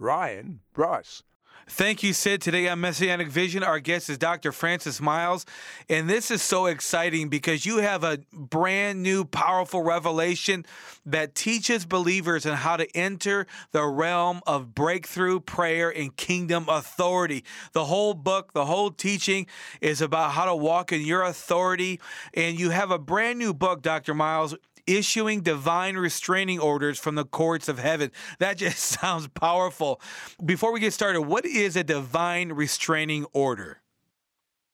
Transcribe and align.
Ryan 0.00 0.60
Bruss. 0.74 1.22
Thank 1.68 2.02
you, 2.02 2.12
Sid. 2.12 2.40
Today 2.40 2.68
on 2.68 2.80
Messianic 2.80 3.28
Vision, 3.28 3.62
our 3.62 3.78
guest 3.78 4.10
is 4.10 4.18
Dr. 4.18 4.50
Francis 4.50 5.00
Myles. 5.00 5.46
And 5.88 6.10
this 6.10 6.32
is 6.32 6.42
so 6.42 6.66
exciting 6.66 7.28
because 7.28 7.64
you 7.64 7.76
have 7.78 8.02
a 8.02 8.18
brand 8.32 9.04
new, 9.04 9.24
powerful 9.24 9.82
revelation 9.82 10.66
that 11.06 11.36
teaches 11.36 11.86
believers 11.86 12.44
on 12.44 12.56
how 12.56 12.76
to 12.76 12.88
enter 12.96 13.46
the 13.70 13.86
realm 13.86 14.40
of 14.48 14.74
breakthrough, 14.74 15.38
prayer, 15.38 15.90
and 15.90 16.16
kingdom 16.16 16.64
authority. 16.68 17.44
The 17.72 17.84
whole 17.84 18.14
book, 18.14 18.52
the 18.52 18.66
whole 18.66 18.90
teaching 18.90 19.46
is 19.80 20.00
about 20.00 20.32
how 20.32 20.46
to 20.46 20.56
walk 20.56 20.90
in 20.90 21.02
your 21.02 21.22
authority. 21.22 22.00
And 22.34 22.58
you 22.58 22.70
have 22.70 22.90
a 22.90 22.98
brand 22.98 23.38
new 23.38 23.54
book, 23.54 23.80
Dr. 23.80 24.12
Myles, 24.12 24.56
issuing 24.86 25.40
divine 25.40 25.96
restraining 25.96 26.58
orders 26.58 26.98
from 26.98 27.14
the 27.14 27.24
courts 27.24 27.68
of 27.68 27.78
heaven. 27.78 28.10
That 28.38 28.56
just 28.56 28.78
sounds 29.00 29.28
powerful. 29.28 30.00
Before 30.44 30.72
we 30.72 30.80
get 30.80 30.92
started, 30.92 31.22
what 31.22 31.44
is 31.44 31.76
a 31.76 31.84
divine 31.84 32.52
restraining 32.52 33.26
order? 33.32 33.80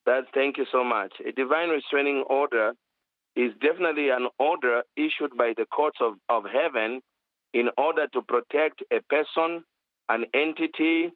That's 0.05 0.27
thank 0.35 0.57
you 0.57 0.67
so 0.71 0.85
much. 0.85 1.13
A 1.27 1.33
divine 1.33 1.69
restraining 1.69 2.25
order 2.29 2.73
is 3.35 3.53
definitely 3.61 4.09
an 4.09 4.29
order 4.39 4.83
issued 4.97 5.37
by 5.37 5.53
the 5.57 5.67
courts 5.67 5.98
of, 6.01 6.15
of 6.29 6.45
heaven 6.45 7.01
in 7.53 7.69
order 7.77 8.07
to 8.13 8.23
protect 8.23 8.83
a 8.93 9.01
person, 9.09 9.65
an 10.09 10.25
entity, 10.33 11.13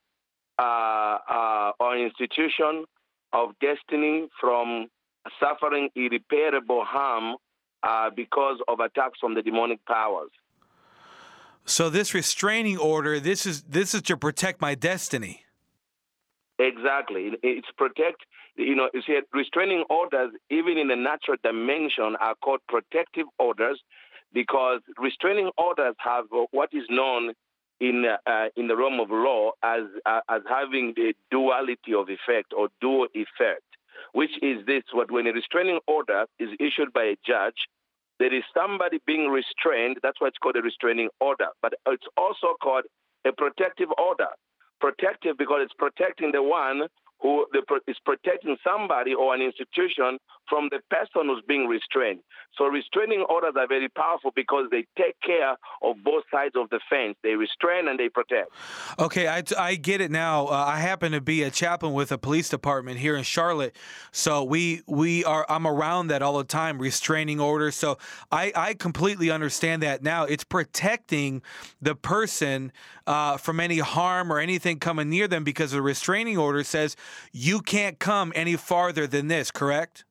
uh, 0.58 1.18
uh, 1.30 1.72
or 1.80 1.96
institution 1.96 2.84
of 3.32 3.50
destiny 3.60 4.28
from 4.40 4.88
suffering 5.38 5.88
irreparable 5.94 6.84
harm 6.84 7.36
uh, 7.82 8.10
because 8.14 8.58
of 8.68 8.80
attacks 8.80 9.18
from 9.20 9.34
the 9.34 9.42
demonic 9.42 9.84
powers. 9.86 10.30
So 11.64 11.90
this 11.90 12.14
restraining 12.14 12.78
order, 12.78 13.20
this 13.20 13.46
is 13.46 13.62
this 13.62 13.94
is 13.94 14.02
to 14.02 14.16
protect 14.16 14.60
my 14.60 14.74
destiny. 14.74 15.44
Exactly, 16.58 17.32
it's 17.42 17.68
protect. 17.76 18.22
You 18.56 18.74
know, 18.74 18.88
you 18.92 19.02
see, 19.06 19.18
restraining 19.32 19.84
orders, 19.88 20.32
even 20.50 20.76
in 20.76 20.88
the 20.88 20.96
natural 20.96 21.38
dimension, 21.42 22.16
are 22.20 22.34
called 22.34 22.60
protective 22.68 23.26
orders 23.38 23.80
because 24.32 24.80
restraining 24.98 25.50
orders 25.56 25.94
have 25.98 26.26
what 26.50 26.70
is 26.72 26.84
known 26.90 27.32
in 27.80 28.04
uh, 28.26 28.46
in 28.56 28.68
the 28.68 28.76
realm 28.76 29.00
of 29.00 29.10
law 29.10 29.52
as 29.62 29.82
uh, 30.06 30.20
as 30.28 30.42
having 30.48 30.92
the 30.96 31.14
duality 31.30 31.94
of 31.94 32.08
effect 32.08 32.52
or 32.56 32.68
dual 32.80 33.06
effect 33.14 33.69
which 34.12 34.30
is 34.42 34.64
this 34.66 34.82
what 34.92 35.10
when 35.10 35.26
a 35.26 35.32
restraining 35.32 35.80
order 35.86 36.26
is 36.38 36.50
issued 36.58 36.92
by 36.92 37.04
a 37.04 37.16
judge, 37.26 37.68
there 38.18 38.34
is 38.34 38.42
somebody 38.54 39.00
being 39.06 39.28
restrained. 39.28 39.96
That's 40.02 40.20
why 40.20 40.28
it's 40.28 40.38
called 40.38 40.56
a 40.56 40.62
restraining 40.62 41.08
order. 41.20 41.48
But 41.62 41.74
it's 41.86 42.06
also 42.16 42.54
called 42.62 42.84
a 43.26 43.32
protective 43.32 43.88
order. 43.98 44.28
Protective 44.80 45.36
because 45.38 45.60
it's 45.64 45.74
protecting 45.78 46.32
the 46.32 46.42
one 46.42 46.88
who 47.20 47.46
is 47.86 47.96
protecting 48.04 48.56
somebody 48.64 49.14
or 49.14 49.34
an 49.34 49.42
institution 49.42 50.18
from 50.48 50.68
the 50.70 50.80
person 50.90 51.28
who's 51.28 51.42
being 51.46 51.66
restrained. 51.66 52.20
So 52.58 52.66
restraining 52.66 53.24
orders 53.28 53.54
are 53.56 53.68
very 53.68 53.88
powerful 53.88 54.32
because 54.34 54.66
they 54.70 54.84
take 54.98 55.14
care 55.24 55.52
of 55.82 55.96
both 56.02 56.24
sides 56.32 56.54
of 56.56 56.68
the 56.70 56.80
fence. 56.90 57.16
They 57.22 57.34
restrain 57.34 57.88
and 57.88 57.98
they 57.98 58.08
protect. 58.08 58.50
Okay, 58.98 59.28
I, 59.28 59.42
I 59.56 59.76
get 59.76 60.00
it 60.00 60.10
now. 60.10 60.46
Uh, 60.46 60.64
I 60.66 60.80
happen 60.80 61.12
to 61.12 61.20
be 61.20 61.42
a 61.44 61.50
chaplain 61.50 61.92
with 61.92 62.10
a 62.10 62.18
police 62.18 62.48
department 62.48 62.98
here 62.98 63.16
in 63.16 63.22
Charlotte, 63.22 63.76
so 64.10 64.42
we 64.42 64.82
we 64.86 65.24
are 65.24 65.46
I'm 65.48 65.66
around 65.66 66.08
that 66.08 66.22
all 66.22 66.38
the 66.38 66.44
time, 66.44 66.78
restraining 66.80 67.40
orders. 67.40 67.76
So 67.76 67.98
I 68.32 68.52
I 68.56 68.74
completely 68.74 69.30
understand 69.30 69.82
that 69.82 70.02
now. 70.02 70.24
It's 70.24 70.44
protecting 70.44 71.42
the 71.80 71.94
person 71.94 72.72
uh, 73.06 73.36
from 73.36 73.60
any 73.60 73.78
harm 73.78 74.32
or 74.32 74.38
anything 74.38 74.78
coming 74.78 75.08
near 75.08 75.28
them 75.28 75.44
because 75.44 75.70
the 75.70 75.82
restraining 75.82 76.36
order 76.36 76.64
says 76.64 76.96
you 77.32 77.60
can't 77.60 77.98
come 77.98 78.32
any 78.34 78.56
farther 78.56 79.06
than 79.06 79.28
this. 79.28 79.50
Correct? 79.50 80.04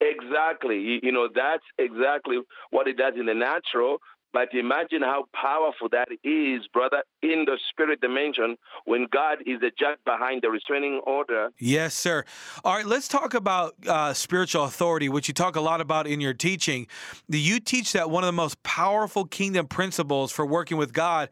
Exactly. 0.00 1.00
You 1.02 1.12
know, 1.12 1.28
that's 1.34 1.64
exactly 1.78 2.38
what 2.70 2.88
it 2.88 2.96
does 2.96 3.14
in 3.18 3.26
the 3.26 3.34
natural. 3.34 3.98
But 4.34 4.52
imagine 4.52 5.00
how 5.00 5.26
powerful 5.32 5.88
that 5.92 6.08
is, 6.24 6.66
brother, 6.72 7.04
in 7.22 7.44
the 7.46 7.56
spirit 7.70 8.00
dimension 8.00 8.56
when 8.84 9.06
God 9.12 9.38
is 9.46 9.60
the 9.60 9.70
judge 9.78 9.98
behind 10.04 10.42
the 10.42 10.50
restraining 10.50 11.00
order. 11.06 11.50
Yes, 11.60 11.94
sir. 11.94 12.24
All 12.64 12.74
right, 12.74 12.84
let's 12.84 13.06
talk 13.06 13.34
about 13.34 13.74
uh, 13.86 14.12
spiritual 14.12 14.64
authority, 14.64 15.08
which 15.08 15.28
you 15.28 15.34
talk 15.34 15.54
a 15.54 15.60
lot 15.60 15.80
about 15.80 16.08
in 16.08 16.20
your 16.20 16.34
teaching. 16.34 16.88
Do 17.30 17.38
you 17.38 17.60
teach 17.60 17.92
that 17.92 18.10
one 18.10 18.24
of 18.24 18.26
the 18.26 18.32
most 18.32 18.60
powerful 18.64 19.24
kingdom 19.24 19.68
principles 19.68 20.32
for 20.32 20.44
working 20.44 20.78
with 20.78 20.92
God 20.92 21.28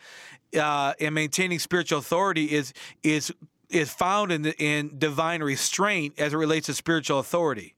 uh, 0.56 0.94
and 1.00 1.12
maintaining 1.12 1.58
spiritual 1.58 1.98
authority 1.98 2.52
is 2.52 2.72
is 3.02 3.32
is 3.72 3.92
found 3.92 4.32
in 4.32 4.46
in 4.46 4.98
divine 4.98 5.42
restraint 5.42 6.18
as 6.18 6.32
it 6.34 6.36
relates 6.36 6.66
to 6.66 6.74
spiritual 6.74 7.18
authority. 7.18 7.74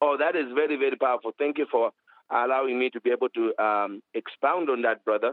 Oh, 0.00 0.16
that 0.18 0.36
is 0.36 0.46
very, 0.54 0.76
very 0.76 0.96
powerful. 0.96 1.32
Thank 1.38 1.58
you 1.58 1.66
for 1.70 1.90
allowing 2.30 2.78
me 2.78 2.90
to 2.90 3.00
be 3.00 3.10
able 3.10 3.28
to 3.30 3.62
um, 3.62 4.02
expound 4.14 4.68
on 4.68 4.82
that, 4.82 5.04
brother. 5.04 5.32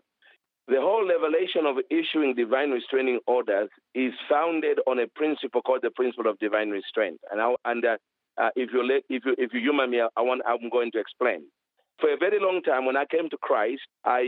The 0.67 0.79
whole 0.79 1.05
revelation 1.07 1.65
of 1.65 1.77
issuing 1.89 2.35
divine 2.35 2.71
restraining 2.71 3.19
orders 3.27 3.69
is 3.95 4.13
founded 4.29 4.79
on 4.87 4.99
a 4.99 5.07
principle 5.07 5.61
called 5.61 5.81
the 5.81 5.91
principle 5.91 6.29
of 6.29 6.39
divine 6.39 6.69
restraint. 6.69 7.19
And, 7.31 7.41
I, 7.41 7.55
and 7.65 7.83
uh, 7.83 7.97
uh, 8.41 8.49
if 8.55 8.69
you 8.71 8.83
let, 8.83 9.03
if 9.09 9.25
you 9.25 9.35
if 9.37 9.53
you 9.53 9.59
humor 9.59 9.87
me, 9.87 10.01
I 10.01 10.21
want 10.21 10.41
I'm 10.47 10.69
going 10.69 10.91
to 10.91 10.99
explain. 10.99 11.41
For 11.99 12.09
a 12.13 12.17
very 12.17 12.39
long 12.39 12.61
time, 12.63 12.85
when 12.85 12.97
I 12.97 13.05
came 13.05 13.29
to 13.29 13.37
Christ, 13.37 13.81
I 14.05 14.21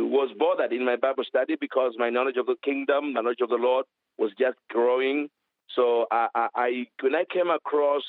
was 0.00 0.30
bothered 0.38 0.72
in 0.72 0.84
my 0.84 0.96
Bible 0.96 1.24
study 1.26 1.56
because 1.60 1.92
my 1.98 2.08
knowledge 2.08 2.36
of 2.36 2.46
the 2.46 2.56
kingdom, 2.64 3.12
my 3.14 3.20
knowledge 3.20 3.42
of 3.42 3.50
the 3.50 3.56
Lord, 3.56 3.84
was 4.18 4.32
just 4.38 4.56
growing. 4.70 5.28
So 5.74 6.06
I, 6.10 6.28
I, 6.34 6.48
I 6.54 6.86
when 7.02 7.14
I 7.14 7.24
came 7.32 7.50
across 7.50 8.02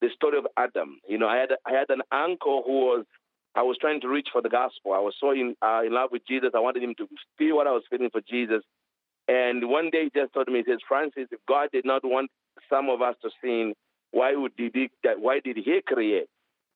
the 0.00 0.08
story 0.14 0.38
of 0.38 0.46
Adam. 0.56 0.98
You 1.08 1.18
know, 1.18 1.28
I 1.28 1.36
had 1.36 1.50
I 1.66 1.72
had 1.72 1.90
an 1.90 2.02
uncle 2.12 2.62
who 2.64 2.80
was 2.86 3.04
I 3.54 3.62
was 3.62 3.76
trying 3.80 4.00
to 4.02 4.08
reach 4.08 4.28
for 4.32 4.42
the 4.42 4.48
gospel. 4.48 4.92
I 4.92 4.98
was 4.98 5.14
so 5.20 5.32
in 5.32 5.54
uh, 5.62 5.82
in 5.84 5.92
love 5.92 6.10
with 6.12 6.22
Jesus. 6.28 6.50
I 6.54 6.60
wanted 6.60 6.82
him 6.82 6.94
to 6.98 7.08
feel 7.36 7.56
what 7.56 7.66
I 7.66 7.72
was 7.72 7.82
feeling 7.90 8.10
for 8.10 8.20
Jesus. 8.28 8.62
And 9.26 9.68
one 9.68 9.90
day 9.90 10.04
he 10.04 10.20
just 10.20 10.32
told 10.32 10.48
me, 10.48 10.62
he 10.64 10.72
says, 10.72 10.78
Francis, 10.88 11.28
if 11.30 11.40
God 11.46 11.68
did 11.72 11.84
not 11.84 12.02
want 12.02 12.30
some 12.70 12.88
of 12.88 13.02
us 13.02 13.14
to 13.22 13.30
sin, 13.42 13.74
why 14.10 14.34
would 14.34 14.56
did 14.56 14.72
he 14.74 14.90
why 15.18 15.40
did 15.44 15.56
he 15.56 15.80
create 15.86 16.28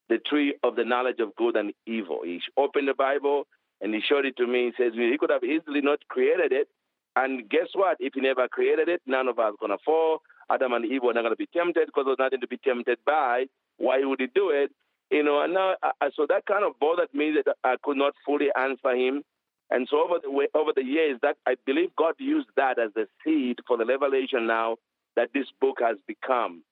the 0.08 0.18
tree 0.18 0.54
of 0.62 0.76
the 0.76 0.84
knowledge 0.84 1.20
of 1.20 1.34
good 1.36 1.56
and 1.56 1.72
evil? 1.86 2.20
He 2.24 2.40
opened 2.56 2.88
the 2.88 2.94
Bible 2.94 3.44
and 3.80 3.94
he 3.94 4.00
showed 4.06 4.26
it 4.26 4.36
to 4.36 4.46
me. 4.46 4.72
He 4.76 4.82
says 4.82 4.92
he 4.94 5.16
could 5.18 5.30
have 5.30 5.44
easily 5.44 5.80
not 5.80 6.00
created 6.08 6.52
it. 6.52 6.68
And 7.16 7.48
guess 7.48 7.68
what? 7.74 7.96
If 8.00 8.14
he 8.14 8.20
never 8.20 8.48
created 8.48 8.88
it, 8.88 9.02
none 9.06 9.28
of 9.28 9.38
us 9.38 9.54
gonna 9.60 9.78
fall. 9.84 10.22
Adam 10.50 10.72
and 10.72 10.84
Eve 10.84 11.02
were 11.02 11.14
not 11.14 11.22
going 11.22 11.32
to 11.32 11.36
be 11.36 11.46
tempted 11.46 11.86
because 11.86 12.04
there 12.04 12.10
was 12.12 12.18
nothing 12.18 12.40
to 12.40 12.46
be 12.46 12.58
tempted 12.58 12.98
by. 13.06 13.46
Why 13.78 14.04
would 14.04 14.20
he 14.20 14.26
do 14.26 14.50
it? 14.50 14.70
You 15.10 15.22
know, 15.22 15.42
and 15.42 15.54
now, 15.54 15.76
uh, 15.82 16.10
so 16.14 16.26
that 16.28 16.46
kind 16.46 16.64
of 16.64 16.78
bothered 16.78 17.12
me 17.14 17.34
that 17.44 17.56
I 17.64 17.76
could 17.82 17.96
not 17.96 18.14
fully 18.24 18.48
answer 18.58 18.94
him. 18.94 19.22
And 19.70 19.86
so 19.90 20.02
over 20.02 20.18
the 20.22 20.30
way, 20.30 20.48
over 20.54 20.72
the 20.74 20.84
years, 20.84 21.18
that 21.22 21.36
I 21.46 21.56
believe 21.64 21.90
God 21.96 22.14
used 22.18 22.48
that 22.56 22.78
as 22.78 22.90
the 22.94 23.06
seed 23.24 23.58
for 23.66 23.76
the 23.76 23.86
revelation 23.86 24.46
now 24.46 24.76
that 25.16 25.30
this 25.32 25.46
book 25.60 25.78
has 25.80 25.96
become. 26.06 26.62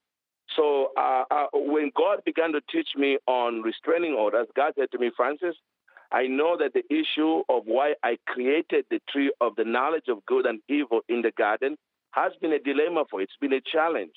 So 0.56 0.90
uh, 0.98 1.24
uh, 1.30 1.46
when 1.52 1.92
God 1.96 2.22
began 2.24 2.52
to 2.52 2.60
teach 2.72 2.88
me 2.96 3.18
on 3.26 3.62
restraining 3.62 4.14
orders, 4.14 4.48
God 4.56 4.72
said 4.78 4.90
to 4.92 4.98
me, 4.98 5.10
Francis, 5.16 5.56
I 6.12 6.26
know 6.26 6.56
that 6.58 6.72
the 6.74 6.84
issue 6.92 7.42
of 7.48 7.62
why 7.66 7.94
I 8.02 8.18
created 8.26 8.84
the 8.90 9.00
tree 9.10 9.32
of 9.40 9.54
the 9.56 9.64
knowledge 9.64 10.08
of 10.08 10.24
good 10.26 10.46
and 10.46 10.60
evil 10.68 11.00
in 11.08 11.22
the 11.22 11.32
garden 11.36 11.76
has 12.12 12.32
been 12.40 12.52
a 12.52 12.58
dilemma 12.58 13.04
for 13.10 13.20
It's 13.20 13.36
been 13.40 13.52
a 13.52 13.60
challenge. 13.60 14.14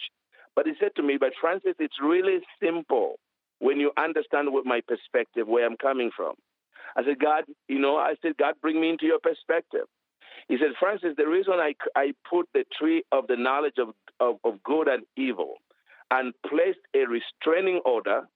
But 0.55 0.65
he 0.65 0.73
said 0.79 0.91
to 0.95 1.03
me, 1.03 1.17
but 1.19 1.33
Francis, 1.39 1.75
it's 1.79 2.01
really 2.01 2.39
simple 2.61 3.15
when 3.59 3.79
you 3.79 3.91
understand 3.97 4.51
what 4.51 4.65
my 4.65 4.81
perspective, 4.87 5.47
where 5.47 5.65
I'm 5.65 5.77
coming 5.77 6.11
from. 6.15 6.33
I 6.95 7.03
said, 7.03 7.19
God, 7.19 7.45
you 7.67 7.79
know, 7.79 7.97
I 7.97 8.15
said, 8.21 8.37
God, 8.37 8.55
bring 8.61 8.79
me 8.79 8.89
into 8.89 9.05
your 9.05 9.19
perspective. 9.19 9.85
He 10.47 10.57
said, 10.57 10.71
Francis, 10.79 11.13
the 11.17 11.27
reason 11.27 11.53
I, 11.53 11.73
I 11.95 12.13
put 12.29 12.47
the 12.53 12.65
tree 12.77 13.03
of 13.11 13.27
the 13.27 13.37
knowledge 13.37 13.75
of, 13.77 13.89
of, 14.19 14.37
of 14.43 14.61
good 14.63 14.87
and 14.87 15.03
evil 15.15 15.55
and 16.11 16.33
placed 16.47 16.79
a 16.95 17.05
restraining 17.07 17.81
order 17.85 18.27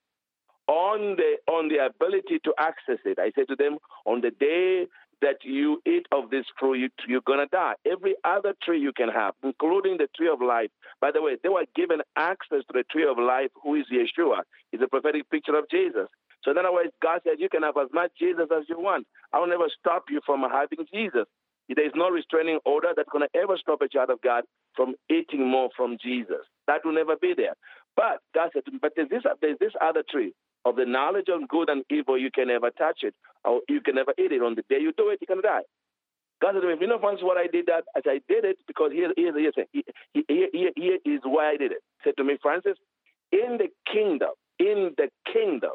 on 0.68 1.16
the 1.16 1.38
on 1.52 1.70
the 1.70 1.86
ability 1.86 2.40
to 2.44 2.54
access 2.58 3.00
it. 3.06 3.20
I 3.20 3.32
said 3.36 3.48
to 3.50 3.56
them, 3.56 3.78
on 4.06 4.22
the 4.22 4.32
day 4.32 4.88
that 5.22 5.38
you 5.44 5.82
eat 5.86 6.06
of 6.12 6.30
this 6.30 6.46
fruit, 6.60 6.92
you, 7.08 7.22
going 7.22 7.40
to 7.40 7.48
die. 7.48 7.74
Every 7.90 8.16
other 8.24 8.54
tree 8.64 8.80
you 8.80 8.94
can 8.94 9.10
have, 9.10 9.34
including 9.44 9.98
the 9.98 10.08
tree 10.16 10.30
of 10.30 10.42
life. 10.42 10.70
By 11.02 11.12
the 11.12 11.22
way, 11.22 11.38
they 11.42 11.50
were 11.50 11.66
given 11.76 12.02
access 12.16 12.62
to 12.68 12.74
the 12.74 12.84
tree 12.92 13.08
of 13.10 13.18
life, 13.18 13.50
who 13.64 13.76
is 13.76 13.86
Yeshua. 13.92 14.42
It's 14.72 14.84
a 14.84 14.88
prophetic 14.88 15.30
picture 15.32 15.58
of 15.58 15.66
Jesus. 15.72 16.08
So 16.44 16.52
in 16.52 16.58
other 16.58 16.72
words, 16.72 16.92
God 17.02 17.22
said, 17.24 17.40
you 17.40 17.50
can 17.50 17.64
have 17.64 17.78
as 17.78 17.90
much 17.94 18.12
Jesus 18.20 18.48
as 18.56 18.64
you 18.70 18.80
want. 18.80 19.08
I 19.34 19.40
will 19.40 19.48
never 19.48 19.68
stop 19.80 20.06
you 20.10 20.22
from 20.26 20.42
having 20.42 20.86
Jesus. 20.94 21.26
There 21.68 21.86
is 21.86 21.92
no 21.96 22.10
restraining 22.10 22.60
order 22.64 22.90
that's 22.96 23.10
going 23.12 23.28
to 23.28 23.40
ever 23.40 23.58
stop 23.58 23.82
a 23.82 23.90
child 23.90 24.10
of 24.10 24.22
God 24.22 24.44
from 24.76 24.96
eating 25.10 25.50
more 25.50 25.70
from 25.76 25.98
Jesus. 26.02 26.46
That 26.68 26.86
will 26.86 26.94
never 26.94 27.16
be 27.18 27.34
there. 27.36 27.56
But 27.96 28.22
God 28.34 28.52
said, 28.54 28.64
but 28.82 28.94
there's 28.96 29.10
this, 29.10 29.24
there's 29.42 29.60
this 29.60 29.74
other 29.82 30.04
tree 30.10 30.34
of 30.70 30.76
the 30.76 30.86
knowledge 30.86 31.28
of 31.30 31.48
good 31.48 31.70
and 31.70 31.84
evil. 31.90 32.18
You 32.18 32.32
can 32.32 32.48
never 32.48 32.70
touch 32.72 33.00
it, 33.04 33.16
or 33.46 33.62
you 33.70 33.82
can 33.82 33.96
never 33.96 34.14
eat 34.18 34.32
it. 34.32 34.42
On 34.42 34.56
the 34.56 34.64
day 34.70 34.80
you 34.82 34.94
do 34.98 35.10
it, 35.10 35.20
going 35.28 35.42
to 35.42 35.48
die. 35.48 35.62
God 36.42 36.54
said 36.54 36.62
to 36.62 36.68
me, 36.68 36.74
if 36.74 36.82
you 36.82 36.88
know 36.88 37.00
once 37.02 37.20
what 37.24 37.38
I 37.38 37.48
did 37.48 37.66
that, 37.66 37.86
as 37.96 38.04
I 38.06 38.22
did 38.28 38.46
it 38.46 38.58
because 38.68 38.92
here, 38.94 39.12
here, 39.16 39.34
here, 39.38 39.52
here, 40.14 40.48
here, 40.54 40.72
here 40.76 40.98
is 41.06 41.22
why 41.24 41.52
I 41.52 41.58
did 41.58 41.72
it. 41.72 41.80
Said 42.04 42.14
to 42.18 42.24
me, 42.24 42.38
Francis, 42.42 42.78
in 43.32 43.58
the 43.58 43.70
kingdom, 43.92 44.32
in 44.60 44.94
the 44.98 45.10
kingdom, 45.34 45.72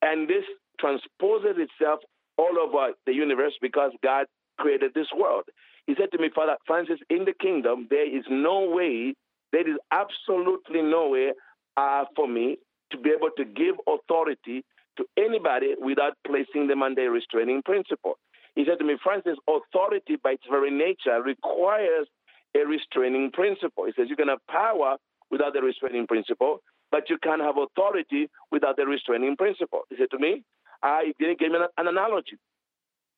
and 0.00 0.28
this 0.28 0.44
transposes 0.80 1.56
itself 1.58 2.00
all 2.38 2.58
over 2.58 2.92
the 3.06 3.12
universe 3.12 3.52
because 3.60 3.92
God 4.02 4.26
created 4.58 4.92
this 4.94 5.06
world. 5.16 5.44
He 5.86 5.94
said 5.98 6.10
to 6.12 6.18
me, 6.18 6.30
Father 6.34 6.56
Francis, 6.66 6.98
in 7.10 7.24
the 7.24 7.34
kingdom, 7.38 7.88
there 7.90 8.06
is 8.06 8.24
no 8.30 8.70
way, 8.70 9.14
there 9.52 9.68
is 9.68 9.76
absolutely 9.90 10.82
no 10.82 11.08
way 11.10 11.32
uh, 11.76 12.04
for 12.16 12.26
me 12.26 12.56
to 12.92 12.98
be 12.98 13.10
able 13.10 13.30
to 13.36 13.44
give 13.44 13.74
authority 13.86 14.64
to 14.96 15.04
anybody 15.18 15.74
without 15.80 16.12
placing 16.26 16.68
them 16.68 16.82
under 16.82 17.06
a 17.06 17.10
restraining 17.10 17.62
principle. 17.62 18.18
He 18.54 18.64
said 18.68 18.78
to 18.78 18.84
me, 18.84 18.96
Francis, 19.02 19.36
authority 19.48 20.16
by 20.22 20.32
its 20.32 20.44
very 20.50 20.70
nature 20.70 21.22
requires 21.22 22.06
a 22.54 22.66
restraining 22.66 23.30
principle. 23.32 23.86
He 23.86 23.92
says 23.96 24.08
you 24.08 24.16
can 24.16 24.28
have 24.28 24.46
power 24.48 24.96
without 25.30 25.54
the 25.54 25.62
restraining 25.62 26.06
principle, 26.06 26.60
but 26.90 27.08
you 27.08 27.16
can't 27.22 27.40
have 27.40 27.56
authority 27.56 28.28
without 28.50 28.76
the 28.76 28.84
restraining 28.86 29.36
principle. 29.36 29.82
He 29.88 29.96
said 29.96 30.10
to 30.10 30.18
me, 30.18 30.42
I 30.82 31.12
didn't 31.18 31.38
give 31.38 31.52
me 31.52 31.58
an 31.78 31.88
analogy. 31.88 32.36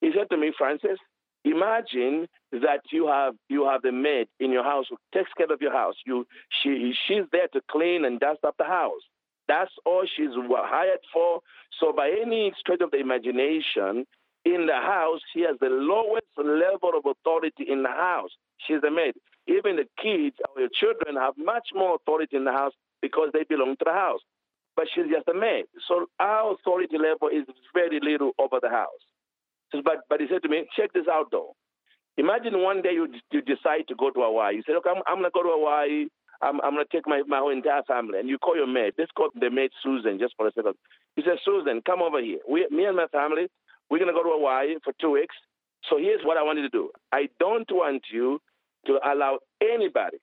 He 0.01 0.11
said 0.17 0.31
to 0.31 0.37
me, 0.37 0.53
Francis, 0.57 0.99
imagine 1.45 2.29
that 2.53 2.81
you 2.93 3.07
have 3.09 3.35
you 3.49 3.67
have 3.67 3.83
the 3.83 3.93
maid 3.93 4.29
in 4.39 4.53
your 4.53 4.63
house 4.65 4.87
who 4.89 4.97
takes 5.13 5.31
care 5.37 5.53
of 5.53 5.61
your 5.61 5.73
house. 5.73 5.95
You 6.07 6.27
she 6.63 6.95
she's 7.07 7.25
there 7.33 7.49
to 7.53 7.61
clean 7.71 8.05
and 8.05 8.21
dust 8.21 8.41
up 8.45 8.55
the 8.59 8.65
house. 8.65 9.03
That's 9.49 9.71
all 9.85 10.05
she's 10.17 10.31
hired 10.35 11.01
for. 11.13 11.41
So 11.81 11.93
by 11.93 12.11
any 12.21 12.53
stretch 12.59 12.81
of 12.81 12.91
the 12.91 12.99
imagination, 12.99 14.07
in 14.45 14.67
the 14.67 14.75
house, 14.77 15.21
she 15.33 15.41
has 15.43 15.57
the 15.61 15.69
lowest 15.71 16.29
level 16.37 16.93
of 16.97 17.05
authority 17.07 17.65
in 17.69 17.83
the 17.83 17.89
house. 17.89 18.31
She's 18.67 18.81
the 18.83 18.91
maid. 18.91 19.15
Even 19.47 19.77
the 19.77 19.89
kids 20.01 20.37
or 20.49 20.61
your 20.61 20.71
children 20.73 21.17
have 21.17 21.35
much 21.37 21.69
more 21.75 21.97
authority 21.97 22.37
in 22.37 22.45
the 22.45 22.53
house 22.53 22.73
because 23.01 23.31
they 23.33 23.45
belong 23.49 23.77
to 23.79 23.85
the 23.85 23.93
house. 23.93 24.21
But 24.77 24.87
she's 24.95 25.05
just 25.13 25.29
a 25.29 25.35
maid. 25.35 25.65
So 25.89 26.07
our 26.21 26.53
authority 26.53 26.97
level 26.99 27.29
is 27.29 27.45
very 27.73 28.01
little 28.01 28.33
over 28.39 28.59
the 28.61 28.71
house. 28.71 29.05
But, 29.73 30.05
but 30.09 30.21
he 30.21 30.27
said 30.31 30.43
to 30.43 30.49
me, 30.49 30.67
check 30.77 30.93
this 30.93 31.07
out 31.11 31.31
though. 31.31 31.55
Imagine 32.17 32.63
one 32.63 32.81
day 32.83 32.93
you, 32.93 33.09
you 33.33 33.43
decide 33.43 33.89
to 33.89 33.95
go 33.97 34.11
to 34.11 34.21
Hawaii. 34.21 34.57
You 34.57 34.63
say, 34.67 34.73
look, 34.73 34.85
I'm, 34.87 35.03
I'm 35.07 35.19
going 35.19 35.25
to 35.25 35.35
go 35.35 35.43
to 35.43 35.51
Hawaii. 35.51 36.07
I'm, 36.43 36.61
I'm 36.63 36.75
going 36.75 36.85
to 36.85 36.97
take 36.97 37.07
my, 37.07 37.23
my 37.27 37.39
whole 37.39 37.51
entire 37.51 37.83
family. 37.83 38.19
And 38.19 38.29
you 38.29 38.39
call 38.39 38.57
your 38.57 38.67
maid. 38.67 38.95
Let's 38.99 39.13
call 39.13 39.31
the 39.35 39.51
maid 39.51 39.71
Susan 39.83 40.19
just 40.19 40.35
for 40.37 40.47
a 40.47 40.53
second. 40.53 40.75
He 41.17 41.23
says, 41.23 41.39
Susan, 41.45 41.83
come 41.87 42.03
over 42.03 42.21
here. 42.21 42.39
We, 42.49 42.67
me 42.71 42.85
and 42.85 42.97
my 42.97 43.07
family, 43.09 43.47
we're 43.91 43.99
going 43.99 44.13
to 44.13 44.15
go 44.15 44.23
to 44.23 44.37
Hawaii 44.37 44.77
for 44.83 44.93
two 45.01 45.13
weeks. 45.13 45.35
So 45.91 45.99
here's 45.99 46.25
what 46.25 46.37
I 46.37 46.43
want 46.43 46.59
you 46.59 46.65
to 46.65 46.71
do. 46.71 46.91
I 47.13 47.29
don't 47.39 47.71
want 47.71 48.03
you 48.13 48.41
to 48.87 48.99
allow 49.05 49.39
anybody, 49.63 50.19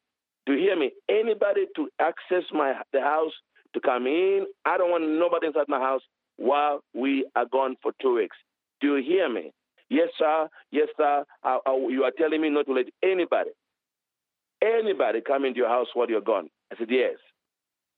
to 0.48 0.54
hear 0.54 0.76
me, 0.76 0.92
anybody 1.10 1.66
to 1.76 1.88
access 2.00 2.44
my 2.52 2.74
the 2.92 3.02
house, 3.02 3.32
to 3.74 3.80
come 3.80 4.08
in. 4.08 4.46
I 4.66 4.78
don't 4.78 4.92
want 4.92 5.08
nobody 5.08 5.48
inside 5.48 5.68
my 5.68 5.80
house 5.80 6.02
while 6.38 6.84
we 6.94 7.26
are 7.36 7.46
gone 7.46 7.76
for 7.82 7.92
two 8.02 8.16
weeks. 8.16 8.36
Do 8.82 8.98
you 8.98 9.04
hear 9.04 9.30
me? 9.32 9.54
Yes, 9.90 10.10
sir. 10.18 10.48
Yes, 10.72 10.88
sir. 10.98 11.24
Uh, 11.44 11.58
uh, 11.68 11.76
you 11.88 12.04
are 12.04 12.12
telling 12.18 12.42
me 12.42 12.50
not 12.50 12.66
to 12.66 12.74
let 12.74 12.86
anybody, 13.04 13.52
anybody 14.62 15.22
come 15.22 15.46
into 15.46 15.60
your 15.60 15.70
house 15.70 15.88
while 15.94 16.10
you're 16.10 16.22
gone. 16.22 16.50
I 16.72 16.78
said, 16.78 16.88
yes. 16.90 17.16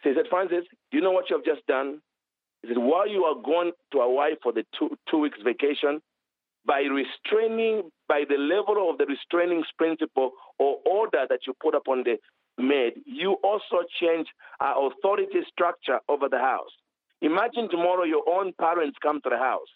So 0.04 0.10
he 0.10 0.16
said, 0.16 0.26
Francis, 0.30 0.66
do 0.92 0.98
you 0.98 1.04
know 1.04 1.12
what 1.12 1.30
you 1.30 1.38
have 1.38 1.46
just 1.46 1.66
done? 1.68 2.02
He 2.62 2.70
said, 2.70 2.78
while 2.78 3.08
you 3.08 3.24
are 3.24 3.36
gone 3.42 3.72
to 3.92 4.00
Hawaii 4.00 4.36
for 4.42 4.52
the 4.52 4.64
two, 4.78 4.98
two 5.10 5.20
weeks 5.20 5.40
vacation, 5.44 6.02
by 6.66 6.82
restraining, 6.82 7.90
by 8.08 8.24
the 8.28 8.38
level 8.38 8.90
of 8.90 8.98
the 8.98 9.06
restraining 9.06 9.64
principle 9.78 10.32
or 10.60 10.78
order 10.86 11.26
that 11.30 11.40
you 11.46 11.54
put 11.62 11.76
upon 11.76 12.04
the 12.04 12.18
maid, 12.58 12.94
you 13.06 13.38
also 13.44 13.84
change 14.00 14.28
our 14.60 14.92
authority 14.92 15.42
structure 15.52 16.00
over 16.08 16.30
the 16.30 16.38
house. 16.38 16.72
Imagine 17.22 17.70
tomorrow 17.70 18.04
your 18.04 18.24
own 18.30 18.54
parents 18.60 18.98
come 19.02 19.20
to 19.24 19.30
the 19.30 19.38
house 19.38 19.68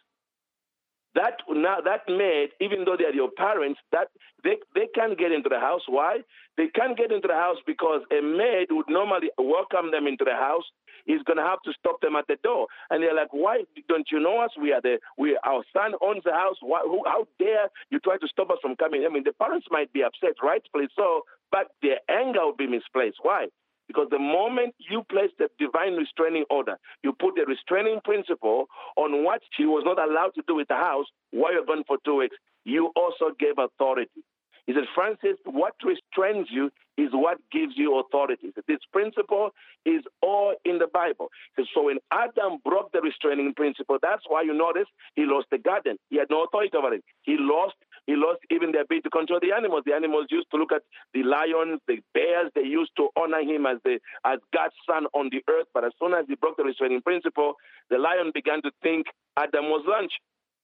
that 1.17 1.41
now 1.49 1.81
that 1.81 2.05
maid, 2.07 2.49
even 2.61 2.85
though 2.85 2.95
they 2.97 3.05
are 3.05 3.13
your 3.13 3.31
parents, 3.31 3.79
that 3.91 4.07
they, 4.43 4.57
they 4.75 4.87
can't 4.93 5.17
get 5.17 5.31
into 5.31 5.49
the 5.49 5.59
house. 5.59 5.81
Why? 5.89 6.21
They 6.55 6.67
can't 6.67 6.97
get 6.97 7.11
into 7.11 7.27
the 7.27 7.33
house 7.33 7.57
because 7.65 8.01
a 8.11 8.21
maid 8.21 8.67
would 8.69 8.87
normally 8.87 9.29
welcome 9.37 9.91
them 9.91 10.05
into 10.07 10.23
the 10.23 10.37
house. 10.37 10.63
He's 11.05 11.23
to 11.23 11.41
have 11.41 11.61
to 11.65 11.73
stop 11.79 12.01
them 12.01 12.15
at 12.15 12.27
the 12.27 12.35
door, 12.43 12.67
and 12.89 13.01
they're 13.01 13.15
like, 13.15 13.31
"Why 13.31 13.63
don't 13.87 14.07
you 14.11 14.19
know 14.19 14.39
us? 14.39 14.51
We 14.59 14.73
are 14.73 14.81
the 14.81 14.99
we 15.17 15.37
our 15.45 15.63
son 15.71 15.93
owns 16.01 16.23
the 16.25 16.33
house. 16.33 16.57
Why, 16.61 16.81
who, 16.83 17.01
how 17.05 17.25
dare 17.39 17.69
you 17.89 17.99
try 17.99 18.17
to 18.17 18.27
stop 18.27 18.49
us 18.51 18.57
from 18.61 18.75
coming?" 18.75 19.05
I 19.05 19.09
mean, 19.13 19.23
the 19.23 19.31
parents 19.31 19.67
might 19.71 19.91
be 19.93 20.03
upset, 20.03 20.35
rightfully 20.43 20.87
so, 20.95 21.21
but 21.49 21.71
their 21.81 21.99
anger 22.09 22.45
would 22.45 22.57
be 22.57 22.67
misplaced. 22.67 23.19
Why? 23.21 23.47
Because 23.87 24.07
the 24.11 24.19
moment 24.19 24.75
you 24.77 25.03
place 25.09 25.31
the 25.39 25.49
divine 25.57 25.93
restraining 25.93 26.45
order, 26.49 26.77
you 27.03 27.13
put 27.13 27.35
the 27.35 27.45
restraining 27.45 27.99
principle 28.03 28.65
on 28.97 29.23
what 29.23 29.41
she 29.55 29.65
was 29.65 29.83
not 29.85 29.97
allowed 29.97 30.31
to 30.35 30.43
do 30.47 30.55
with 30.55 30.67
the 30.67 30.75
house 30.75 31.05
while 31.31 31.53
you're 31.53 31.65
gone 31.65 31.83
for 31.87 31.97
two 32.03 32.17
weeks, 32.17 32.35
you 32.65 32.91
also 32.95 33.33
gave 33.39 33.57
authority. 33.57 34.21
He 34.67 34.73
said, 34.73 34.83
Francis, 34.93 35.39
what 35.45 35.73
restrains 35.81 36.47
you 36.51 36.69
is 36.97 37.09
what 37.13 37.37
gives 37.51 37.73
you 37.77 37.99
authority. 37.99 38.51
Said, 38.53 38.65
this 38.67 38.83
principle 38.91 39.51
is 39.85 40.01
all 40.21 40.55
in 40.65 40.77
the 40.77 40.87
Bible. 40.93 41.29
Said, 41.55 41.65
so 41.73 41.83
when 41.83 41.99
Adam 42.11 42.59
broke 42.65 42.91
the 42.91 42.99
restraining 42.99 43.53
principle, 43.55 43.97
that's 44.01 44.23
why 44.27 44.41
you 44.41 44.53
notice 44.53 44.87
he 45.15 45.23
lost 45.25 45.47
the 45.51 45.57
garden. 45.57 45.97
He 46.09 46.17
had 46.17 46.27
no 46.29 46.43
authority 46.43 46.75
over 46.75 46.93
it. 46.93 47.03
He 47.21 47.37
lost 47.39 47.75
he 48.07 48.15
lost 48.15 48.39
even 48.50 48.71
the 48.71 48.80
ability 48.80 49.04
to 49.04 49.09
control 49.12 49.39
the 49.44 49.51
animals. 49.51 49.83
The 49.86 49.94
animals 49.94 50.27
used 50.31 50.48
to 50.51 50.57
look 50.57 50.71
at 50.71 50.81
the 51.13 51.24
lions, 51.24 51.81
the 51.88 52.00
bears. 52.15 52.49
They 52.56 52.64
used 52.64 52.92
to 52.97 53.09
honor 53.19 53.44
him 53.44 53.68
as 53.68 53.78
the 53.83 53.99
as 54.26 54.40
God's 54.56 54.73
son 54.90 55.06
on 55.14 55.30
the 55.30 55.44
earth. 55.52 55.68
But 55.73 55.83
as 55.83 55.92
soon 55.99 56.14
as 56.14 56.26
he 56.28 56.35
broke 56.35 56.56
the 56.56 56.64
restraining 56.64 57.02
principle, 57.02 57.54
the 57.92 57.99
lion 57.99 58.31
began 58.33 58.64
to 58.64 58.71
think 58.81 59.07
Adam 59.35 59.66
was 59.66 59.83
lunch. 59.85 60.14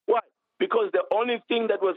Why? 0.08 0.20
Because 0.58 0.90
the 0.94 1.04
only 1.12 1.44
thing 1.50 1.68
that 1.68 1.84
was 1.84 1.96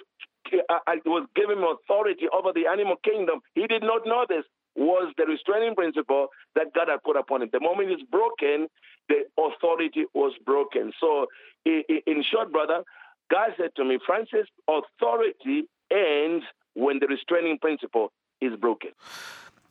uh, 0.52 0.82
uh 0.86 0.98
was 1.06 1.26
giving 1.36 1.58
him 1.58 1.64
authority 1.64 2.26
over 2.34 2.52
the 2.52 2.66
animal 2.66 2.96
kingdom, 3.04 3.38
he 3.54 3.66
did 3.68 3.82
not 3.82 4.02
know 4.04 4.26
this 4.28 4.44
was 4.74 5.12
the 5.16 5.24
restraining 5.24 5.74
principle 5.74 6.28
that 6.54 6.74
God 6.74 6.88
had 6.88 7.02
put 7.02 7.16
upon 7.16 7.42
him. 7.42 7.48
The 7.52 7.60
moment 7.60 7.90
it's 7.90 8.02
broken, 8.02 8.68
the 9.08 9.24
authority 9.38 10.04
was 10.12 10.34
broken. 10.44 10.92
So, 11.00 11.26
in 11.64 12.22
short, 12.30 12.52
brother, 12.52 12.84
God 13.30 13.50
said 13.56 13.70
to 13.76 13.84
me, 13.84 13.98
Francis, 14.06 14.46
authority 14.68 15.68
ends 15.90 16.44
when 16.74 16.98
the 17.00 17.06
restraining 17.06 17.58
principle 17.58 18.12
is 18.40 18.52
broken. 18.60 18.90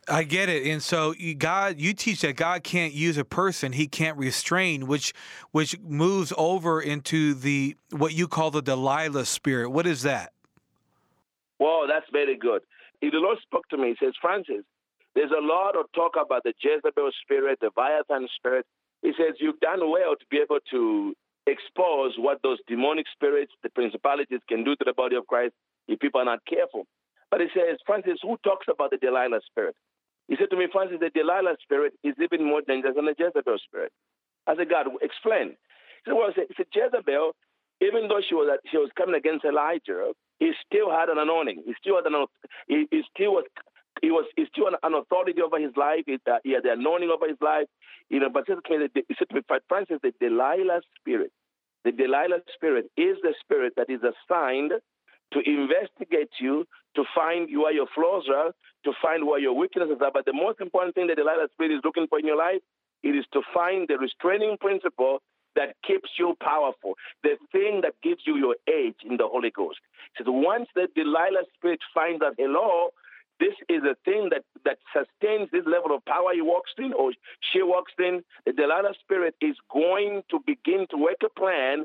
I 0.08 0.22
get 0.22 0.48
it, 0.48 0.66
and 0.68 0.80
so 0.80 1.14
you, 1.18 1.34
God, 1.34 1.80
you 1.80 1.92
teach 1.92 2.20
that 2.20 2.36
God 2.36 2.62
can't 2.62 2.92
use 2.92 3.18
a 3.18 3.24
person; 3.24 3.72
He 3.72 3.88
can't 3.88 4.16
restrain, 4.16 4.86
which 4.86 5.12
which 5.50 5.76
moves 5.80 6.32
over 6.38 6.80
into 6.80 7.34
the 7.34 7.76
what 7.90 8.14
you 8.14 8.28
call 8.28 8.52
the 8.52 8.62
Delilah 8.62 9.24
spirit. 9.24 9.70
What 9.70 9.84
is 9.84 10.02
that? 10.02 10.32
Well, 11.58 11.88
that's 11.88 12.06
very 12.12 12.36
good. 12.36 12.62
If 13.02 13.12
the 13.12 13.18
Lord 13.18 13.38
spoke 13.42 13.68
to 13.70 13.76
me, 13.76 13.96
He 13.98 14.06
says, 14.06 14.14
Francis, 14.20 14.62
there's 15.16 15.32
a 15.32 15.44
lot 15.44 15.76
of 15.76 15.86
talk 15.92 16.12
about 16.14 16.44
the 16.44 16.52
Jezebel 16.62 17.10
spirit, 17.22 17.58
the 17.60 17.70
Leviathan 17.76 18.28
spirit. 18.36 18.64
He 19.02 19.12
says 19.18 19.34
you've 19.40 19.58
done 19.60 19.80
well 19.90 20.14
to 20.14 20.26
be 20.30 20.38
able 20.38 20.58
to 20.70 21.14
expose 21.46 22.14
what 22.18 22.42
those 22.42 22.58
demonic 22.66 23.06
spirits, 23.12 23.52
the 23.62 23.70
principalities 23.70 24.40
can 24.48 24.64
do 24.64 24.76
to 24.76 24.84
the 24.84 24.92
body 24.92 25.16
of 25.16 25.26
Christ 25.26 25.54
if 25.88 25.98
people 26.00 26.20
are 26.20 26.24
not 26.24 26.44
careful. 26.46 26.86
But 27.30 27.40
he 27.40 27.46
says, 27.54 27.78
Francis, 27.86 28.18
who 28.22 28.36
talks 28.44 28.66
about 28.68 28.90
the 28.90 28.98
Delilah 28.98 29.40
spirit? 29.46 29.74
He 30.28 30.36
said 30.38 30.50
to 30.50 30.56
me, 30.56 30.66
Francis, 30.70 30.98
the 31.00 31.10
Delilah 31.10 31.56
spirit 31.62 31.94
is 32.02 32.14
even 32.20 32.44
more 32.44 32.62
dangerous 32.62 32.96
than 32.96 33.06
the 33.06 33.14
Jezebel 33.18 33.58
spirit. 33.66 33.92
I 34.46 34.56
said, 34.56 34.68
God, 34.68 34.86
explain. 35.02 35.50
He 35.50 36.10
said, 36.10 36.14
well, 36.14 36.30
he 36.34 36.42
said, 36.56 36.66
Jezebel, 36.74 37.32
even 37.80 38.08
though 38.08 38.20
she 38.26 38.34
was 38.34 38.58
she 38.70 38.78
was 38.78 38.90
coming 38.96 39.14
against 39.14 39.44
Elijah, 39.44 40.12
he 40.38 40.52
still 40.64 40.90
had 40.90 41.08
an 41.08 41.18
anointing. 41.18 41.62
He 41.66 41.74
still 41.78 41.96
had 41.96 42.06
an 42.06 42.26
he, 42.68 42.86
he 42.90 43.02
still 43.14 43.32
was 43.32 43.44
he 44.02 44.10
was 44.10 44.26
he 44.36 44.44
still 44.52 44.68
an, 44.68 44.94
authority 44.94 45.40
over 45.42 45.58
his 45.58 45.76
life. 45.76 46.04
He, 46.06 46.18
uh, 46.26 46.38
he 46.44 46.52
had 46.52 46.64
the 46.64 46.72
anointing 46.72 47.10
over 47.10 47.28
his 47.28 47.40
life. 47.40 47.66
You 48.08 48.20
know, 48.20 48.28
but 48.30 48.46
said 48.46 48.58
to 48.62 49.60
Francis, 49.68 49.98
the 50.02 50.12
Delilah 50.20 50.80
spirit, 50.98 51.32
The 51.84 51.92
Delilah 51.92 52.40
spirit 52.54 52.90
is 52.96 53.16
the 53.22 53.34
spirit 53.40 53.74
that 53.76 53.90
is 53.90 54.00
assigned 54.02 54.72
to 55.32 55.40
investigate 55.40 56.30
you, 56.40 56.66
to 56.94 57.04
find 57.14 57.48
where 57.50 57.72
your 57.72 57.86
flaws 57.94 58.24
are, 58.32 58.52
to 58.84 58.92
find 59.02 59.26
where 59.26 59.40
your 59.40 59.54
weaknesses 59.54 59.98
are. 60.00 60.12
But 60.12 60.24
the 60.24 60.32
most 60.32 60.60
important 60.60 60.94
thing 60.94 61.08
the 61.08 61.16
Delilah 61.16 61.48
spirit 61.52 61.72
is 61.72 61.80
looking 61.84 62.06
for 62.06 62.18
in 62.18 62.26
your 62.26 62.38
life, 62.38 62.62
it 63.02 63.10
is 63.10 63.24
to 63.32 63.42
find 63.52 63.88
the 63.88 63.98
restraining 63.98 64.56
principle 64.60 65.18
that 65.56 65.74
keeps 65.86 66.10
you 66.18 66.36
powerful, 66.40 66.94
the 67.22 67.36
thing 67.50 67.80
that 67.82 67.94
gives 68.02 68.20
you 68.26 68.36
your 68.36 68.56
edge 68.68 68.96
in 69.08 69.16
the 69.16 69.26
Holy 69.26 69.50
Ghost. 69.50 69.78
So 70.18 70.30
once 70.30 70.68
the 70.74 70.86
Delilah 70.94 71.44
spirit 71.56 71.80
finds 71.94 72.20
that, 72.20 72.34
hello, 72.38 72.90
this 73.40 73.54
is 73.68 73.82
a 73.82 73.96
thing 74.04 74.30
that, 74.30 74.44
that 74.64 74.78
sustains 74.92 75.48
this 75.52 75.64
level 75.66 75.94
of 75.94 76.04
power 76.06 76.32
he 76.32 76.40
walks 76.40 76.72
in 76.78 76.92
or 76.92 77.12
she 77.52 77.62
walks 77.62 77.92
in, 77.98 78.22
the 78.46 78.52
Delilah 78.52 78.94
spirit 79.00 79.34
is 79.40 79.56
going 79.72 80.22
to 80.30 80.40
begin 80.46 80.86
to 80.90 80.96
work 80.96 81.20
a 81.24 81.28
plan 81.38 81.84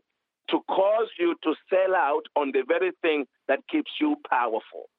to 0.49 0.59
cause 0.67 1.07
you 1.19 1.35
to 1.43 1.53
sell 1.69 1.95
out 1.95 2.23
on 2.35 2.51
the 2.51 2.63
very 2.67 2.91
thing 3.01 3.25
that 3.47 3.59
keeps 3.69 3.91
you 3.99 4.15
powerful. 4.29 4.89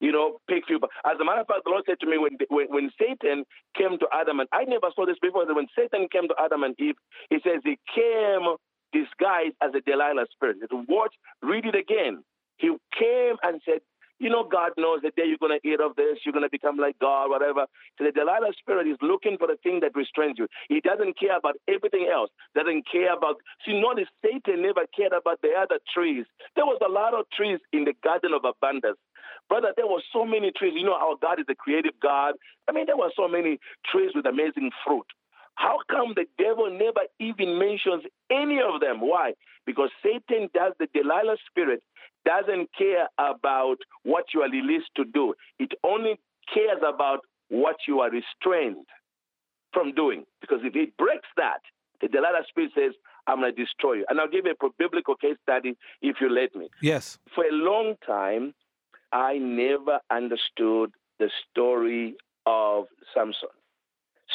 You 0.00 0.12
know, 0.12 0.38
pick 0.48 0.64
you. 0.68 0.78
As 1.04 1.18
a 1.20 1.24
matter 1.24 1.40
of 1.40 1.48
fact, 1.48 1.64
the 1.64 1.70
Lord 1.70 1.82
said 1.86 1.98
to 2.00 2.06
me 2.06 2.18
when, 2.18 2.38
when, 2.48 2.66
when 2.68 2.90
Satan 3.00 3.44
came 3.76 3.98
to 3.98 4.06
Adam 4.12 4.38
and 4.38 4.48
I 4.52 4.64
never 4.64 4.90
saw 4.94 5.06
this 5.06 5.18
before. 5.20 5.44
When 5.52 5.66
Satan 5.76 6.06
came 6.12 6.28
to 6.28 6.34
Adam 6.38 6.62
and 6.62 6.74
Eve, 6.78 6.94
he 7.30 7.38
says 7.42 7.60
he 7.64 7.78
came 7.92 8.56
disguised 8.92 9.56
as 9.62 9.74
a 9.74 9.80
Delilah 9.80 10.26
spirit. 10.32 10.58
Watch, 10.88 11.14
read 11.42 11.66
it 11.66 11.74
again. 11.74 12.22
He 12.58 12.68
came 12.96 13.36
and 13.42 13.60
said, 13.64 13.80
you 14.18 14.30
know, 14.30 14.44
God 14.44 14.72
knows 14.76 15.00
the 15.02 15.10
day 15.10 15.24
you're 15.26 15.40
going 15.40 15.58
to 15.58 15.66
eat 15.66 15.80
of 15.80 15.96
this, 15.96 16.18
you're 16.24 16.32
going 16.32 16.46
to 16.46 16.50
become 16.50 16.76
like 16.76 16.98
God, 16.98 17.30
whatever. 17.30 17.66
So 17.96 18.04
the 18.04 18.12
Delilah 18.12 18.52
spirit 18.58 18.86
is 18.86 18.98
looking 19.00 19.38
for 19.38 19.46
the 19.46 19.56
thing 19.62 19.80
that 19.80 19.94
restrains 19.94 20.38
you. 20.38 20.48
He 20.68 20.80
doesn't 20.80 21.18
care 21.18 21.36
about 21.36 21.56
everything 21.68 22.10
else. 22.12 22.30
Doesn't 22.54 22.84
care 22.90 23.14
about. 23.14 23.36
See, 23.64 23.80
notice 23.80 24.08
Satan 24.22 24.62
never 24.62 24.86
cared 24.94 25.12
about 25.12 25.40
the 25.42 25.54
other 25.54 25.78
trees. 25.94 26.26
There 26.56 26.66
was 26.66 26.78
a 26.84 26.90
lot 26.90 27.14
of 27.14 27.26
trees 27.30 27.60
in 27.72 27.84
the 27.84 27.94
garden 28.02 28.32
of 28.34 28.44
abundance. 28.44 28.98
Brother, 29.48 29.72
there 29.76 29.86
were 29.86 30.02
so 30.12 30.24
many 30.24 30.52
trees. 30.52 30.74
You 30.76 30.84
know, 30.84 30.98
our 30.98 31.16
God 31.20 31.40
is 31.40 31.46
a 31.48 31.54
creative 31.54 31.94
God. 32.02 32.34
I 32.68 32.72
mean, 32.72 32.86
there 32.86 32.96
were 32.96 33.12
so 33.16 33.28
many 33.28 33.58
trees 33.90 34.12
with 34.14 34.26
amazing 34.26 34.70
fruit. 34.84 35.06
How 35.54 35.78
come 35.90 36.14
the 36.14 36.26
devil 36.38 36.70
never 36.70 37.02
even 37.18 37.58
mentions 37.58 38.04
any 38.30 38.60
of 38.62 38.80
them? 38.80 39.00
Why? 39.00 39.32
Because 39.66 39.90
Satan 40.02 40.48
does 40.54 40.72
the 40.78 40.86
Delilah 40.94 41.36
spirit 41.50 41.82
doesn't 42.28 42.68
care 42.76 43.08
about 43.18 43.78
what 44.02 44.24
you 44.34 44.42
are 44.42 44.50
released 44.50 44.90
to 44.96 45.04
do. 45.04 45.34
It 45.58 45.72
only 45.82 46.20
cares 46.52 46.82
about 46.86 47.20
what 47.48 47.76
you 47.86 48.00
are 48.00 48.10
restrained 48.10 48.86
from 49.72 49.94
doing. 49.94 50.24
Because 50.42 50.58
if 50.62 50.76
it 50.76 50.94
breaks 50.98 51.28
that, 51.38 51.60
the 52.02 52.08
Delilah 52.08 52.44
spirit 52.48 52.72
says, 52.74 52.92
I'm 53.26 53.40
going 53.40 53.54
to 53.54 53.64
destroy 53.64 53.94
you. 53.94 54.06
And 54.08 54.20
I'll 54.20 54.28
give 54.28 54.44
you 54.44 54.52
a 54.52 54.68
biblical 54.78 55.14
case 55.16 55.36
study 55.42 55.76
if 56.02 56.16
you 56.20 56.28
let 56.28 56.54
me. 56.54 56.68
Yes. 56.82 57.18
For 57.34 57.44
a 57.44 57.52
long 57.52 57.94
time, 58.06 58.54
I 59.12 59.38
never 59.38 60.00
understood 60.10 60.92
the 61.18 61.30
story 61.50 62.14
of 62.46 62.84
Samson. 63.14 63.48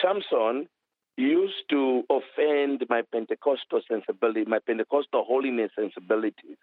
Samson 0.01 0.67
used 1.15 1.63
to 1.69 2.03
offend 2.09 2.83
my 2.89 3.03
Pentecostal 3.11 3.81
sensibility, 3.87 4.45
my 4.45 4.59
Pentecostal 4.65 5.23
holiness 5.27 5.71
sensibilities. 5.79 6.57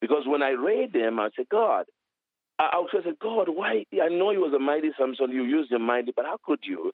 Because 0.00 0.24
when 0.26 0.42
I 0.42 0.50
read 0.50 0.92
them, 0.92 1.18
I 1.18 1.30
said, 1.36 1.48
God, 1.50 1.86
I 2.58 2.70
also 2.74 3.02
said, 3.04 3.18
God, 3.20 3.48
why? 3.48 3.84
I 4.02 4.08
know 4.08 4.30
he 4.30 4.38
was 4.38 4.52
a 4.54 4.58
mighty 4.58 4.90
Samson, 4.98 5.30
you 5.30 5.44
used 5.44 5.72
him 5.72 5.82
mighty, 5.82 6.12
but 6.14 6.24
how 6.24 6.38
could 6.44 6.60
you? 6.62 6.92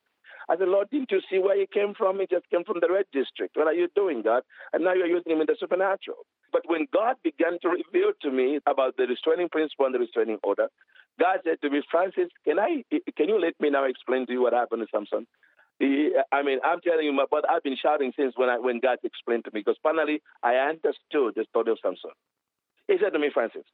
I 0.49 0.56
said, 0.56 0.68
Lord, 0.68 0.90
didn't 0.90 1.11
you 1.11 1.21
see 1.30 1.38
where 1.38 1.59
he 1.59 1.66
came 1.73 1.94
from? 1.94 2.18
He 2.18 2.26
just 2.26 2.50
came 2.50 2.64
from 2.64 2.78
the 2.80 2.92
red 2.92 3.06
district. 3.12 3.56
What 3.56 3.68
are 3.68 3.75
you 3.75 3.88
doing, 3.94 4.23
God? 4.23 4.42
And 4.73 4.82
now 4.82 4.92
you're 4.92 5.06
using 5.06 5.32
him 5.32 5.40
in 5.40 5.47
the 5.47 5.56
supernatural. 5.59 6.26
But 6.52 6.62
when 6.66 6.87
God 6.92 7.16
began 7.23 7.59
to 7.62 7.68
reveal 7.68 8.12
to 8.23 8.30
me 8.30 8.59
about 8.66 8.97
the 8.97 9.04
restraining 9.06 9.49
principle 9.49 9.87
and 9.87 9.94
the 9.94 10.00
restraining 10.00 10.38
order, 10.42 10.68
God 11.21 11.38
said 11.44 11.61
to 11.62 11.71
me, 11.71 11.82
Francis, 11.90 12.28
can 12.44 12.59
I? 12.59 12.82
Can 13.16 13.28
you 13.28 13.40
let 13.40 13.54
me 13.61 13.71
now 13.71 13.85
explain 13.85 14.26
to 14.26 14.32
you 14.32 14.42
what 14.42 14.52
happened 14.52 14.82
to 14.82 14.88
Samson? 14.90 15.26
I 15.80 16.42
mean, 16.42 16.59
I'm 16.64 16.80
telling 16.80 17.06
you, 17.06 17.26
but 17.30 17.49
I've 17.49 17.62
been 17.62 17.76
shouting 17.80 18.12
since 18.16 18.35
when 18.37 18.49
I, 18.49 18.59
when 18.59 18.80
God 18.80 18.99
explained 19.02 19.44
to 19.44 19.50
me 19.52 19.61
because 19.61 19.78
finally 19.82 20.23
I 20.42 20.54
understood 20.56 21.35
the 21.35 21.44
story 21.50 21.73
of 21.73 21.78
Samson. 21.82 22.11
He 22.88 22.96
said 23.02 23.12
to 23.12 23.18
me, 23.18 23.30
Francis, 23.32 23.64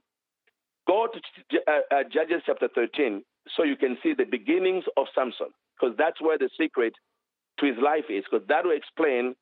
go 0.87 1.09
to 1.13 1.59
uh, 1.67 1.81
uh, 1.91 2.03
Judges 2.05 2.43
chapter 2.47 2.69
13 2.75 3.23
so 3.57 3.63
you 3.63 3.77
can 3.77 3.97
see 4.03 4.15
the 4.17 4.25
beginnings 4.25 4.85
of 4.97 5.07
Samson, 5.15 5.49
because 5.79 5.97
that's 5.97 6.21
where 6.21 6.39
the 6.39 6.51
secret 6.59 6.95
to 7.59 7.67
his 7.67 7.77
life 7.83 8.05
is, 8.11 8.25
because 8.31 8.47
that 8.49 8.65
will 8.65 8.77
explain 8.77 9.35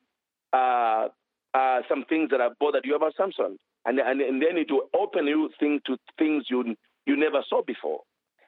uh, 0.53 1.09
uh, 1.55 1.81
some 1.89 2.05
things 2.09 2.31
that 2.31 2.41
have 2.41 2.53
bothered 2.61 2.85
you 2.85 2.95
about 2.97 3.15
Samson. 3.17 3.59
And, 3.85 3.99
and, 4.01 4.21
and 4.21 4.43
then 4.43 4.57
it 4.59 4.71
will 4.71 4.89
open 4.95 5.27
you 5.27 5.51
thing 5.61 5.81
to 5.87 5.97
things 6.19 6.45
you 6.51 6.75
you 7.07 7.17
never 7.17 7.43
saw 7.49 7.63
before. 7.63 8.01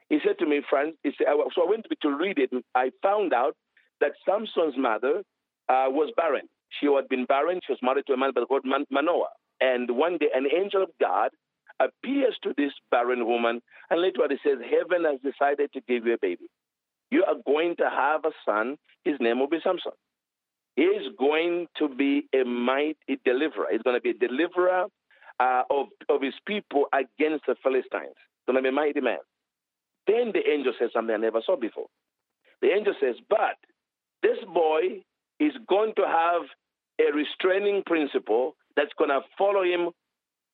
He 0.09 0.19
said 0.27 0.39
to 0.41 0.47
me, 0.47 0.63
Francis, 0.69 0.97
said, 1.05 1.27
so 1.55 1.63
I 1.63 1.71
went 1.71 1.87
to 2.03 2.09
read 2.11 2.39
it, 2.39 2.51
and 2.51 2.65
I 2.75 2.91
found 3.03 3.33
out 3.33 3.55
that 4.01 4.13
Samson's 4.27 4.75
mother 4.77 5.23
uh, 5.69 5.87
was 5.89 6.13
barren. 6.17 6.49
She 6.81 6.87
had 6.87 7.09
been 7.09 7.25
barren. 7.25 7.61
She 7.65 7.73
was 7.73 7.79
married 7.83 8.07
to 8.07 8.15
a 8.15 8.17
man 8.17 8.33
called 8.33 8.65
Manoah. 8.91 9.29
And 9.61 9.91
one 9.97 10.19
day, 10.19 10.29
an 10.35 10.47
angel 10.55 10.83
of 10.83 10.91
God 11.01 11.31
appears 11.81 12.37
to 12.43 12.55
this 12.57 12.73
barren 12.91 13.27
woman, 13.27 13.61
and 13.91 14.05
it 14.05 14.17
says, 14.45 14.59
Heaven 14.63 15.05
has 15.05 15.21
decided 15.21 15.73
to 15.73 15.81
give 15.89 16.07
you 16.07 16.15
a 16.15 16.19
baby. 16.21 16.47
You 17.11 17.25
are 17.25 17.37
going 17.47 17.77
to 17.77 17.89
have 17.89 18.25
a 18.25 18.33
son. 18.45 18.77
His 19.05 19.15
name 19.21 19.39
will 19.39 19.49
be 19.49 19.59
Samson. 19.63 19.93
He 20.77 20.83
is 20.83 21.09
going 21.19 21.67
to 21.79 21.89
be 21.89 22.29
a 22.35 22.45
mighty 22.45 23.19
deliverer. 23.25 23.67
He's 23.71 23.83
going 23.83 23.97
to 23.97 24.01
be 24.01 24.11
a 24.11 24.29
deliverer 24.29 24.87
uh, 25.41 25.63
of, 25.71 25.87
of 26.09 26.23
his 26.23 26.35
people 26.47 26.87
against 26.93 27.47
the 27.47 27.57
Philistines. 27.63 28.15
He's 28.15 28.47
going 28.47 28.57
to 28.57 28.63
be 28.63 28.69
a 28.69 28.73
mighty 28.73 29.01
man. 29.01 29.19
Then 30.07 30.33
the 30.33 30.49
angel 30.49 30.73
says 30.79 30.91
something 30.93 31.15
I 31.15 31.19
never 31.19 31.41
saw 31.45 31.57
before. 31.57 31.87
The 32.63 32.69
angel 32.69 32.95
says, 33.01 33.17
But 33.29 33.57
this 34.23 34.39
boy 34.53 35.03
is 35.41 35.53
going 35.69 35.95
to 35.97 36.07
have 36.07 36.43
a 37.01 37.13
restraining 37.15 37.83
principle 37.87 38.55
that's 38.79 38.93
going 38.97 39.11
to 39.11 39.21
follow 39.37 39.65
him 39.65 39.91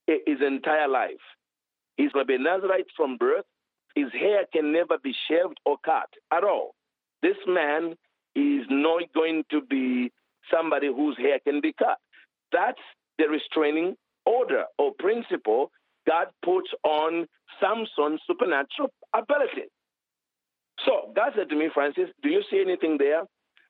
his 0.06 0.40
entire 0.40 0.88
life. 0.88 1.20
He's 1.98 2.10
going 2.12 2.26
to 2.26 2.38
be 2.38 2.42
Nazarite 2.42 2.86
from 2.96 3.18
birth. 3.18 3.44
His 3.94 4.10
hair 4.12 4.46
can 4.50 4.72
never 4.72 4.96
be 5.02 5.14
shaved 5.28 5.60
or 5.66 5.76
cut 5.84 6.08
at 6.32 6.42
all. 6.42 6.74
This 7.22 7.36
man 7.46 7.94
is 8.34 8.64
not 8.70 9.02
going 9.14 9.44
to 9.50 9.60
be 9.60 10.10
somebody 10.50 10.86
whose 10.86 11.18
hair 11.18 11.38
can 11.46 11.60
be 11.60 11.74
cut. 11.78 11.98
That's 12.50 12.80
the 13.18 13.28
restraining 13.28 13.94
order 14.24 14.64
or 14.78 14.92
principle 14.98 15.70
God 16.08 16.28
puts 16.42 16.68
on 16.82 17.26
Samson's 17.60 18.20
supernatural 18.26 18.90
ability. 19.14 19.68
So 20.86 21.12
God 21.14 21.32
said 21.36 21.50
to 21.50 21.56
me, 21.56 21.68
Francis, 21.72 22.08
do 22.22 22.30
you 22.30 22.42
see 22.50 22.60
anything 22.60 22.96
there 22.98 23.24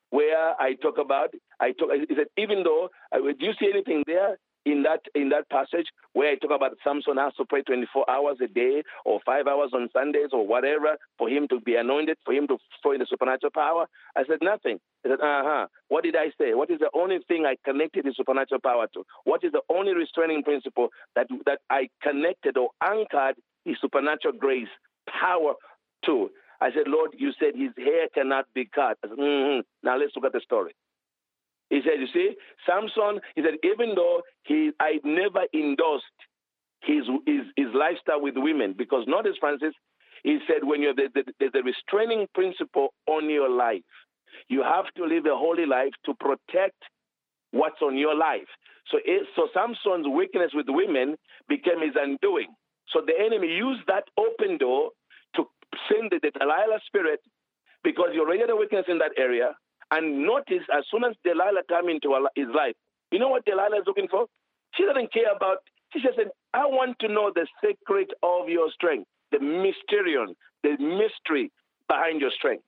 where 0.09 0.59
I 0.59 0.75
talk 0.75 0.97
about? 0.97 1.29
I 1.59 1.71
talk. 1.71 1.89
He 2.07 2.15
said, 2.15 2.27
even 2.37 2.63
though, 2.63 2.89
uh, 3.11 3.19
do 3.19 3.45
you 3.45 3.53
see 3.59 3.69
anything 3.73 4.03
there 4.07 4.37
in 4.65 4.83
that 4.83 5.01
in 5.13 5.29
that 5.29 5.49
passage 5.49 5.87
where 6.13 6.31
I 6.31 6.35
talk 6.35 6.51
about 6.55 6.71
Samson 6.83 7.17
has 7.17 7.33
to 7.35 7.45
pray 7.45 7.61
24 7.61 8.09
hours 8.09 8.37
a 8.43 8.47
day 8.47 8.83
or 9.05 9.19
five 9.25 9.47
hours 9.47 9.71
on 9.73 9.89
Sundays 9.93 10.29
or 10.31 10.45
whatever 10.45 10.97
for 11.17 11.29
him 11.29 11.47
to 11.49 11.59
be 11.61 11.75
anointed, 11.75 12.17
for 12.25 12.33
him 12.33 12.47
to 12.47 12.57
flow 12.81 12.93
in 12.93 12.99
the 12.99 13.07
supernatural 13.09 13.51
power? 13.53 13.85
I 14.15 14.23
said 14.27 14.39
nothing. 14.41 14.79
I 15.05 15.09
said, 15.09 15.19
uh-huh. 15.21 15.67
What 15.87 16.03
did 16.03 16.15
I 16.15 16.27
say? 16.39 16.53
What 16.53 16.71
is 16.71 16.79
the 16.79 16.89
only 16.93 17.19
thing 17.27 17.45
I 17.45 17.55
connected 17.63 18.05
the 18.05 18.13
supernatural 18.15 18.61
power 18.61 18.87
to? 18.93 19.03
What 19.23 19.43
is 19.43 19.51
the 19.51 19.61
only 19.69 19.93
restraining 19.93 20.43
principle 20.43 20.89
that 21.15 21.27
that 21.45 21.59
I 21.69 21.89
connected 22.01 22.57
or 22.57 22.69
anchored 22.83 23.35
the 23.65 23.75
supernatural 23.79 24.33
grace, 24.39 24.67
power 25.07 25.53
to? 26.05 26.29
I 26.61 26.71
said, 26.71 26.87
Lord, 26.87 27.11
you 27.17 27.31
said 27.39 27.53
his 27.55 27.71
hair 27.77 28.07
cannot 28.13 28.45
be 28.53 28.65
cut. 28.73 28.97
Said, 29.01 29.17
mm-hmm. 29.17 29.61
Now 29.83 29.97
let's 29.97 30.13
look 30.15 30.25
at 30.25 30.33
the 30.33 30.41
story. 30.43 30.73
He 31.69 31.81
said, 31.83 31.99
you 31.99 32.07
see, 32.13 32.35
Samson, 32.65 33.19
he 33.35 33.41
said, 33.41 33.55
even 33.63 33.95
though 33.95 34.21
he, 34.43 34.71
I 34.79 34.99
never 35.03 35.45
endorsed 35.53 36.05
his, 36.83 37.03
his, 37.25 37.41
his 37.55 37.67
lifestyle 37.73 38.21
with 38.21 38.35
women, 38.37 38.75
because 38.77 39.05
notice, 39.07 39.35
Francis, 39.39 39.73
he 40.23 40.39
said, 40.47 40.63
when 40.63 40.81
you're 40.81 40.93
the, 40.93 41.09
the, 41.13 41.23
there's 41.39 41.51
a 41.55 41.63
restraining 41.63 42.27
principle 42.33 42.93
on 43.07 43.29
your 43.29 43.49
life, 43.49 43.81
you 44.47 44.61
have 44.61 44.85
to 44.97 45.05
live 45.05 45.25
a 45.25 45.35
holy 45.35 45.65
life 45.65 45.93
to 46.05 46.13
protect 46.15 46.77
what's 47.51 47.81
on 47.81 47.97
your 47.97 48.15
life. 48.15 48.47
So, 48.91 48.99
it, 49.03 49.27
so 49.35 49.47
Samson's 49.53 50.07
weakness 50.07 50.51
with 50.53 50.67
women 50.69 51.15
became 51.49 51.81
his 51.81 51.95
undoing. 51.95 52.53
So 52.89 53.01
the 53.05 53.13
enemy 53.17 53.47
used 53.47 53.81
that 53.87 54.03
open 54.17 54.57
door 54.57 54.91
send 55.89 56.11
the, 56.11 56.19
the 56.21 56.31
Delilah 56.31 56.79
spirit 56.85 57.19
because 57.83 58.09
you 58.13 58.21
already 58.21 58.41
had 58.41 58.49
a 58.49 58.55
weakness 58.55 58.85
in 58.87 58.97
that 58.99 59.11
area. 59.17 59.55
And 59.91 60.25
notice, 60.25 60.65
as 60.75 60.83
soon 60.89 61.03
as 61.03 61.15
Delilah 61.23 61.63
came 61.69 61.89
into 61.89 62.17
his 62.35 62.47
life, 62.53 62.75
you 63.11 63.19
know 63.19 63.29
what 63.29 63.45
Delilah 63.45 63.77
is 63.77 63.87
looking 63.87 64.07
for? 64.09 64.25
She 64.73 64.83
doesn't 64.83 65.13
care 65.13 65.31
about, 65.35 65.57
she 65.93 66.01
just 66.01 66.17
said, 66.17 66.29
I 66.53 66.65
want 66.65 66.97
to 66.99 67.07
know 67.07 67.31
the 67.33 67.47
secret 67.63 68.09
of 68.23 68.49
your 68.49 68.71
strength, 68.71 69.07
the 69.31 69.37
mysterion, 69.37 70.33
the 70.63 70.75
mystery 70.81 71.51
behind 71.87 72.21
your 72.21 72.31
strength. 72.31 72.63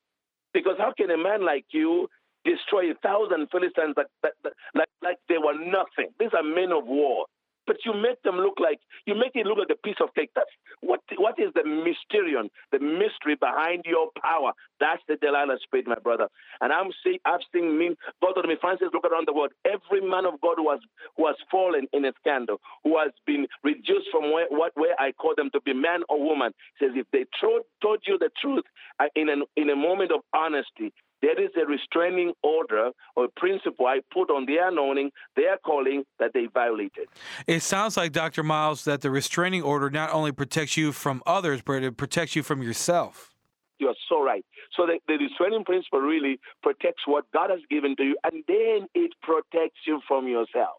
Because 0.53 0.75
how 0.77 0.93
can 0.95 1.09
a 1.11 1.17
man 1.17 1.45
like 1.45 1.65
you 1.71 2.07
destroy 2.45 2.91
a 2.91 2.95
thousand 3.03 3.49
Philistines 3.51 3.95
like, 3.97 4.07
like, 4.23 4.87
like 5.03 5.17
they 5.27 5.37
were 5.37 5.53
nothing? 5.53 6.13
These 6.19 6.31
are 6.35 6.43
men 6.43 6.71
of 6.71 6.85
war. 6.85 7.25
But 7.67 7.77
you 7.85 7.93
make 7.93 8.21
them 8.23 8.37
look 8.37 8.59
like 8.59 8.79
you 9.05 9.13
make 9.13 9.35
it 9.35 9.45
look 9.45 9.59
like 9.59 9.71
a 9.71 9.81
piece 9.85 9.99
of 10.01 10.13
cake. 10.15 10.31
That's 10.35 10.49
what 10.81 11.01
what 11.17 11.35
is 11.37 11.53
the 11.53 11.61
mysterion, 11.61 12.49
the 12.71 12.79
mystery 12.79 13.35
behind 13.39 13.83
your 13.85 14.09
power? 14.21 14.53
That's 14.79 15.01
the 15.07 15.17
Delilah 15.17 15.57
spirit, 15.63 15.87
my 15.87 15.99
brother. 15.99 16.27
And 16.61 16.73
I'm 16.73 16.89
seeing 17.03 17.19
I've 17.25 17.45
seen 17.53 17.77
me 17.77 17.95
God 18.21 18.33
told 18.33 18.47
me, 18.47 18.55
Francis, 18.59 18.89
look 18.93 19.05
around 19.05 19.27
the 19.27 19.33
world. 19.33 19.51
Every 19.65 20.01
man 20.01 20.25
of 20.25 20.39
God 20.41 20.55
who 20.57 20.69
has 20.71 20.79
who 21.15 21.27
has 21.27 21.35
fallen 21.51 21.87
in 21.93 22.05
a 22.05 22.11
scandal, 22.19 22.59
who 22.83 22.97
has 22.97 23.11
been 23.25 23.47
reduced 23.63 24.07
from 24.11 24.31
where 24.31 24.47
what 24.49 24.71
where 24.75 24.95
I 24.99 25.11
call 25.11 25.33
them 25.35 25.49
to 25.53 25.61
be 25.61 25.73
man 25.73 26.01
or 26.09 26.23
woman, 26.23 26.53
says 26.79 26.91
if 26.95 27.07
they 27.11 27.25
told, 27.39 27.63
told 27.81 27.99
you 28.07 28.17
the 28.17 28.29
truth 28.41 28.63
uh, 28.99 29.05
in 29.15 29.29
an 29.29 29.43
in 29.55 29.69
a 29.69 29.75
moment 29.75 30.11
of 30.11 30.21
honesty, 30.33 30.93
there 31.21 31.41
is 31.41 31.49
a 31.61 31.65
restraining 31.65 32.33
order 32.43 32.91
or 33.15 33.27
principle 33.35 33.87
I 33.87 34.01
put 34.13 34.29
on 34.29 34.45
their 34.45 34.69
anointing, 34.69 35.11
their 35.35 35.57
calling 35.57 36.03
that 36.19 36.31
they 36.33 36.47
violated. 36.53 37.07
It 37.47 37.61
sounds 37.61 37.97
like, 37.97 38.11
Dr. 38.11 38.43
Myles, 38.43 38.83
that 38.85 39.01
the 39.01 39.11
restraining 39.11 39.63
order 39.63 39.89
not 39.89 40.11
only 40.13 40.31
protects 40.31 40.77
you 40.77 40.91
from 40.91 41.23
others, 41.25 41.61
but 41.61 41.83
it 41.83 41.97
protects 41.97 42.35
you 42.35 42.43
from 42.43 42.61
yourself. 42.61 43.33
You 43.79 43.87
are 43.89 43.95
so 44.09 44.23
right. 44.23 44.43
So 44.75 44.85
the, 44.85 44.99
the 45.07 45.17
restraining 45.17 45.63
principle 45.63 45.99
really 45.99 46.39
protects 46.63 47.03
what 47.05 47.25
God 47.31 47.49
has 47.51 47.59
given 47.69 47.95
to 47.97 48.03
you, 48.03 48.17
and 48.23 48.43
then 48.47 48.87
it 48.95 49.11
protects 49.21 49.79
you 49.85 50.01
from 50.07 50.27
yourself. 50.27 50.77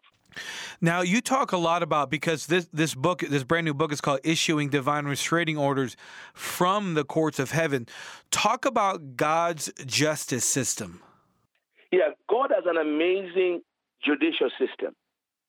Now 0.81 1.01
you 1.01 1.21
talk 1.21 1.51
a 1.51 1.57
lot 1.57 1.83
about 1.83 2.09
because 2.09 2.47
this 2.47 2.67
this 2.71 2.95
book 2.95 3.21
this 3.21 3.43
brand 3.43 3.65
new 3.65 3.73
book 3.73 3.91
is 3.91 4.01
called 4.01 4.19
Issuing 4.23 4.69
Divine 4.69 5.05
Restraining 5.05 5.57
Orders 5.57 5.95
from 6.33 6.93
the 6.93 7.03
Courts 7.03 7.39
of 7.39 7.51
Heaven. 7.51 7.87
Talk 8.31 8.65
about 8.65 9.15
God's 9.15 9.71
justice 9.85 10.45
system. 10.45 11.01
Yeah, 11.91 12.09
God 12.29 12.51
has 12.53 12.65
an 12.67 12.77
amazing 12.77 13.61
judicial 14.03 14.49
system. 14.59 14.95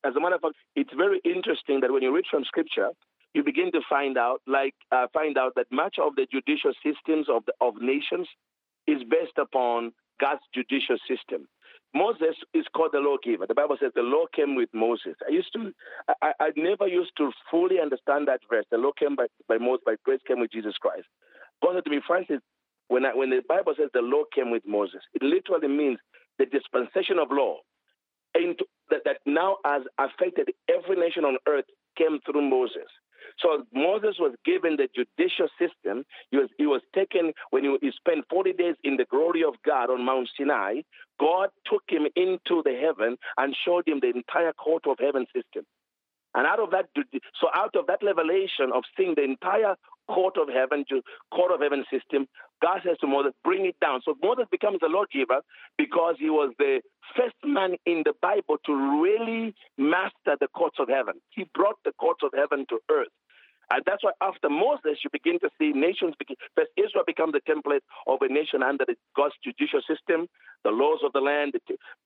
As 0.04 0.16
a 0.16 0.20
matter 0.20 0.36
of 0.36 0.40
fact, 0.40 0.54
it's 0.74 0.92
very 0.96 1.20
interesting 1.24 1.80
that 1.80 1.92
when 1.92 2.02
you 2.02 2.14
read 2.14 2.24
from 2.30 2.44
Scripture, 2.44 2.90
you 3.34 3.44
begin 3.44 3.70
to 3.72 3.80
find 3.88 4.16
out, 4.16 4.40
like, 4.46 4.74
uh, 4.90 5.06
find 5.12 5.36
out 5.36 5.54
that 5.56 5.66
much 5.70 5.96
of 6.02 6.16
the 6.16 6.26
judicial 6.30 6.72
systems 6.82 7.26
of 7.28 7.44
the, 7.46 7.52
of 7.60 7.74
nations 7.80 8.26
is 8.86 9.02
based 9.08 9.38
upon 9.38 9.92
God's 10.20 10.42
judicial 10.54 10.96
system. 11.06 11.46
Moses 11.94 12.36
is 12.54 12.64
called 12.76 12.92
the 12.92 13.00
lawgiver. 13.00 13.46
The 13.46 13.54
Bible 13.54 13.76
says 13.80 13.92
the 13.94 14.02
law 14.02 14.26
came 14.34 14.54
with 14.56 14.68
Moses. 14.74 15.16
I 15.26 15.32
used 15.32 15.52
to, 15.54 15.72
I, 16.22 16.32
I 16.40 16.50
never 16.56 16.86
used 16.88 17.12
to 17.18 17.32
fully 17.50 17.80
understand 17.80 18.28
that 18.28 18.40
verse. 18.50 18.66
The 18.70 18.78
law 18.78 18.92
came 18.98 19.16
by, 19.16 19.26
by 19.48 19.58
Moses, 19.58 19.82
by 19.86 19.96
grace 20.04 20.20
came 20.26 20.40
with 20.40 20.52
Jesus 20.52 20.74
Christ. 20.80 21.06
God 21.62 21.74
said 21.76 21.84
to 21.84 21.90
me, 21.90 22.00
Francis, 22.06 22.40
when, 22.88 23.04
I, 23.06 23.14
when 23.14 23.30
the 23.30 23.42
Bible 23.48 23.74
says 23.78 23.90
the 23.94 24.02
law 24.02 24.24
came 24.34 24.50
with 24.50 24.62
Moses, 24.66 25.00
it 25.14 25.22
literally 25.22 25.68
means 25.68 25.98
the 26.38 26.46
dispensation 26.46 27.18
of 27.18 27.28
law 27.32 27.58
into, 28.34 28.64
that, 28.90 29.02
that 29.04 29.18
now 29.26 29.56
has 29.64 29.82
affected 29.98 30.48
every 30.68 30.96
nation 30.96 31.24
on 31.24 31.38
earth 31.48 31.66
came 31.98 32.20
through 32.26 32.48
Moses. 32.48 32.88
So 33.38 33.64
Moses 33.72 34.16
was 34.18 34.34
given 34.44 34.76
the 34.76 34.88
judicial 34.94 35.48
system. 35.58 36.04
He 36.30 36.36
was, 36.36 36.48
he 36.58 36.66
was 36.66 36.82
taken 36.94 37.32
when 37.50 37.64
he, 37.64 37.76
he 37.80 37.92
spent 37.96 38.24
40 38.30 38.52
days 38.54 38.74
in 38.84 38.96
the 38.96 39.06
glory 39.10 39.42
of 39.42 39.54
God 39.64 39.90
on 39.90 40.04
Mount 40.04 40.28
Sinai. 40.36 40.82
God 41.18 41.50
took 41.66 41.82
him 41.88 42.06
into 42.16 42.62
the 42.64 42.78
heaven 42.80 43.16
and 43.36 43.56
showed 43.64 43.86
him 43.86 44.00
the 44.00 44.10
entire 44.10 44.52
court 44.52 44.84
of 44.86 44.96
heaven 44.98 45.26
system. 45.34 45.64
And 46.34 46.46
out 46.46 46.60
of 46.60 46.70
that, 46.70 46.86
so 47.40 47.48
out 47.54 47.74
of 47.74 47.86
that 47.88 47.98
revelation 48.02 48.70
of 48.72 48.84
seeing 48.96 49.14
the 49.16 49.24
entire 49.24 49.74
court 50.08 50.36
of 50.36 50.48
heaven, 50.48 50.84
court 51.32 51.52
of 51.52 51.60
heaven 51.60 51.84
system, 51.90 52.28
God 52.62 52.80
says 52.84 52.96
to 53.00 53.06
Moses, 53.06 53.32
bring 53.44 53.66
it 53.66 53.76
down. 53.80 54.00
So 54.04 54.14
Moses 54.22 54.46
becomes 54.50 54.78
a 54.82 54.88
lawgiver 54.88 55.40
because 55.78 56.16
he 56.18 56.30
was 56.30 56.52
the 56.58 56.80
first 57.16 57.34
man 57.44 57.76
in 57.86 58.02
the 58.04 58.14
Bible 58.20 58.56
to 58.66 59.02
really 59.02 59.54
master 59.78 60.36
the 60.40 60.48
courts 60.54 60.76
of 60.78 60.88
heaven. 60.88 61.14
He 61.30 61.48
brought 61.54 61.76
the 61.84 61.92
courts 61.98 62.20
of 62.22 62.32
heaven 62.36 62.66
to 62.68 62.78
earth. 62.90 63.08
And 63.70 63.82
that's 63.86 64.02
why 64.02 64.12
after 64.20 64.50
Moses, 64.50 64.98
you 65.04 65.10
begin 65.12 65.38
to 65.40 65.50
see 65.58 65.72
nations 65.72 66.14
begin. 66.18 66.36
First, 66.56 66.70
Israel 66.76 67.04
becomes 67.06 67.32
the 67.32 67.40
template 67.46 67.86
of 68.06 68.18
a 68.20 68.28
nation 68.28 68.62
under 68.62 68.84
God's 69.16 69.34
judicial 69.44 69.80
system, 69.86 70.26
the 70.64 70.70
laws 70.70 71.00
of 71.04 71.12
the 71.12 71.20
land. 71.20 71.54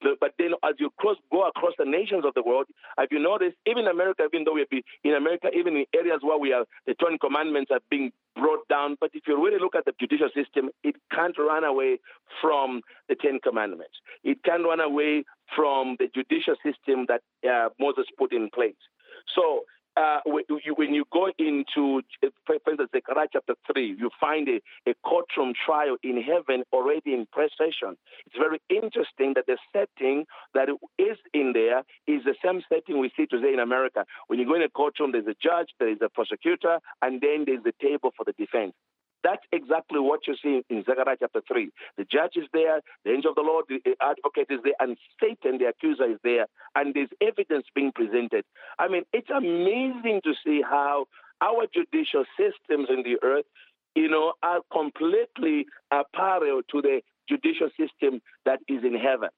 But 0.03 0.33
then, 0.39 0.53
as 0.63 0.75
you 0.79 0.91
cross, 0.99 1.17
go 1.33 1.49
across 1.49 1.73
the 1.79 1.87
nations 1.87 2.25
of 2.25 2.35
the 2.35 2.43
world, 2.43 2.67
have 2.99 3.09
you 3.11 3.19
noticed, 3.19 3.57
even 3.67 3.89
America, 3.89 4.25
even 4.29 4.45
though 4.45 4.55
we 4.55 4.67
be 4.71 4.85
in 5.05 5.15
America, 5.15 5.49
even 5.57 5.77
in 5.77 5.87
areas 5.95 6.21
where 6.23 6.39
we 6.39 6.53
are, 6.53 6.65
the 6.87 6.95
Ten 6.95 7.19
Commandments 7.19 7.71
are 7.73 7.81
being 7.91 8.13
brought 8.37 8.67
down. 8.69 8.97
But 9.01 9.11
if 9.15 9.23
you 9.27 9.43
really 9.43 9.59
look 9.59 9.75
at 9.75 9.85
the 9.85 9.93
judicial 9.99 10.29
system, 10.35 10.71
it 10.83 10.97
can't 11.11 11.37
run 11.39 11.65
away 11.65 11.99
from 12.41 12.83
the 13.09 13.15
Ten 13.15 13.41
Commandments. 13.43 13.95
It 14.23 14.43
can't 14.45 14.65
run 14.65 14.81
away 14.81 15.25
from 15.57 15.97
the 15.99 16.09
judicial 16.15 16.57
system 16.65 17.07
that 17.09 17.23
uh, 17.49 17.69
Moses 17.79 18.05
put 18.19 18.33
in 18.33 18.51
place. 18.53 18.75
So 19.35 19.65
uh, 19.97 20.21
when, 20.27 20.45
you, 20.95 21.05
go 21.13 21.29
into, 21.39 22.03
for 22.47 22.55
instance, 22.55 22.91
Zechariah 22.93 23.29
chapter 23.33 23.55
3, 23.73 23.97
you 23.99 24.11
find 24.21 24.49
a, 24.49 24.61
a 24.91 24.95
courtroom 25.05 25.53
trial 25.65 25.97
in 26.03 26.21
heaven 26.21 26.65
already 26.73 27.15
in 27.15 27.27
procession. 27.33 27.97
It's 28.27 28.37
very 28.37 28.61
interesting 28.69 29.35
that 29.35 29.47
the 29.47 29.59
setting 29.73 30.27
that 30.55 30.69
is 30.99 31.19
in 31.33 31.53
there 31.53 31.81
is 32.07 32.25
the 32.25 32.35
same 32.45 32.63
setting 32.69 32.99
we 32.99 33.13
see 33.17 33.27
today 33.27 33.53
in 33.53 33.61
America. 33.61 34.05
When 34.27 34.39
you 34.39 34.47
go 34.47 34.55
in 34.55 34.63
a 34.63 34.69
courtroom, 34.69 35.13
there's 35.13 35.27
a 35.27 35.37
judge, 35.41 35.69
there 35.79 35.91
is 35.91 35.99
a 36.03 36.09
prosecutor, 36.09 36.81
and 37.03 37.21
then 37.21 37.45
there's 37.47 37.63
the 37.63 37.75
table 37.81 38.13
for 38.17 38.25
the 38.25 38.33
defense. 38.33 38.73
That's 39.25 39.43
exactly 39.53 39.99
what 39.99 40.21
you 40.29 40.37
see 40.41 40.63
in 40.69 40.85
Zechariah 40.85 41.17
chapter 41.19 41.41
3. 41.49 41.71
The 41.97 42.05
judge 42.05 42.37
is 42.37 42.45
there, 42.53 42.81
the 43.05 43.13
angel 43.13 43.31
of 43.31 43.37
the 43.37 43.43
Lord, 43.43 43.65
the 43.69 43.81
advocate 44.03 44.49
is 44.51 44.61
there, 44.63 44.75
and 44.79 44.99
Satan, 45.19 45.59
the 45.59 45.69
accuser, 45.69 46.05
is 46.05 46.19
there, 46.23 46.47
and 46.77 46.93
there's 46.93 47.09
evidence 47.23 47.65
being 47.75 47.91
presented. 47.93 48.45
I 48.79 48.89
mean, 48.89 49.05
it's 49.15 49.31
amazing 49.31 50.21
to 50.25 50.35
see 50.45 50.61
how 50.63 51.07
our 51.41 51.65
judicial 51.73 52.25
systems 52.37 52.89
in 52.91 53.03
the 53.03 53.17
earth, 53.23 53.47
you 53.95 54.09
know, 54.09 54.35
are 54.43 54.61
completely 54.71 55.67
parallel 56.15 56.61
to 56.71 56.83
the 56.83 57.01
judicial 57.27 57.71
system 57.81 58.21
that 58.45 58.61
is 58.69 58.85
in 58.85 58.95
heaven. 58.95 59.31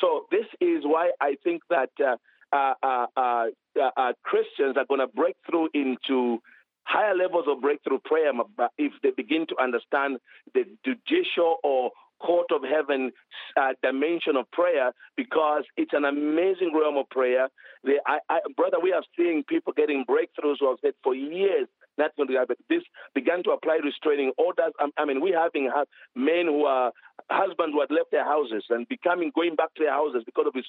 So 0.00 0.26
this 0.30 0.46
is 0.60 0.84
why 0.84 1.10
I 1.20 1.36
think 1.42 1.62
that 1.68 1.90
uh, 2.00 2.16
uh, 2.54 2.74
uh, 2.82 3.06
uh, 3.16 3.90
uh 3.96 4.12
Christians 4.22 4.76
are 4.76 4.84
going 4.86 5.00
to 5.00 5.06
break 5.08 5.36
through 5.48 5.68
into 5.74 6.40
higher 6.84 7.14
levels 7.14 7.44
of 7.48 7.60
breakthrough 7.60 7.98
prayer 8.04 8.32
if 8.78 8.92
they 9.02 9.10
begin 9.10 9.46
to 9.48 9.56
understand 9.62 10.18
the 10.54 10.64
judicial 10.84 11.56
or 11.62 11.90
court 12.20 12.46
of 12.52 12.62
heaven 12.62 13.10
uh, 13.56 13.72
dimension 13.82 14.36
of 14.36 14.50
prayer 14.52 14.92
because 15.16 15.64
it's 15.76 15.92
an 15.92 16.04
amazing 16.04 16.72
realm 16.74 16.96
of 16.96 17.08
prayer. 17.10 17.48
The, 17.82 17.94
I, 18.06 18.18
I, 18.30 18.38
brother, 18.56 18.78
we 18.80 18.90
have 18.90 19.02
seen 19.16 19.42
people 19.48 19.72
getting 19.76 20.04
breakthroughs 20.08 20.56
who 20.60 20.68
have 20.68 20.78
said 20.80 20.94
for 21.02 21.14
years 21.14 21.66
that's 21.98 22.14
going 22.16 22.28
to 22.28 22.34
happen. 22.34 22.56
This 22.68 22.82
began 23.14 23.42
to 23.44 23.50
apply 23.50 23.78
restraining 23.84 24.32
orders. 24.38 24.72
I 24.96 25.04
mean, 25.04 25.20
we 25.20 25.30
having 25.32 25.70
men 26.14 26.46
who 26.46 26.64
are 26.64 26.92
husbands 27.32 27.74
who 27.74 27.80
had 27.80 27.90
left 27.90 28.10
their 28.10 28.24
houses 28.24 28.64
and 28.70 28.88
becoming 28.88 29.32
going 29.34 29.54
back 29.54 29.74
to 29.74 29.82
their 29.84 29.92
houses 29.92 30.22
because 30.24 30.46
of 30.46 30.54
his, 30.54 30.66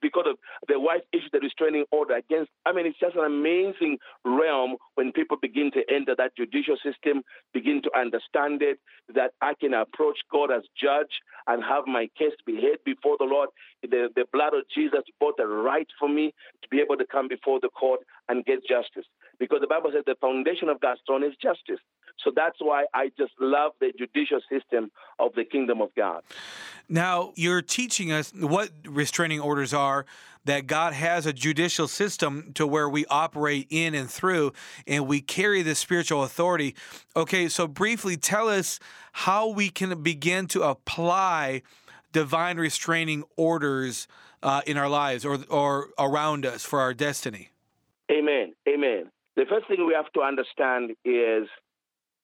because 0.00 0.26
of 0.26 0.36
the 0.68 0.78
wife 0.78 1.02
issued 1.12 1.30
the 1.32 1.40
restraining 1.40 1.84
order 1.90 2.16
against. 2.16 2.50
I 2.66 2.72
mean, 2.72 2.86
it's 2.86 2.98
just 2.98 3.16
an 3.16 3.24
amazing 3.24 3.98
realm 4.24 4.76
when 4.94 5.12
people 5.12 5.36
begin 5.40 5.70
to 5.72 5.82
enter 5.92 6.14
that 6.16 6.36
judicial 6.36 6.76
system, 6.82 7.22
begin 7.52 7.82
to 7.82 7.90
understand 7.98 8.62
it, 8.62 8.78
that 9.14 9.32
I 9.40 9.54
can 9.60 9.74
approach 9.74 10.18
God 10.30 10.50
as 10.50 10.62
judge 10.80 11.12
and 11.46 11.62
have 11.64 11.86
my 11.86 12.08
case 12.18 12.34
be 12.46 12.56
heard 12.56 12.78
before 12.84 13.16
the 13.18 13.24
Lord. 13.24 13.48
The, 13.82 14.08
the 14.14 14.26
blood 14.32 14.54
of 14.54 14.64
Jesus 14.74 15.02
bought 15.18 15.40
a 15.40 15.46
right 15.46 15.88
for 15.98 16.08
me 16.08 16.34
to 16.62 16.68
be 16.68 16.80
able 16.80 16.96
to 16.96 17.06
come 17.06 17.28
before 17.28 17.60
the 17.60 17.70
court 17.70 18.00
and 18.28 18.44
get 18.44 18.60
justice 18.66 19.06
because 19.40 19.60
the 19.60 19.66
Bible 19.66 19.90
says 19.92 20.04
the 20.06 20.14
foundation 20.20 20.68
of 20.68 20.80
God's 20.80 21.00
throne 21.06 21.24
is 21.24 21.32
justice. 21.42 21.80
So 22.24 22.30
that's 22.34 22.56
why 22.58 22.84
I 22.94 23.10
just 23.16 23.32
love 23.40 23.72
the 23.80 23.92
judicial 23.96 24.40
system 24.50 24.90
of 25.18 25.34
the 25.34 25.44
kingdom 25.44 25.80
of 25.80 25.94
God. 25.96 26.22
Now, 26.88 27.32
you're 27.36 27.62
teaching 27.62 28.12
us 28.12 28.32
what 28.34 28.70
restraining 28.86 29.40
orders 29.40 29.72
are, 29.72 30.06
that 30.44 30.66
God 30.66 30.92
has 30.92 31.26
a 31.26 31.32
judicial 31.32 31.86
system 31.86 32.52
to 32.54 32.66
where 32.66 32.88
we 32.88 33.06
operate 33.06 33.66
in 33.70 33.94
and 33.94 34.10
through, 34.10 34.52
and 34.86 35.06
we 35.06 35.20
carry 35.20 35.62
the 35.62 35.74
spiritual 35.74 36.24
authority. 36.24 36.74
Okay, 37.14 37.48
so 37.48 37.66
briefly 37.66 38.16
tell 38.16 38.48
us 38.48 38.80
how 39.12 39.48
we 39.48 39.68
can 39.68 40.02
begin 40.02 40.46
to 40.48 40.62
apply 40.62 41.62
divine 42.12 42.56
restraining 42.56 43.24
orders 43.36 44.08
uh, 44.42 44.62
in 44.66 44.76
our 44.76 44.88
lives 44.88 45.24
or, 45.24 45.38
or 45.48 45.90
around 45.98 46.46
us 46.46 46.64
for 46.64 46.80
our 46.80 46.94
destiny. 46.94 47.50
Amen. 48.10 48.54
Amen. 48.68 49.10
The 49.36 49.44
first 49.48 49.68
thing 49.68 49.86
we 49.86 49.94
have 49.94 50.12
to 50.14 50.22
understand 50.22 50.92
is 51.04 51.48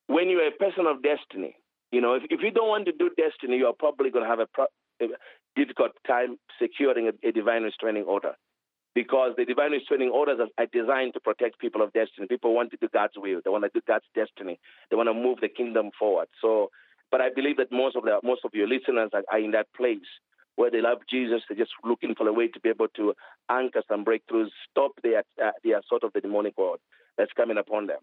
when 0.06 0.28
you're 0.28 0.46
a 0.46 0.52
person 0.52 0.86
of 0.86 1.02
destiny, 1.02 1.56
you 1.90 2.00
know, 2.00 2.14
if, 2.14 2.22
if 2.30 2.40
you 2.42 2.50
don't 2.50 2.68
want 2.68 2.86
to 2.86 2.92
do 2.92 3.10
destiny, 3.16 3.58
you're 3.58 3.72
probably 3.72 4.10
going 4.10 4.24
to 4.24 4.30
have 4.30 4.40
a, 4.40 4.46
pro- 4.46 4.66
a 5.00 5.06
difficult 5.54 5.92
time 6.06 6.36
securing 6.60 7.08
a, 7.08 7.28
a, 7.28 7.32
divine 7.32 7.62
restraining 7.62 8.04
order 8.04 8.32
because 8.94 9.32
the 9.36 9.44
divine 9.44 9.72
restraining 9.72 10.10
orders 10.10 10.38
are, 10.40 10.62
are 10.62 10.68
designed 10.72 11.14
to 11.14 11.20
protect 11.20 11.58
people 11.58 11.82
of 11.82 11.92
destiny. 11.92 12.26
People 12.28 12.54
want 12.54 12.70
to 12.72 12.76
do 12.80 12.88
God's 12.92 13.14
will, 13.16 13.40
they 13.44 13.50
want 13.50 13.64
to 13.64 13.70
do 13.72 13.80
God's 13.86 14.06
destiny, 14.14 14.58
they 14.90 14.96
want 14.96 15.08
to 15.08 15.14
move 15.14 15.38
the 15.40 15.48
kingdom 15.48 15.90
forward. 15.98 16.28
So, 16.40 16.70
but 17.10 17.20
I 17.20 17.28
believe 17.34 17.56
that 17.58 17.70
most 17.70 17.96
of 17.96 18.04
the 18.04 18.18
most 18.22 18.42
of 18.44 18.50
your 18.54 18.68
listeners 18.68 19.10
are, 19.12 19.22
are 19.30 19.38
in 19.38 19.52
that 19.52 19.72
place 19.76 19.98
where 20.56 20.70
they 20.70 20.80
love 20.80 20.98
Jesus. 21.08 21.42
They're 21.48 21.56
just 21.56 21.72
looking 21.84 22.14
for 22.14 22.26
a 22.26 22.32
way 22.32 22.48
to 22.48 22.60
be 22.60 22.70
able 22.70 22.88
to 22.96 23.14
anchor 23.50 23.82
some 23.88 24.04
breakthroughs, 24.04 24.48
stop 24.70 24.92
the, 25.02 25.22
uh, 25.42 25.50
the 25.62 25.72
assault 25.72 26.02
of 26.02 26.12
the 26.14 26.20
demonic 26.20 26.58
world 26.58 26.78
that's 27.16 27.32
coming 27.32 27.58
upon 27.58 27.86
them. 27.86 27.98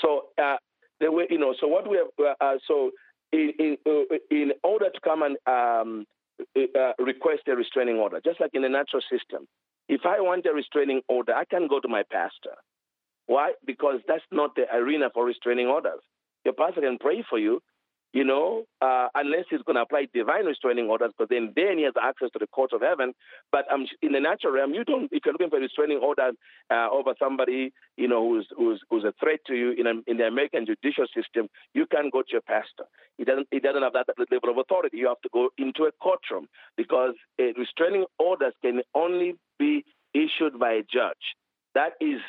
So, 0.00 0.28
uh, 0.42 0.56
the 1.00 1.10
way, 1.10 1.26
you 1.30 1.38
know, 1.38 1.54
so 1.60 1.66
what 1.66 1.88
we 1.88 1.96
have, 1.96 2.08
uh, 2.18 2.44
uh 2.44 2.58
so 2.66 2.90
in, 3.32 3.52
in, 3.58 3.76
uh, 3.86 4.16
in 4.30 4.52
order 4.62 4.90
to 4.90 5.00
come 5.02 5.22
and 5.22 5.36
um, 5.46 6.06
uh, 6.56 6.92
request 6.98 7.42
a 7.48 7.56
restraining 7.56 7.96
order, 7.96 8.20
just 8.24 8.40
like 8.40 8.50
in 8.54 8.62
the 8.62 8.68
natural 8.68 9.02
system, 9.10 9.46
if 9.88 10.02
I 10.04 10.20
want 10.20 10.46
a 10.46 10.52
restraining 10.52 11.00
order, 11.08 11.34
I 11.34 11.44
can 11.44 11.66
go 11.66 11.80
to 11.80 11.88
my 11.88 12.02
pastor. 12.10 12.56
Why? 13.26 13.52
Because 13.66 14.00
that's 14.06 14.24
not 14.30 14.54
the 14.56 14.64
arena 14.74 15.10
for 15.12 15.24
restraining 15.24 15.66
orders. 15.66 16.00
Your 16.44 16.54
pastor 16.54 16.80
can 16.80 16.98
pray 16.98 17.24
for 17.28 17.38
you, 17.38 17.60
you 18.12 18.24
know, 18.24 18.64
uh, 18.80 19.08
unless 19.14 19.44
he's 19.50 19.62
going 19.62 19.76
to 19.76 19.82
apply 19.82 20.06
divine 20.12 20.44
restraining 20.44 20.86
orders, 20.86 21.12
because 21.16 21.28
then, 21.30 21.52
then 21.54 21.78
he 21.78 21.84
has 21.84 21.94
access 22.00 22.28
to 22.32 22.38
the 22.40 22.46
court 22.48 22.72
of 22.72 22.80
heaven. 22.80 23.12
But 23.52 23.70
um, 23.72 23.86
in 24.02 24.12
the 24.12 24.20
natural 24.20 24.52
realm, 24.52 24.74
you 24.74 24.84
don't. 24.84 25.08
If 25.12 25.24
you're 25.24 25.32
looking 25.32 25.50
for 25.50 25.58
a 25.58 25.60
restraining 25.60 25.98
order 25.98 26.30
uh, 26.70 26.88
over 26.90 27.14
somebody, 27.18 27.72
you 27.96 28.08
know, 28.08 28.28
who's, 28.28 28.46
who's 28.56 28.80
who's 28.90 29.04
a 29.04 29.14
threat 29.20 29.40
to 29.46 29.54
you 29.54 29.72
in, 29.72 29.86
a, 29.86 29.92
in 30.10 30.16
the 30.16 30.26
American 30.26 30.66
judicial 30.66 31.06
system, 31.14 31.48
you 31.72 31.86
can't 31.86 32.12
go 32.12 32.22
to 32.22 32.32
your 32.32 32.40
pastor. 32.42 32.84
He 33.16 33.24
doesn't. 33.24 33.46
He 33.50 33.60
doesn't 33.60 33.82
have 33.82 33.92
that 33.92 34.06
level 34.30 34.50
of 34.50 34.58
authority. 34.58 34.96
You 34.96 35.08
have 35.08 35.20
to 35.22 35.30
go 35.32 35.50
into 35.56 35.84
a 35.84 35.92
courtroom 36.02 36.48
because 36.76 37.14
a 37.40 37.52
restraining 37.56 38.06
orders 38.18 38.54
can 38.62 38.82
only 38.94 39.34
be 39.58 39.84
issued 40.14 40.58
by 40.58 40.72
a 40.72 40.82
judge. 40.82 41.36
That 41.74 41.92
is 42.00 42.20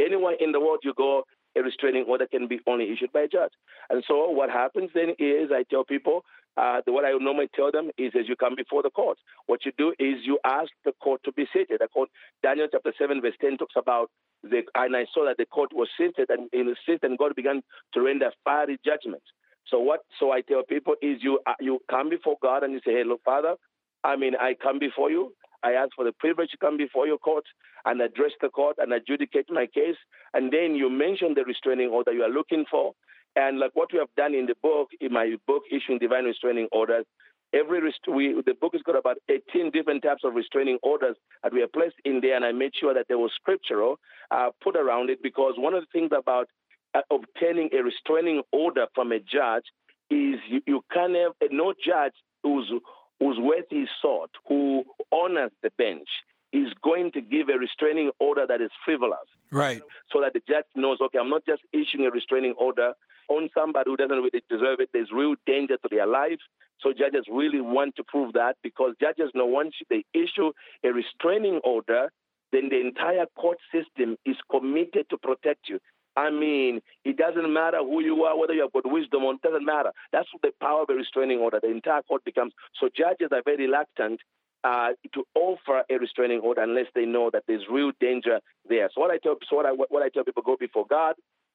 anywhere 0.00 0.34
in 0.40 0.52
the 0.52 0.60
world 0.60 0.80
you 0.82 0.94
go, 0.96 1.24
a 1.58 1.62
restraining 1.62 2.04
order 2.08 2.26
can 2.26 2.46
be 2.46 2.60
only 2.66 2.92
issued 2.92 3.12
by 3.12 3.22
a 3.22 3.28
judge. 3.28 3.52
And 3.90 4.04
so 4.06 4.30
what 4.30 4.50
happens 4.50 4.90
then 4.94 5.10
is 5.18 5.50
I 5.52 5.64
tell 5.70 5.84
people, 5.84 6.22
uh, 6.56 6.80
what 6.86 7.04
I 7.04 7.10
normally 7.12 7.48
tell 7.54 7.70
them 7.70 7.90
is 7.98 8.12
as 8.18 8.28
you 8.28 8.36
come 8.36 8.54
before 8.56 8.82
the 8.82 8.90
court, 8.90 9.18
what 9.46 9.64
you 9.64 9.72
do 9.78 9.90
is 9.98 10.16
you 10.24 10.38
ask 10.44 10.70
the 10.84 10.92
court 11.02 11.20
to 11.24 11.32
be 11.32 11.46
seated. 11.52 11.80
The 11.80 11.88
court, 11.88 12.08
Daniel 12.42 12.68
chapter 12.70 12.92
7, 12.98 13.20
verse 13.20 13.34
10 13.40 13.58
talks 13.58 13.74
about 13.76 14.10
the, 14.42 14.62
and 14.74 14.96
I 14.96 15.06
saw 15.12 15.24
that 15.26 15.36
the 15.38 15.46
court 15.46 15.70
was 15.72 15.88
seated 15.96 16.30
and 16.30 16.48
in 16.52 16.66
the 16.66 16.76
seat 16.86 17.00
and 17.02 17.18
God 17.18 17.34
began 17.34 17.62
to 17.94 18.00
render 18.00 18.30
fiery 18.44 18.78
judgment. 18.84 19.22
So 19.70 19.78
what? 19.80 20.00
So 20.18 20.32
I 20.32 20.40
tell 20.40 20.62
people 20.62 20.94
is 21.02 21.18
you 21.20 21.40
uh, 21.46 21.52
you 21.60 21.78
come 21.90 22.08
before 22.08 22.36
God 22.42 22.62
and 22.62 22.72
you 22.72 22.80
say, 22.86 22.92
"Hey, 22.92 23.04
look, 23.04 23.20
Father, 23.22 23.54
I 24.02 24.16
mean, 24.16 24.34
I 24.34 24.54
come 24.54 24.78
before 24.78 25.10
you. 25.10 25.34
I 25.62 25.72
ask 25.72 25.90
for 25.94 26.04
the 26.04 26.12
privilege 26.12 26.50
to 26.50 26.56
come 26.58 26.76
before 26.76 27.06
your 27.06 27.18
court 27.18 27.44
and 27.84 28.00
address 28.00 28.32
the 28.40 28.48
court 28.48 28.76
and 28.78 28.92
adjudicate 28.92 29.46
my 29.50 29.66
case. 29.66 29.96
And 30.34 30.52
then 30.52 30.74
you 30.74 30.90
mention 30.90 31.34
the 31.34 31.44
restraining 31.44 31.88
order 31.90 32.12
you 32.12 32.22
are 32.22 32.30
looking 32.30 32.64
for. 32.70 32.92
And 33.36 33.58
like 33.58 33.72
what 33.74 33.92
we 33.92 33.98
have 33.98 34.14
done 34.16 34.34
in 34.34 34.46
the 34.46 34.54
book, 34.62 34.88
in 35.00 35.12
my 35.12 35.36
book, 35.46 35.62
Issuing 35.70 35.98
Divine 35.98 36.24
Restraining 36.24 36.68
Orders, 36.72 37.04
every 37.52 37.80
rest- 37.80 38.08
we, 38.08 38.34
the 38.44 38.54
book 38.54 38.72
has 38.72 38.82
got 38.82 38.96
about 38.96 39.18
18 39.28 39.70
different 39.70 40.02
types 40.02 40.22
of 40.24 40.34
restraining 40.34 40.78
orders 40.82 41.16
that 41.42 41.52
we 41.52 41.60
have 41.60 41.72
placed 41.72 41.96
in 42.04 42.20
there. 42.20 42.36
And 42.36 42.44
I 42.44 42.52
made 42.52 42.72
sure 42.78 42.94
that 42.94 43.06
there 43.08 43.18
was 43.18 43.30
scriptural 43.34 43.98
uh, 44.30 44.50
put 44.62 44.76
around 44.76 45.10
it 45.10 45.22
because 45.22 45.54
one 45.56 45.74
of 45.74 45.82
the 45.82 45.98
things 45.98 46.10
about 46.16 46.48
uh, 46.94 47.00
obtaining 47.10 47.70
a 47.72 47.82
restraining 47.82 48.42
order 48.52 48.86
from 48.94 49.12
a 49.12 49.18
judge 49.18 49.64
is 50.10 50.36
you, 50.48 50.60
you 50.66 50.84
can 50.92 51.14
have 51.14 51.32
no 51.50 51.74
judge 51.84 52.14
who's 52.42 52.70
whose 53.20 53.38
worth 53.38 53.70
is 53.70 53.88
sought, 54.00 54.30
who 54.46 54.84
honors 55.12 55.50
the 55.62 55.70
bench, 55.76 56.08
is 56.52 56.68
going 56.82 57.12
to 57.12 57.20
give 57.20 57.48
a 57.48 57.58
restraining 57.58 58.10
order 58.20 58.46
that 58.46 58.60
is 58.60 58.70
frivolous. 58.84 59.28
Right. 59.50 59.82
So 60.12 60.20
that 60.20 60.32
the 60.32 60.40
judge 60.48 60.64
knows, 60.74 60.98
okay, 61.00 61.18
I'm 61.18 61.28
not 61.28 61.44
just 61.46 61.62
issuing 61.72 62.06
a 62.06 62.10
restraining 62.10 62.54
order 62.58 62.92
on 63.28 63.50
somebody 63.54 63.90
who 63.90 63.96
doesn't 63.96 64.16
really 64.16 64.42
deserve 64.48 64.80
it. 64.80 64.90
There's 64.92 65.10
real 65.12 65.34
danger 65.46 65.76
to 65.76 65.88
their 65.90 66.06
life. 66.06 66.38
So 66.80 66.92
judges 66.92 67.24
really 67.30 67.60
want 67.60 67.96
to 67.96 68.04
prove 68.04 68.32
that 68.34 68.56
because 68.62 68.94
judges 69.00 69.30
know 69.34 69.46
once 69.46 69.74
they 69.90 70.04
issue 70.14 70.52
a 70.84 70.88
restraining 70.88 71.60
order, 71.64 72.10
then 72.52 72.68
the 72.70 72.80
entire 72.80 73.26
court 73.36 73.58
system 73.72 74.16
is 74.24 74.36
committed 74.50 75.10
to 75.10 75.18
protect 75.18 75.68
you. 75.68 75.80
I 76.18 76.30
mean, 76.30 76.80
it 77.04 77.16
doesn't 77.16 77.52
matter 77.52 77.78
who 77.78 78.02
you 78.02 78.24
are, 78.24 78.36
whether 78.36 78.52
you 78.52 78.62
have 78.62 78.72
got 78.72 78.90
wisdom 78.90 79.22
or 79.22 79.34
it 79.34 79.42
doesn't 79.42 79.64
matter. 79.64 79.92
That's 80.12 80.28
the 80.42 80.50
power 80.60 80.82
of 80.82 80.90
a 80.90 80.94
restraining 80.94 81.38
order. 81.38 81.60
The 81.62 81.70
entire 81.70 82.02
court 82.02 82.24
becomes 82.24 82.52
so 82.80 82.88
judges 82.88 83.28
are 83.30 83.42
very 83.44 83.66
reluctant 83.66 84.18
uh, 84.64 84.88
to 85.14 85.22
offer 85.36 85.84
a 85.88 85.94
restraining 85.96 86.40
order 86.40 86.62
unless 86.62 86.86
they 86.96 87.04
know 87.04 87.30
that 87.32 87.44
there's 87.46 87.62
real 87.70 87.92
danger 88.00 88.40
there. 88.68 88.90
So 88.92 89.00
what 89.00 89.12
I 89.12 89.18
tell 89.18 89.36
so 89.48 89.54
what 89.54 89.66
I 89.66 89.70
what 89.70 90.02
I 90.02 90.08
tell 90.08 90.24
people 90.24 90.42
go 90.42 90.56
before 90.58 90.86
God, 90.90 91.14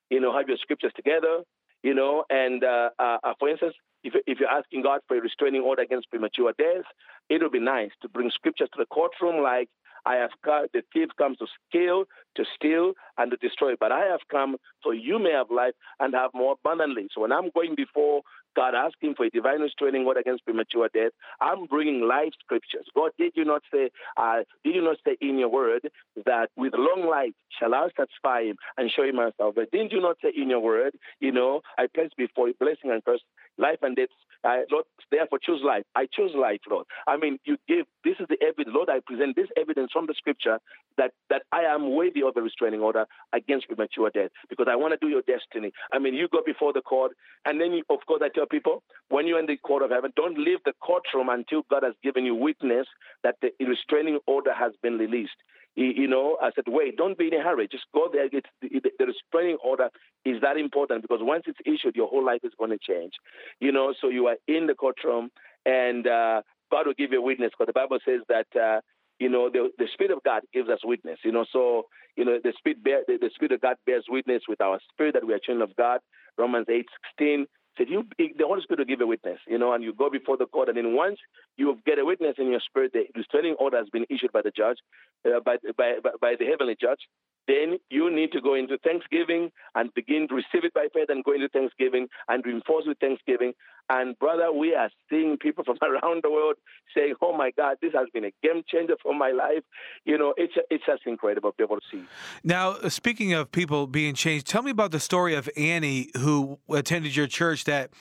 you 0.10 0.22
know, 0.22 0.36
have 0.36 0.48
your 0.48 0.58
scriptures 0.58 0.94
together, 0.96 1.42
you 1.84 1.94
know, 1.94 2.24
and 2.30 2.64
uh, 2.64 2.92
uh, 2.98 3.18
uh 3.22 3.34
for 3.38 3.50
instance, 3.50 3.76
if, 4.06 4.14
if 4.26 4.40
you're 4.40 4.50
asking 4.50 4.84
God 4.84 5.02
for 5.10 5.18
a 5.18 5.22
restraining 5.22 5.62
order 5.62 5.82
against 5.82 6.10
premature 6.10 6.54
death, 6.58 6.86
it 7.30 7.42
would 7.42 7.52
be 7.52 7.60
nice 7.60 7.92
to 8.02 8.08
bring 8.08 8.32
scriptures 8.34 8.70
to 8.74 8.80
the 8.80 8.86
courtroom 8.86 9.44
like 9.44 9.68
I 10.06 10.16
have 10.16 10.32
come, 10.44 10.68
the 10.74 10.84
thief 10.94 11.10
comes 11.18 11.38
to 11.38 11.48
kill, 11.72 12.06
to 12.36 12.44
steal, 12.56 12.94
and 13.18 13.32
to 13.32 13.38
destroy. 13.38 13.74
But 13.80 13.92
I 13.92 14.06
have 14.06 14.22
come 14.30 14.58
so 14.84 14.92
you 14.92 15.20
may 15.20 15.32
have 15.32 15.50
life 15.50 15.74
and 16.00 16.14
have 16.14 16.32
more 16.34 16.54
abundantly. 16.54 17.08
So 17.14 17.22
when 17.22 17.32
I'm 17.32 17.50
going 17.54 17.76
before 17.76 18.22
God 18.56 18.76
asking 18.76 19.16
for 19.16 19.26
a 19.26 19.30
divine 19.30 19.62
restraining 19.62 20.06
order 20.06 20.20
against 20.20 20.46
premature 20.46 20.90
death, 20.94 21.12
I'm 21.42 21.66
bringing 21.66 22.08
life 22.08 22.32
scriptures. 22.40 22.86
God, 22.96 23.12
did 23.18 23.34
you 23.36 23.46
not 23.46 23.64
say, 23.74 23.90
uh, 24.18 24.44
did 24.64 24.76
you 24.76 24.84
not 24.84 24.98
say 25.06 25.18
in 25.22 25.38
your 25.40 25.50
word 25.50 25.90
that 26.26 26.50
with 26.56 26.74
long 26.76 27.08
life 27.10 27.34
shall 27.60 27.74
I 27.74 27.88
satisfy 27.98 28.44
him 28.44 28.58
and 28.78 28.92
show 28.92 29.04
him 29.04 29.16
myself? 29.16 29.56
But 29.56 29.72
didn't 29.72 29.92
you 29.92 30.02
not 30.02 30.18
say 30.22 30.32
in 30.36 30.50
your 30.50 30.60
word, 30.60 30.94
you 31.20 31.32
know, 31.32 31.62
I 31.78 31.88
place 31.94 32.12
before 32.18 32.48
you 32.48 32.54
blessing 32.60 32.92
and 32.92 33.04
curse, 33.04 33.22
life 33.58 33.80
and 33.82 33.96
death. 33.96 34.10
Uh, 34.44 34.68
Lord, 34.70 34.84
therefore 35.10 35.40
choose 35.42 35.62
life. 35.64 35.84
I 35.96 36.06
choose 36.12 36.32
life, 36.36 36.60
Lord. 36.70 36.86
I 37.08 37.16
mean, 37.16 37.40
you 37.46 37.56
give, 37.66 37.86
this 38.04 38.16
is 38.20 38.28
the 38.28 38.36
evidence, 38.44 38.76
Lord, 38.76 38.90
I 38.90 39.00
present 39.06 39.38
this 39.38 39.48
evidence 39.56 39.92
from 39.94 40.06
the 40.06 40.14
scripture 40.18 40.60
that, 40.98 41.12
that 41.30 41.44
I 41.54 41.62
am 41.62 41.96
worthy 41.96 42.24
of 42.24 42.36
a 42.36 42.42
restraining 42.42 42.82
order 42.82 43.06
against 43.32 43.68
premature 43.68 44.10
death 44.10 44.32
because 44.50 44.68
I 44.70 44.76
want 44.76 44.92
to 44.94 44.98
do 45.00 45.08
your 45.10 45.22
destiny. 45.22 45.72
I 45.94 46.00
mean, 46.00 46.14
you 46.14 46.28
go 46.28 46.42
before 46.46 46.74
the 46.74 46.82
court, 46.82 47.14
and 47.46 47.60
then, 47.62 47.72
you, 47.72 47.84
of 47.90 48.00
course, 48.06 48.22
I 48.22 48.28
tell 48.36 48.46
people 48.46 48.84
when 49.08 49.28
you're 49.28 49.40
in 49.40 49.46
the 49.46 49.58
court 49.58 49.82
of 49.82 49.92
heaven, 49.92 50.12
don't 50.18 50.38
leave 50.38 50.60
the 50.66 50.74
courtroom 50.82 51.30
until 51.30 51.62
God 51.70 51.84
has 51.84 51.94
given 52.04 52.26
you 52.26 52.36
witness 52.36 52.88
that 53.24 53.36
the 53.42 53.52
restraining 53.66 54.20
order 54.28 54.54
has 54.54 54.74
been 54.82 54.98
released. 54.98 55.40
You 55.76 56.08
know, 56.08 56.38
I 56.42 56.52
said, 56.54 56.66
wait, 56.68 56.98
don't 56.98 57.18
be 57.18 57.28
in 57.28 57.34
a 57.34 57.42
hurry. 57.42 57.68
Just 57.72 57.86
go 57.94 58.08
there. 58.12 58.28
It's, 58.32 58.48
the, 58.62 59.06
restraining 59.06 59.58
order 59.64 59.90
is 60.24 60.40
that 60.42 60.58
important 60.58 61.02
because 61.02 61.20
once 61.22 61.46
it's 61.48 61.60
issued, 61.66 61.96
your 61.96 62.08
whole 62.08 62.24
life 62.24 62.42
is 62.44 62.52
going 62.60 62.70
to 62.70 62.78
change. 62.78 63.14
You 63.60 63.72
know, 63.72 63.94
so 64.00 64.10
you 64.10 64.28
are 64.28 64.38
in 64.48 64.68
the 64.68 64.76
courtroom 64.76 65.30
and 65.66 66.06
uh, 66.06 66.42
God 66.72 66.86
will 66.86 66.94
give 66.94 67.12
you 67.12 67.20
a 67.20 67.22
witness 67.22 67.52
because 67.58 67.68
the 67.68 67.80
Bible 67.80 68.00
says 68.06 68.22
that. 68.30 68.48
Uh, 68.60 68.82
you 69.20 69.30
know, 69.30 69.48
the, 69.50 69.70
the 69.78 69.88
Spirit 69.94 70.12
of 70.12 70.24
God 70.24 70.42
gives 70.54 70.70
us 70.70 70.80
witness. 70.84 71.20
You 71.24 71.32
know, 71.32 71.46
so 71.54 71.84
you 72.18 72.26
know 72.26 72.40
the 72.44 72.52
Spirit 72.58 72.84
bear, 72.84 73.04
the, 73.08 73.18
the 73.22 73.30
Spirit 73.36 73.52
of 73.54 73.62
God 73.62 73.78
bears 73.86 74.06
witness 74.10 74.42
with 74.50 74.60
our 74.60 74.80
spirit 74.92 75.14
that 75.14 75.26
we 75.26 75.34
are 75.34 75.40
children 75.40 75.62
of 75.62 75.74
God. 75.76 76.00
Romans 76.38 76.66
eight 76.68 76.88
sixteen 77.06 77.46
said 77.78 77.88
you 77.90 78.04
the 78.18 78.46
Holy 78.46 78.62
Spirit 78.62 78.80
will 78.80 78.86
give 78.86 79.02
a 79.02 79.08
witness, 79.08 79.40
you 79.48 79.58
know, 79.58 79.74
and 79.74 79.84
you 79.84 79.94
go 79.94 80.10
before 80.10 80.38
the 80.38 80.46
court, 80.46 80.70
and 80.70 80.78
then 80.78 80.96
once 80.96 81.18
you 81.58 81.80
get 81.86 82.00
a 82.00 82.06
witness 82.06 82.36
in 82.38 82.50
your 82.52 82.62
spirit, 82.62 82.94
the 82.94 83.06
restraining 83.16 83.56
order 83.60 83.78
has 83.78 83.88
been 83.92 84.06
issued 84.10 84.32
by 84.32 84.42
the 84.42 84.52
judge, 84.56 84.78
uh, 85.26 85.40
by, 85.40 85.58
by 85.78 85.96
by 86.22 86.36
the 86.38 86.46
heavenly 86.46 86.76
judge. 86.80 87.00
Then 87.48 87.78
you 87.90 88.14
need 88.14 88.32
to 88.32 88.42
go 88.42 88.56
into 88.56 88.78
Thanksgiving 88.78 89.52
and 89.76 89.94
begin 89.94 90.28
to 90.30 90.36
receive 90.36 90.64
it 90.64 90.74
by 90.74 90.88
faith 90.94 91.10
and 91.10 91.24
go 91.24 91.34
into 91.34 91.50
Thanksgiving 91.50 92.08
and 92.30 92.46
reinforce 92.46 92.86
with 92.88 92.98
Thanksgiving. 93.00 93.54
And 93.90 94.18
brother, 94.18 94.52
we 94.54 94.74
are 94.74 94.90
seeing 95.10 95.38
people 95.38 95.64
from 95.66 95.78
around 95.82 96.24
the 96.24 96.32
world 96.32 96.56
saying, 96.96 97.16
"Oh 97.22 97.36
my 97.36 97.52
God, 97.52 97.78
this 97.82 97.92
has 97.94 98.08
been 98.14 98.24
a 98.24 98.32
game 98.42 98.64
changer 98.68 98.96
for 99.02 99.14
my 99.14 99.32
life." 99.32 99.64
You 100.06 100.18
know, 100.18 100.34
it's 100.38 100.54
it's 100.70 100.86
just 100.86 101.02
incredible 101.06 101.52
to 101.52 101.58
be 101.58 101.64
able 101.64 101.78
to 101.78 101.82
see. 101.92 102.04
Now, 102.44 102.76
speaking 102.88 103.34
of 103.34 103.52
people 103.52 103.88
being 103.88 104.16
changed, 104.16 104.48
tell 104.48 104.64
me 104.64 104.72
about 104.72 104.92
the 104.92 105.00
story 105.00 105.36
of 105.36 105.50
Annie 105.58 106.12
who 106.18 106.60
attended 106.70 107.16
your 107.16 107.28
church 107.28 107.66
that 107.66 107.92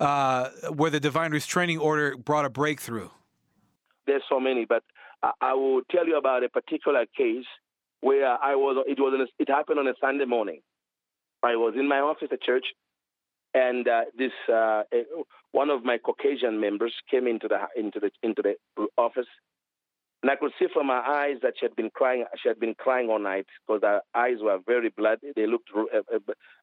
uh, 0.00 0.50
where 0.74 0.90
the 0.90 1.00
divine 1.00 1.30
restraining 1.30 1.78
order 1.78 2.16
brought 2.16 2.44
a 2.44 2.50
breakthrough. 2.50 3.08
There's 4.06 4.22
so 4.28 4.40
many, 4.40 4.64
but 4.64 4.82
I, 5.22 5.32
I 5.40 5.54
will 5.54 5.82
tell 5.90 6.06
you 6.06 6.16
about 6.16 6.42
a 6.42 6.48
particular 6.48 7.04
case 7.16 7.44
where 8.00 8.26
I 8.42 8.54
was. 8.54 8.84
It 8.88 8.98
was. 9.00 9.28
It 9.38 9.48
happened 9.48 9.78
on 9.78 9.88
a 9.88 9.94
Sunday 10.00 10.24
morning. 10.24 10.60
I 11.42 11.56
was 11.56 11.74
in 11.78 11.88
my 11.88 12.00
office 12.00 12.28
at 12.32 12.42
church, 12.42 12.66
and 13.54 13.86
uh, 13.88 14.02
this 14.16 14.32
uh, 14.52 14.82
one 15.52 15.70
of 15.70 15.84
my 15.84 15.98
Caucasian 15.98 16.60
members 16.60 16.94
came 17.10 17.26
into 17.26 17.48
the 17.48 17.58
into 17.80 18.00
the 18.00 18.10
into 18.22 18.42
the 18.42 18.54
office, 18.96 19.26
and 20.22 20.30
I 20.30 20.36
could 20.36 20.52
see 20.58 20.66
from 20.72 20.88
her 20.88 20.94
eyes 20.94 21.36
that 21.42 21.54
she 21.58 21.66
had 21.66 21.76
been 21.76 21.90
crying. 21.94 22.24
She 22.42 22.48
had 22.48 22.60
been 22.60 22.74
crying 22.74 23.08
all 23.08 23.18
night 23.20 23.46
because 23.66 23.82
her 23.82 24.00
eyes 24.14 24.38
were 24.40 24.58
very 24.66 24.90
bloody. 24.90 25.32
They 25.36 25.46
looked. 25.46 25.70
Uh, 25.74 26.18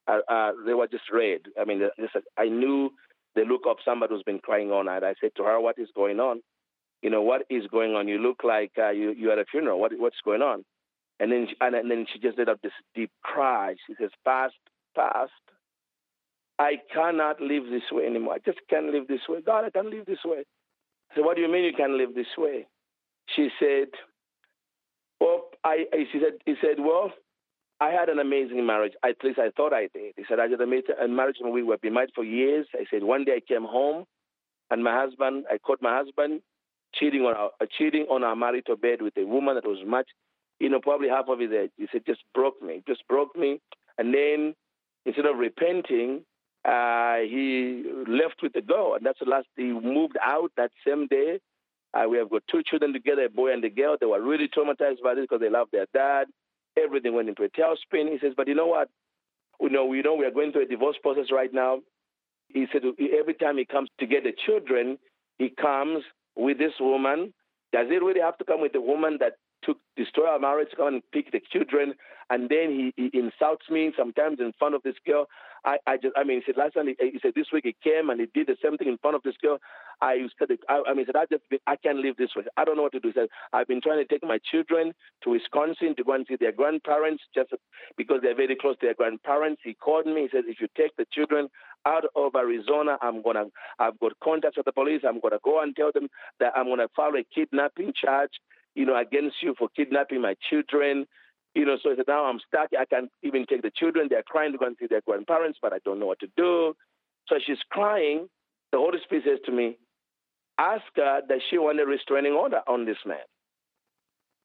uh, 0.08 0.19
uh, 0.30 0.52
they 0.65 0.74
were 0.74 0.88
just 0.88 1.06
red. 1.12 1.41
I 1.60 1.65
mean, 1.65 1.82
I 2.38 2.45
knew 2.45 2.91
the 3.36 3.41
look 3.41 3.62
of 3.67 3.78
somebody 3.84 4.13
who's 4.13 4.24
been 4.24 4.39
crying 4.39 4.71
all 4.71 4.84
night. 4.84 5.04
I 5.04 5.15
said 5.21 5.32
to 5.38 5.43
her, 5.43 5.60
"What 5.60 5.80
is 5.80 5.89
going 5.95 6.19
on? 6.19 6.41
You 7.02 7.10
know, 7.10 7.21
what 7.21 7.43
is 7.50 7.63
going 7.71 7.93
on? 7.95 8.08
You 8.08 8.19
look 8.19 8.43
like 8.43 8.71
uh, 8.78 8.91
you 8.91 9.12
you 9.12 9.32
at 9.32 9.39
a 9.39 9.45
funeral. 9.50 9.80
What 9.80 9.93
what's 9.98 10.21
going 10.24 10.41
on?" 10.41 10.63
And 11.19 11.32
then, 11.32 11.47
she, 11.49 11.56
and, 11.62 11.73
then 11.89 12.06
she 12.12 12.19
just 12.19 12.38
let 12.38 12.49
out 12.49 12.62
this 12.62 12.73
deep 12.93 13.12
cry. 13.23 13.75
She 13.88 13.95
says, 13.99 14.12
"Fast, 14.23 14.56
fast. 14.95 15.32
I 16.60 16.78
cannot 16.93 17.41
live 17.41 17.63
this 17.69 17.84
way 17.91 18.06
anymore. 18.06 18.36
I 18.36 18.39
just 18.39 18.60
can't 18.69 18.91
live 18.91 19.08
this 19.08 19.21
way. 19.28 19.39
God, 19.45 19.65
I 19.65 19.69
can't 19.69 19.89
live 19.89 20.06
this 20.06 20.23
way." 20.25 20.43
I 21.12 21.15
said, 21.15 21.25
What 21.25 21.36
do 21.36 21.41
you 21.41 21.51
mean 21.51 21.63
you 21.63 21.73
can't 21.73 21.93
live 21.93 22.15
this 22.15 22.38
way? 22.38 22.67
She 23.36 23.49
said, 23.60 23.88
Well, 25.19 25.45
I, 25.63 25.86
she 26.12 26.19
said, 26.19 26.39
he 26.45 26.56
said, 26.62 26.78
Well, 26.80 27.12
I 27.80 27.89
had 27.89 28.10
an 28.10 28.19
amazing 28.19 28.65
marriage. 28.65 28.93
At 29.04 29.17
least 29.23 29.39
I 29.39 29.49
thought 29.56 29.73
I 29.73 29.89
did. 29.93 30.13
He 30.15 30.23
said, 30.28 30.39
I 30.39 30.47
had 30.47 30.62
a 30.62 31.08
marriage 31.08 31.38
and 31.41 31.51
we 31.51 31.63
were 31.63 31.78
been 31.78 31.93
married 31.93 32.12
for 32.15 32.23
years. 32.23 32.67
I 32.73 32.86
said, 32.89 33.04
one 33.04 33.25
day 33.25 33.34
I 33.34 33.41
came 33.45 33.63
home 33.65 34.06
and 34.71 34.84
my 34.84 34.97
husband, 34.97 35.45
I 35.51 35.58
caught 35.58 35.82
my 35.82 35.97
husband 35.97 36.41
cheating 36.93 37.21
on 37.21 37.36
our, 37.36 37.51
cheating 37.78 38.06
on 38.10 38.23
our 38.23 38.36
marital 38.36 38.78
bed 38.78 39.01
with 39.01 39.17
a 39.17 39.25
woman 39.25 39.56
that 39.56 39.67
was 39.67 39.80
much, 39.86 40.08
you 40.59 40.69
know, 40.69 40.79
probably 40.79 41.09
half 41.09 41.25
of 41.27 41.39
his 41.39 41.51
age. 41.51 41.71
He 41.77 41.87
said, 41.91 42.05
just 42.05 42.21
broke 42.33 42.61
me, 42.61 42.83
just 42.87 43.07
broke 43.07 43.35
me. 43.35 43.59
And 43.97 44.13
then 44.13 44.55
instead 45.05 45.25
of 45.25 45.37
repenting, 45.37 46.23
uh, 46.63 47.17
he 47.17 47.83
left 48.07 48.41
with 48.41 48.53
the 48.53 48.61
girl. 48.61 48.95
And 48.95 49.05
that's 49.05 49.19
the 49.19 49.29
last, 49.29 49.47
he 49.55 49.63
moved 49.65 50.17
out 50.23 50.51
that 50.57 50.71
same 50.85 51.07
day. 51.07 51.39
Uh, 51.93 52.09
we 52.09 52.17
have 52.17 52.29
got 52.29 52.43
two 52.51 52.61
children 52.63 52.91
together, 52.91 53.25
a 53.25 53.29
boy 53.29 53.53
and 53.53 53.63
a 53.63 53.69
girl. 53.69 53.95
They 53.99 54.05
were 54.05 54.21
really 54.21 54.47
traumatized 54.49 55.01
by 55.03 55.15
this 55.15 55.23
because 55.23 55.39
they 55.39 55.49
love 55.49 55.67
their 55.71 55.85
dad. 55.93 56.27
Everything 56.77 57.13
went 57.13 57.29
into 57.29 57.43
a 57.43 57.49
tailspin. 57.49 58.11
He 58.11 58.17
says, 58.19 58.33
but 58.35 58.47
you 58.47 58.55
know 58.55 58.67
what? 58.67 58.89
We 59.59 59.69
know, 59.69 59.85
we 59.85 60.01
know 60.01 60.15
we 60.15 60.25
are 60.25 60.31
going 60.31 60.51
through 60.51 60.63
a 60.63 60.67
divorce 60.67 60.97
process 61.01 61.31
right 61.31 61.53
now. 61.53 61.79
He 62.49 62.67
said 62.71 62.81
every 63.17 63.33
time 63.33 63.57
he 63.57 63.65
comes 63.65 63.89
to 63.99 64.05
get 64.05 64.23
the 64.23 64.33
children, 64.45 64.97
he 65.39 65.49
comes 65.49 66.03
with 66.35 66.57
this 66.57 66.73
woman. 66.79 67.33
Does 67.71 67.87
it 67.89 68.03
really 68.03 68.19
have 68.19 68.37
to 68.39 68.43
come 68.43 68.61
with 68.61 68.73
the 68.73 68.81
woman 68.81 69.17
that 69.21 69.33
took 69.65 69.78
destroy 69.97 70.28
our 70.28 70.39
marriage, 70.39 70.69
come 70.75 70.88
and 70.88 71.01
pick 71.12 71.32
the 71.32 71.41
children, 71.51 71.93
and 72.30 72.49
then 72.49 72.91
he, 72.95 73.12
he 73.12 73.17
insults 73.17 73.69
me 73.69 73.91
sometimes 73.97 74.39
in 74.39 74.54
front 74.58 74.75
of 74.75 74.84
this 74.84 74.95
girl. 75.06 75.28
I, 75.63 75.78
I 75.88 75.97
just, 75.97 76.13
I 76.15 76.23
mean, 76.23 76.41
he 76.41 76.43
said 76.45 76.58
last 76.58 76.73
time, 76.73 76.88
he, 76.88 76.95
he, 76.99 77.19
said 77.21 77.34
this 77.36 77.47
week 77.51 77.65
he 77.65 77.75
came 77.84 78.10
and 78.10 78.19
he 78.19 78.28
did 78.34 78.47
the 78.47 78.58
same 78.63 78.78
thing 78.78 78.88
in 78.88 78.97
front 78.99 79.15
of 79.15 79.23
this 79.23 79.36
girl. 79.41 79.60
I 80.01 80.17
said, 80.38 80.49
I, 80.69 80.84
I 80.88 80.93
mean, 80.93 80.99
he 80.99 81.06
said, 81.06 81.15
I 81.15 81.25
just, 81.25 81.43
I 81.65 81.75
can't 81.75 81.99
live 81.99 82.17
this 82.17 82.32
way. 82.36 82.43
I 82.58 82.65
don't 82.65 82.75
know 82.75 82.84
what 82.84 82.91
to 82.91 82.99
do. 82.99 83.08
He 83.10 83.13
said, 83.13 83.30
I've 83.54 83.67
been 83.67 83.82
trying 83.82 83.97
to 83.97 84.06
take 84.06 84.23
my 84.23 84.39
children 84.51 84.93
to 85.23 85.30
Wisconsin 85.32 85.95
to 85.97 86.04
go 86.04 86.13
and 86.13 86.25
see 86.28 86.36
their 86.39 86.51
grandparents 86.51 87.23
just 87.34 87.51
because 87.97 88.19
they're 88.21 88.36
very 88.36 88.56
close 88.56 88.75
to 88.80 88.86
their 88.88 88.93
grandparents. 88.93 89.62
He 89.63 89.73
called 89.73 90.06
me. 90.06 90.23
He 90.23 90.30
said, 90.32 90.43
if 90.47 90.60
you 90.60 90.67
take 90.78 90.95
the 90.97 91.06
children 91.12 91.49
out 91.86 92.04
of 92.15 92.36
Arizona, 92.36 92.97
I'm 93.01 93.21
gonna, 93.21 93.45
I've 93.80 93.99
got 93.99 94.13
contacts 94.23 94.58
with 94.58 94.65
the 94.65 94.71
police. 94.71 95.01
I'm 95.08 95.19
gonna 95.19 95.39
go 95.43 95.62
and 95.62 95.75
tell 95.75 95.91
them 95.93 96.10
that 96.39 96.54
I'm 96.56 96.67
gonna 96.67 96.89
file 96.95 97.15
a 97.15 97.23
kidnapping 97.34 97.93
charge 97.95 98.32
you 98.75 98.85
know, 98.85 98.97
against 98.97 99.38
you 99.41 99.55
for 99.57 99.69
kidnapping 99.75 100.21
my 100.21 100.35
children. 100.49 101.05
You 101.55 101.65
know, 101.65 101.77
so 101.81 101.91
I 101.91 101.95
said, 101.95 102.05
now 102.07 102.25
I'm 102.25 102.39
stuck. 102.45 102.69
I 102.77 102.85
can't 102.85 103.09
even 103.23 103.45
take 103.49 103.61
the 103.61 103.71
children. 103.75 104.07
They're 104.09 104.23
crying 104.23 104.51
to 104.51 104.57
go 104.57 104.65
and 104.65 104.75
see 104.79 104.88
their 104.88 105.01
grandparents, 105.07 105.57
but 105.61 105.73
I 105.73 105.79
don't 105.85 105.99
know 105.99 106.05
what 106.05 106.19
to 106.19 106.27
do. 106.35 106.75
So 107.27 107.35
she's 107.45 107.57
crying. 107.71 108.27
The 108.71 108.77
Holy 108.77 108.99
Spirit 109.05 109.23
says 109.25 109.39
to 109.45 109.51
me, 109.51 109.77
ask 110.57 110.83
her 110.97 111.21
that 111.27 111.39
she 111.49 111.57
want 111.57 111.79
a 111.79 111.85
restraining 111.85 112.33
order 112.33 112.61
on 112.67 112.85
this 112.85 112.97
man. 113.05 113.25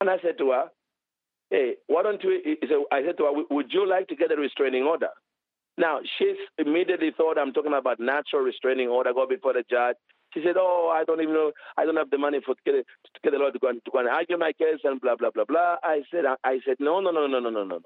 And 0.01 0.09
I 0.09 0.17
said 0.23 0.39
to 0.39 0.51
her, 0.53 0.65
hey, 1.51 1.75
why 1.89 2.03
don't 2.05 2.25
we, 2.25 2.57
I 2.93 3.03
said 3.05 3.17
to 3.19 3.25
her, 3.25 3.33
would 3.51 3.73
you 3.73 3.89
like 3.89 4.09
to 4.09 4.17
get 4.17 4.33
a 4.33 4.37
restraining 4.37 4.85
order? 4.85 5.11
Now, 5.77 6.01
she's 6.19 6.37
immediately 6.59 7.11
thought 7.17 7.39
I'm 7.39 7.53
talking 7.53 7.75
about 7.75 7.99
natural 7.99 8.43
restraining 8.43 8.89
order, 8.89 9.13
go 9.13 9.27
before 9.27 9.55
the 9.55 9.65
judge. 9.69 9.97
She 10.33 10.43
said, 10.45 10.57
"Oh, 10.57 10.91
I 10.95 11.05
don't 11.05 11.21
even 11.21 11.35
know. 11.35 11.53
I 11.77 11.85
don't 11.85 11.97
have 11.97 12.11
the 12.11 12.19
money 12.19 12.41
for 12.45 12.55
to 12.55 12.61
get, 12.65 12.73
to 12.75 13.21
get 13.23 13.35
a 13.35 13.39
lawyer 13.39 13.53
to 13.53 13.59
go 13.59 13.69
and 13.69 13.85
to 13.85 13.91
go 13.91 13.99
and 13.99 14.09
argue 14.09 14.39
my 14.39 14.53
case 14.53 14.81
and 14.85 15.01
blah 15.01 15.17
blah 15.17 15.31
blah 15.31 15.45
blah." 15.45 15.77
I 15.83 16.03
said, 16.11 16.25
"I 16.45 16.61
said 16.65 16.77
no, 16.79 17.01
no, 17.01 17.11
no, 17.11 17.27
no, 17.27 17.41
no, 17.41 17.51
no, 17.51 17.65
no. 17.65 17.81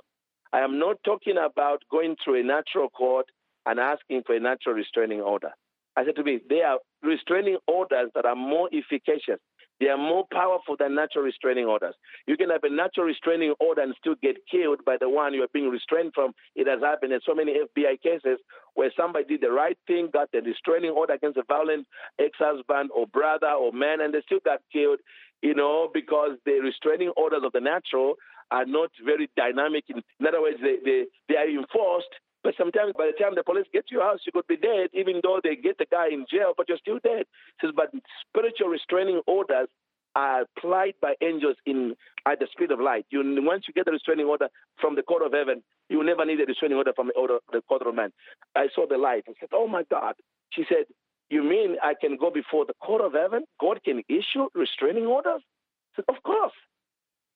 I 0.53 0.61
am 0.61 0.79
not 0.79 0.97
talking 1.05 1.37
about 1.37 1.83
going 1.91 2.17
through 2.23 2.41
a 2.41 2.45
natural 2.45 2.89
court 2.91 3.27
and 3.67 3.81
asking 3.81 4.23
for 4.27 4.35
a 4.35 4.41
natural 4.41 4.75
restraining 4.75 5.21
order." 5.21 5.53
I 5.97 6.05
said 6.05 6.17
to 6.17 6.25
me, 6.25 6.41
"There 6.49 6.67
are 6.67 6.79
restraining 7.03 7.59
orders 7.67 8.11
that 8.15 8.27
are 8.27 8.37
more 8.37 8.69
efficacious 8.73 9.41
they 9.81 9.89
are 9.89 9.99
more 9.99 10.25
powerful 10.33 10.77
than 10.79 10.95
natural 10.95 11.25
restraining 11.25 11.65
orders. 11.67 11.95
You 12.27 12.37
can 12.37 12.51
have 12.51 12.63
a 12.65 12.71
natural 12.71 13.07
restraining 13.07 13.55
order 13.61 13.83
and 13.83 13.95
still 13.99 14.15
get 14.23 14.37
killed 14.51 14.85
by 14.85 14.97
the 15.01 15.09
one 15.09 15.35
you 15.35 15.43
are 15.43 15.53
being 15.53 15.69
restrained 15.69 16.13
from. 16.15 16.33
It 16.55 16.67
has 16.69 16.81
happened 16.81 17.13
in 17.13 17.21
so 17.27 17.35
many 17.35 17.55
FBI 17.55 18.01
cases 18.03 18.39
where 18.75 18.93
somebody 18.97 19.25
did 19.25 19.41
the 19.41 19.51
right 19.51 19.79
thing, 19.87 20.11
got 20.13 20.31
the 20.33 20.41
restraining 20.41 20.91
order 20.91 21.15
against 21.15 21.39
a 21.39 21.45
violent 21.47 21.87
ex-husband 22.19 22.91
or 22.95 23.07
brother 23.07 23.51
or 23.51 23.73
man, 23.73 24.01
and 24.01 24.15
they 24.15 24.23
still 24.25 24.41
got 24.45 24.61
killed, 24.73 25.01
you 25.43 25.55
know, 25.55 25.91
because 25.93 26.33
the 26.45 26.61
restraining 26.63 27.13
orders 27.17 27.43
of 27.45 27.53
the 27.53 27.61
natural 27.61 28.15
are 28.51 28.67
not 28.67 28.91
very 29.05 29.29
dynamic. 29.37 29.85
In, 29.89 30.03
in 30.21 30.27
other 30.27 30.41
words, 30.41 30.59
they, 30.63 30.77
they, 30.85 31.05
they 31.29 31.37
are 31.37 31.49
enforced 31.49 32.15
but 32.45 32.55
sometimes 32.59 32.93
by 32.97 33.07
the 33.11 33.17
time 33.19 33.35
the 33.35 33.43
police 33.43 33.67
get 33.73 33.89
to 33.89 33.95
your 33.95 34.05
house, 34.05 34.21
you 34.27 34.33
could 34.33 34.47
be 34.47 34.59
dead, 34.59 34.91
even 34.93 35.21
though 35.23 35.41
they 35.43 35.57
get 35.57 35.79
the 35.79 35.87
guy 35.91 36.09
in 36.09 36.27
jail, 36.31 36.53
but 36.57 36.69
you're 36.69 36.79
still 36.79 37.01
dead. 37.03 37.25
Says, 37.61 37.73
but 37.75 37.91
spiritual 38.29 38.69
restraining 38.69 39.23
orders 39.27 39.69
are 40.15 40.43
applied 40.43 40.95
by 41.01 41.15
angels 41.23 41.57
in 41.67 41.97
at 42.27 42.39
the 42.39 42.47
speed 42.53 42.71
of 42.71 42.81
light. 42.81 43.07
You 43.11 43.23
once 43.43 43.65
you 43.67 43.75
get 43.75 43.87
the 43.87 43.93
restraining 43.93 44.27
order 44.27 44.49
from 44.81 44.95
the 44.95 45.03
court 45.03 45.23
of 45.25 45.33
heaven, 45.33 45.63
you 45.89 46.05
never 46.05 46.25
need 46.25 46.41
a 46.41 46.45
restraining 46.45 46.77
order 46.77 46.93
from 46.95 47.09
the, 47.09 47.15
order, 47.15 47.39
the 47.51 47.63
court 47.63 47.83
of 47.87 47.95
man. 47.95 48.13
I 48.55 48.69
saw 48.75 48.87
the 48.87 48.99
light. 48.99 49.25
I 49.27 49.33
said, 49.41 49.49
Oh 49.53 49.67
my 49.67 49.83
God. 49.91 50.15
She 50.53 50.65
said, 50.69 50.85
You 51.31 51.43
mean 51.43 51.77
I 51.83 51.95
can 51.99 52.17
go 52.17 52.31
before 52.31 52.67
the 52.67 52.75
court 52.75 53.01
of 53.01 53.15
heaven? 53.15 53.45
God 53.61 53.81
can 53.85 54.03
issue 54.09 54.49
restraining 54.55 55.07
orders? 55.07 55.43
I 55.43 55.97
said, 55.97 56.05
Of 56.09 56.23
course. 56.23 56.53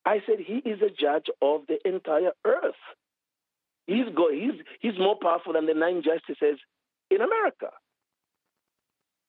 I 0.05 0.21
said, 0.27 0.38
He 0.38 0.59
is 0.59 0.81
a 0.83 0.90
judge 0.90 1.27
of 1.42 1.62
the 1.66 1.79
entire 1.88 2.33
earth. 2.44 2.83
He's, 3.88 4.05
go, 4.14 4.31
he's, 4.31 4.61
he's 4.81 4.98
more 4.98 5.16
powerful 5.20 5.55
than 5.55 5.66
the 5.66 5.74
nine 5.74 6.03
justices 6.05 6.61
in 7.11 7.20
America. 7.22 7.70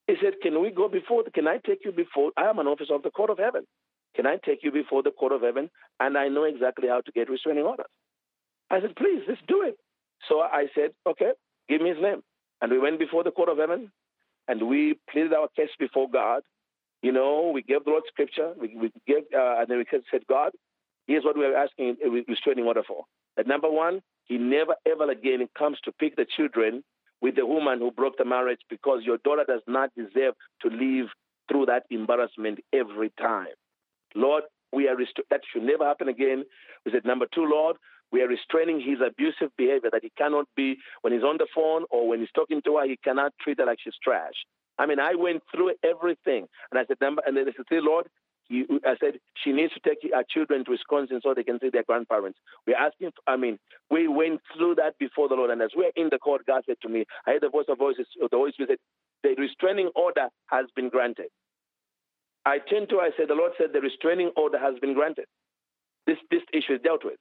He 0.05 0.15
said, 0.21 0.33
Can 0.41 0.61
we 0.61 0.69
go 0.69 0.89
before? 0.89 1.23
Can 1.33 1.47
I 1.47 1.59
take 1.65 1.79
you 1.85 1.91
before? 1.91 2.31
I 2.35 2.49
am 2.49 2.59
an 2.59 2.67
officer 2.67 2.93
of 2.93 3.03
the 3.03 3.09
court 3.09 3.29
of 3.29 3.37
heaven. 3.37 3.63
Can 4.15 4.27
I 4.27 4.37
take 4.43 4.59
you 4.63 4.71
before 4.71 5.01
the 5.01 5.11
court 5.11 5.31
of 5.31 5.41
heaven? 5.41 5.69
And 5.99 6.17
I 6.17 6.27
know 6.27 6.43
exactly 6.43 6.89
how 6.89 7.01
to 7.01 7.11
get 7.11 7.29
restraining 7.29 7.63
orders. 7.63 7.85
I 8.69 8.81
said, 8.81 8.95
Please, 8.97 9.21
let's 9.27 9.41
do 9.47 9.61
it. 9.63 9.77
So 10.27 10.41
I 10.41 10.65
said, 10.75 10.91
Okay, 11.07 11.31
give 11.69 11.81
me 11.81 11.89
his 11.89 12.01
name. 12.01 12.21
And 12.61 12.71
we 12.71 12.79
went 12.79 12.99
before 12.99 13.23
the 13.23 13.31
court 13.31 13.47
of 13.47 13.57
heaven 13.57 13.91
and 14.49 14.67
we 14.67 14.99
pleaded 15.09 15.31
our 15.31 15.47
case 15.55 15.69
before 15.79 16.09
God. 16.09 16.41
You 17.01 17.13
know, 17.13 17.51
we 17.53 17.61
gave 17.61 17.85
the 17.85 17.91
Lord 17.91 18.03
scripture. 18.07 18.53
We, 18.59 18.75
we 18.75 18.91
gave, 19.07 19.23
uh, 19.33 19.59
and 19.59 19.67
then 19.69 19.77
we 19.77 19.85
said, 20.11 20.27
God, 20.27 20.51
here's 21.07 21.23
what 21.23 21.37
we 21.37 21.45
are 21.45 21.55
asking 21.55 21.95
a 22.03 22.09
restraining 22.27 22.65
order 22.65 22.83
for. 22.85 23.05
That 23.37 23.47
number 23.47 23.69
one, 23.69 24.01
he 24.29 24.37
never 24.37 24.75
ever 24.87 25.11
again 25.11 25.47
comes 25.57 25.77
to 25.83 25.91
pick 25.91 26.15
the 26.15 26.25
children 26.37 26.83
with 27.21 27.35
the 27.35 27.45
woman 27.45 27.79
who 27.79 27.91
broke 27.91 28.17
the 28.17 28.23
marriage 28.25 28.61
because 28.69 29.01
your 29.03 29.17
daughter 29.25 29.43
does 29.45 29.61
not 29.67 29.89
deserve 29.95 30.35
to 30.61 30.69
live 30.69 31.07
through 31.49 31.65
that 31.65 31.83
embarrassment 31.89 32.59
every 32.71 33.11
time. 33.19 33.47
Lord, 34.15 34.43
we 34.71 34.87
are 34.87 34.95
rest- 34.95 35.19
that 35.29 35.41
should 35.51 35.63
never 35.63 35.83
happen 35.83 36.07
again. 36.07 36.45
We 36.85 36.91
said 36.91 37.05
number 37.05 37.25
two, 37.33 37.45
Lord, 37.45 37.75
we 38.11 38.21
are 38.21 38.27
restraining 38.27 38.79
his 38.79 38.99
abusive 39.05 39.51
behavior 39.57 39.89
that 39.91 40.03
he 40.03 40.11
cannot 40.17 40.45
be 40.55 40.77
when 41.01 41.13
he's 41.13 41.23
on 41.23 41.37
the 41.37 41.47
phone 41.53 41.85
or 41.89 42.07
when 42.07 42.19
he's 42.19 42.31
talking 42.33 42.61
to 42.65 42.77
her, 42.77 42.85
he 42.85 42.97
cannot 43.03 43.33
treat 43.41 43.59
her 43.59 43.65
like 43.65 43.79
she's 43.83 43.97
trash. 44.03 44.33
I 44.77 44.85
mean, 44.85 44.99
I 44.99 45.13
went 45.15 45.43
through 45.53 45.73
everything, 45.83 46.47
and 46.71 46.79
I 46.79 46.85
said, 46.85 46.97
number, 47.01 47.21
and 47.25 47.35
then 47.35 47.45
I 47.47 47.51
said, 47.51 47.83
Lord, 47.83 48.07
you, 48.49 48.65
I 48.83 48.95
said 48.99 49.19
she 49.43 49.51
needs 49.51 49.73
to 49.73 49.79
take 49.79 49.99
her 50.11 50.23
children 50.27 50.65
to 50.65 50.71
Wisconsin 50.71 51.21
so 51.21 51.33
they 51.33 51.43
can 51.43 51.59
see 51.59 51.69
their 51.69 51.83
grandparents. 51.83 52.39
We're 52.65 52.77
asking, 52.77 53.11
I 53.27 53.37
mean, 53.37 53.59
we 53.89 54.07
went 54.07 54.41
through 54.55 54.75
that 54.75 54.97
before 54.99 55.29
the 55.29 55.35
Lord. 55.35 55.51
And 55.51 55.61
as 55.61 55.69
we're 55.75 55.91
in 55.95 56.09
the 56.11 56.17
court, 56.17 56.45
God 56.47 56.63
said 56.65 56.77
to 56.81 56.89
me, 56.89 57.05
I 57.27 57.31
heard 57.31 57.43
the 57.43 57.49
voice 57.49 57.65
of 57.69 57.77
voices, 57.77 58.07
the 58.19 58.27
voice 58.27 58.53
said, 58.57 58.77
the 59.23 59.35
restraining 59.37 59.91
order 59.95 60.27
has 60.47 60.65
been 60.75 60.89
granted. 60.89 61.27
I 62.45 62.57
turned 62.57 62.89
to 62.89 62.95
her, 62.95 63.01
I 63.01 63.11
said, 63.17 63.27
the 63.27 63.35
Lord 63.35 63.51
said 63.57 63.67
the 63.73 63.81
restraining 63.81 64.31
order 64.35 64.57
has 64.57 64.73
been 64.79 64.93
granted. 64.93 65.25
This, 66.07 66.17
this 66.31 66.41
issue 66.53 66.73
is 66.73 66.81
dealt 66.81 67.05
with. 67.05 67.19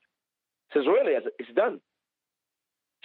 She 0.72 0.78
says, 0.78 0.86
really? 0.86 1.16
I 1.16 1.20
said, 1.22 1.32
it's 1.38 1.52
done. 1.54 1.80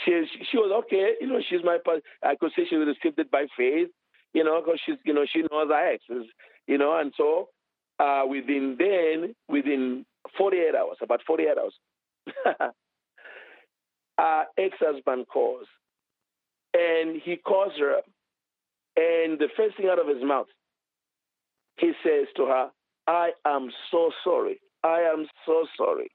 She, 0.06 0.12
she 0.50 0.58
was 0.58 0.72
okay. 0.86 1.16
You 1.20 1.28
know, 1.28 1.40
she's 1.50 1.64
my, 1.64 1.78
I 2.24 2.36
could 2.36 2.52
say 2.56 2.64
she 2.70 2.76
received 2.76 3.20
it 3.20 3.30
by 3.30 3.48
faith, 3.58 3.90
you 4.34 4.44
know, 4.44 4.62
because 4.62 4.80
she's, 4.86 4.96
you 5.06 5.14
know, 5.14 5.26
she 5.32 5.42
knows 5.42 5.70
our 5.72 5.88
exes, 5.88 6.26
you 6.68 6.78
know, 6.78 6.98
and 6.98 7.14
so 7.18 7.50
uh, 8.04 8.24
within 8.28 8.76
then, 8.78 9.34
within 9.48 10.06
48 10.38 10.76
hours, 10.76 10.98
about 11.02 11.22
48 11.26 11.50
hours, 11.58 11.74
uh, 14.18 14.44
ex-husband 14.58 15.26
calls, 15.32 15.66
and 16.74 17.22
he 17.24 17.38
calls 17.38 17.72
her, 17.80 17.98
and 18.98 19.40
the 19.40 19.48
first 19.56 19.78
thing 19.78 19.88
out 19.90 20.00
of 20.00 20.08
his 20.08 20.24
mouth, 20.24 20.48
he 21.78 21.94
says 22.04 22.28
to 22.36 22.46
her, 22.46 22.70
"I 23.08 23.32
am 23.46 23.72
so 23.90 24.12
sorry. 24.24 24.60
I 24.84 25.02
am 25.02 25.26
so 25.46 25.66
sorry." 25.78 26.10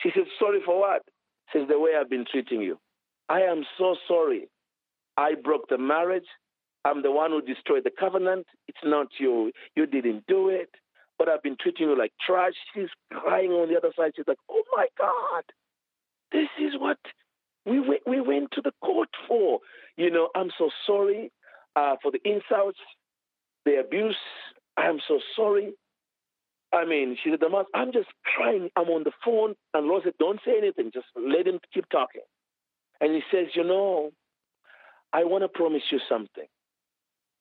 She 0.00 0.10
says, 0.14 0.26
"Sorry 0.38 0.60
for 0.64 0.80
what?" 0.80 1.02
Says 1.52 1.68
the 1.68 1.78
way 1.78 1.92
I've 1.98 2.10
been 2.10 2.26
treating 2.30 2.62
you. 2.62 2.78
I 3.28 3.42
am 3.42 3.64
so 3.76 3.96
sorry. 4.06 4.48
I 5.16 5.34
broke 5.34 5.68
the 5.68 5.78
marriage. 5.78 6.28
I'm 6.84 7.02
the 7.02 7.12
one 7.12 7.30
who 7.30 7.42
destroyed 7.42 7.84
the 7.84 7.90
covenant. 7.90 8.46
It's 8.66 8.84
not 8.84 9.08
you. 9.18 9.52
You 9.76 9.86
didn't 9.86 10.26
do 10.26 10.48
it 10.48 10.70
but 11.18 11.28
I've 11.28 11.42
been 11.42 11.56
treating 11.60 11.88
you 11.88 11.98
like 11.98 12.12
trash. 12.24 12.54
She's 12.74 12.88
crying 13.12 13.50
on 13.50 13.68
the 13.68 13.76
other 13.76 13.92
side. 13.96 14.12
She's 14.16 14.28
like, 14.28 14.38
oh 14.50 14.62
my 14.76 14.86
God, 14.98 15.44
this 16.32 16.48
is 16.60 16.78
what 16.78 16.98
we 17.66 17.80
went, 17.80 18.02
we 18.06 18.20
went 18.20 18.50
to 18.52 18.62
the 18.62 18.72
court 18.82 19.08
for. 19.26 19.60
You 19.96 20.10
know, 20.10 20.28
I'm 20.34 20.50
so 20.58 20.70
sorry 20.86 21.32
uh, 21.76 21.96
for 22.02 22.10
the 22.10 22.20
insults, 22.24 22.78
the 23.64 23.80
abuse. 23.80 24.16
I'm 24.76 25.00
so 25.08 25.18
sorry. 25.36 25.72
I 26.72 26.84
mean, 26.84 27.16
she 27.22 27.30
said, 27.30 27.40
Damas, 27.40 27.66
I'm 27.74 27.92
just 27.92 28.08
crying. 28.24 28.70
I'm 28.76 28.88
on 28.88 29.04
the 29.04 29.12
phone. 29.24 29.54
And 29.74 29.86
Lord 29.86 30.02
said, 30.04 30.12
Don't 30.18 30.40
say 30.44 30.52
anything. 30.58 30.90
Just 30.92 31.06
let 31.16 31.46
him 31.46 31.58
keep 31.72 31.88
talking. 31.88 32.22
And 33.00 33.14
he 33.14 33.22
says, 33.32 33.46
You 33.54 33.64
know, 33.64 34.10
I 35.12 35.24
want 35.24 35.44
to 35.44 35.48
promise 35.48 35.82
you 35.90 35.98
something. 36.08 36.46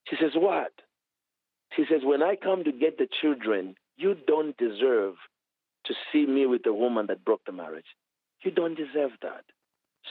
She 0.07 0.15
says, 0.19 0.31
What? 0.35 0.71
She 1.75 1.83
says, 1.89 2.01
When 2.03 2.23
I 2.23 2.35
come 2.35 2.63
to 2.63 2.71
get 2.71 2.97
the 2.97 3.07
children, 3.21 3.75
you 3.97 4.15
don't 4.27 4.55
deserve 4.57 5.15
to 5.85 5.93
see 6.11 6.25
me 6.25 6.45
with 6.45 6.63
the 6.63 6.73
woman 6.73 7.07
that 7.07 7.25
broke 7.25 7.41
the 7.45 7.51
marriage. 7.51 7.85
You 8.43 8.51
don't 8.51 8.75
deserve 8.75 9.11
that. 9.21 9.43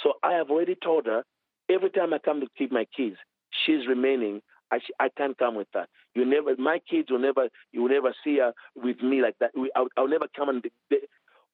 So 0.03 0.15
I 0.23 0.33
have 0.35 0.51
already 0.51 0.77
told 0.83 1.07
her 1.07 1.25
every 1.71 1.91
time 1.91 2.13
I 2.13 2.19
come 2.19 2.41
to 2.41 2.47
keep 2.57 2.73
my 2.73 2.87
kids, 2.97 3.17
she's 3.65 3.87
remaining. 3.87 4.43
I, 4.73 4.79
I 4.99 5.09
can't 5.17 5.39
come 5.39 5.55
with 5.55 5.69
that. 5.75 5.89
You 6.15 6.25
never, 6.25 6.57
my 6.57 6.81
kids 6.91 7.11
will 7.11 7.21
never, 7.21 7.49
you 7.73 7.83
will 7.83 7.91
never 7.91 8.15
see 8.25 8.39
her 8.39 8.53
with 8.75 9.01
me 9.01 9.23
like 9.23 9.37
that. 9.41 9.53
I'll, 9.77 9.89
I'll 9.97 10.09
never 10.09 10.27
come 10.35 10.49
and, 10.49 10.65
they, 10.91 10.97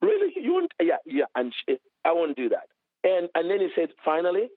really, 0.01 0.33
you 0.41 0.55
won't, 0.55 0.73
yeah, 0.81 0.97
yeah, 1.05 1.25
and 1.35 1.53
she, 1.55 1.77
I 2.05 2.13
won't 2.13 2.37
do 2.37 2.49
that. 2.49 2.69
And 3.05 3.29
and 3.35 3.51
then 3.51 3.61
he 3.61 3.69
said, 3.75 3.91
finally, 4.05 4.49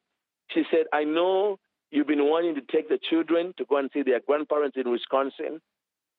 she 0.51 0.63
said, 0.71 0.85
I 0.93 1.03
know 1.03 1.59
you've 1.95 2.07
been 2.07 2.25
wanting 2.25 2.55
to 2.55 2.61
take 2.61 2.89
the 2.89 2.99
children 3.09 3.53
to 3.57 3.65
go 3.65 3.77
and 3.77 3.89
see 3.93 4.03
their 4.03 4.19
grandparents 4.25 4.77
in 4.77 4.89
Wisconsin, 4.91 5.61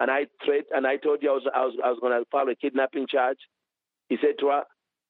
and 0.00 0.10
I 0.10 0.26
threat 0.44 0.64
and 0.72 0.86
I 0.86 0.96
told 0.96 1.22
you 1.22 1.30
I 1.30 1.34
was 1.34 1.46
I 1.54 1.64
was 1.64 1.74
I 1.84 1.90
was 1.90 1.98
going 2.00 2.18
to 2.18 2.24
file 2.30 2.48
a 2.48 2.54
kidnapping 2.54 3.06
charge. 3.08 3.38
He 4.08 4.16
said 4.20 4.36
to 4.40 4.48
her, 4.48 4.62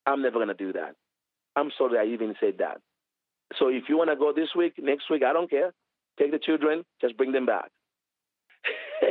I'm 0.07 0.23
never 0.23 0.39
going 0.39 0.49
to 0.49 0.55
do 0.55 0.73
that. 0.73 0.95
I'm 1.55 1.71
sorry 1.77 1.99
I 1.99 2.13
even 2.13 2.35
said 2.41 2.55
that. 2.59 2.79
So 3.59 3.69
if 3.69 3.85
you 3.89 3.97
want 3.97 4.11
to 4.11 4.17
go 4.17 4.33
this 4.33 4.51
week, 4.57 4.75
next 4.79 5.11
week, 5.11 5.23
I 5.23 5.33
don't 5.33 5.51
care. 5.51 5.73
Take 6.19 6.33
the 6.33 6.39
children, 6.39 6.85
just 7.01 7.17
bring 7.17 7.33
them 7.33 7.47
back. 7.47 7.71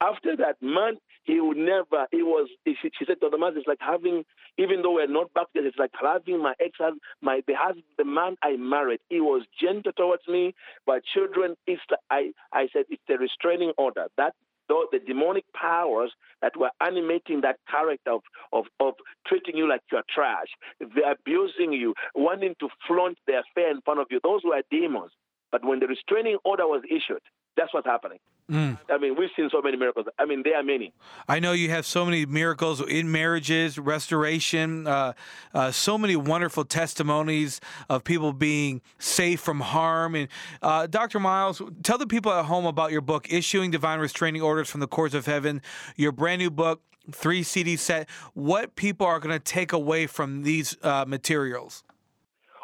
After 0.00 0.36
that 0.36 0.56
month, 0.60 0.98
he 1.28 1.42
would 1.42 1.58
never, 1.58 2.06
he 2.10 2.22
was, 2.22 2.48
she, 2.66 2.74
she 2.82 3.04
said 3.06 3.20
to 3.20 3.28
the 3.28 3.36
man, 3.36 3.52
it's 3.54 3.66
like 3.66 3.80
having, 3.80 4.24
even 4.56 4.80
though 4.80 4.94
we're 4.94 5.06
not 5.06 5.32
back 5.34 5.48
there, 5.52 5.66
it's 5.66 5.76
like 5.78 5.90
having 6.00 6.42
my 6.42 6.54
ex 6.58 6.72
husband, 6.80 7.02
my, 7.20 7.42
the 7.46 7.52
husband, 7.54 7.84
the 7.98 8.04
man 8.06 8.36
I 8.42 8.56
married, 8.56 9.00
he 9.10 9.20
was 9.20 9.42
gentle 9.60 9.92
towards 9.92 10.22
me, 10.26 10.54
but 10.86 11.02
children, 11.04 11.54
it's, 11.66 11.82
I, 12.10 12.32
I 12.54 12.68
said, 12.72 12.84
it's 12.88 13.02
a 13.10 13.18
restraining 13.18 13.72
order. 13.76 14.06
That 14.16 14.32
though 14.70 14.86
the 14.90 15.00
demonic 15.00 15.44
powers 15.54 16.12
that 16.40 16.56
were 16.56 16.70
animating 16.80 17.42
that 17.42 17.56
character 17.70 18.12
of, 18.12 18.22
of, 18.54 18.64
of 18.80 18.94
treating 19.26 19.56
you 19.56 19.68
like 19.68 19.82
you're 19.92 20.02
trash, 20.08 20.48
they're 20.80 21.12
abusing 21.12 21.74
you, 21.74 21.92
wanting 22.14 22.54
to 22.60 22.68
flaunt 22.86 23.18
their 23.26 23.42
fair 23.54 23.70
in 23.70 23.82
front 23.82 24.00
of 24.00 24.06
you, 24.10 24.18
those 24.22 24.40
were 24.44 24.62
demons. 24.70 25.12
But 25.52 25.64
when 25.64 25.80
the 25.80 25.86
restraining 25.88 26.38
order 26.44 26.66
was 26.66 26.82
issued, 26.90 27.20
that's 27.58 27.74
what's 27.74 27.86
happening. 27.86 28.18
Mm. 28.50 28.78
I 28.88 28.96
mean, 28.96 29.14
we've 29.18 29.28
seen 29.36 29.50
so 29.52 29.60
many 29.60 29.76
miracles. 29.76 30.06
I 30.18 30.24
mean, 30.24 30.42
there 30.42 30.56
are 30.56 30.62
many. 30.62 30.94
I 31.28 31.38
know 31.38 31.52
you 31.52 31.68
have 31.68 31.84
so 31.84 32.06
many 32.06 32.24
miracles 32.24 32.80
in 32.80 33.12
marriages, 33.12 33.78
restoration, 33.78 34.86
uh, 34.86 35.12
uh, 35.52 35.70
so 35.70 35.98
many 35.98 36.16
wonderful 36.16 36.64
testimonies 36.64 37.60
of 37.90 38.04
people 38.04 38.32
being 38.32 38.80
safe 38.98 39.40
from 39.40 39.60
harm. 39.60 40.14
And 40.14 40.28
uh, 40.62 40.86
Dr. 40.86 41.20
Myles, 41.20 41.60
tell 41.82 41.98
the 41.98 42.06
people 42.06 42.32
at 42.32 42.46
home 42.46 42.64
about 42.64 42.90
your 42.90 43.02
book, 43.02 43.30
Issuing 43.30 43.70
Divine 43.70 43.98
Restraining 43.98 44.40
Orders 44.40 44.70
from 44.70 44.80
the 44.80 44.88
Courts 44.88 45.14
of 45.14 45.26
Heaven, 45.26 45.60
your 45.96 46.12
brand 46.12 46.38
new 46.38 46.50
book, 46.50 46.80
three 47.12 47.42
CD 47.42 47.76
set. 47.76 48.08
What 48.32 48.76
people 48.76 49.06
are 49.06 49.20
going 49.20 49.34
to 49.34 49.44
take 49.44 49.72
away 49.74 50.06
from 50.06 50.42
these 50.42 50.74
uh, 50.82 51.04
materials? 51.06 51.84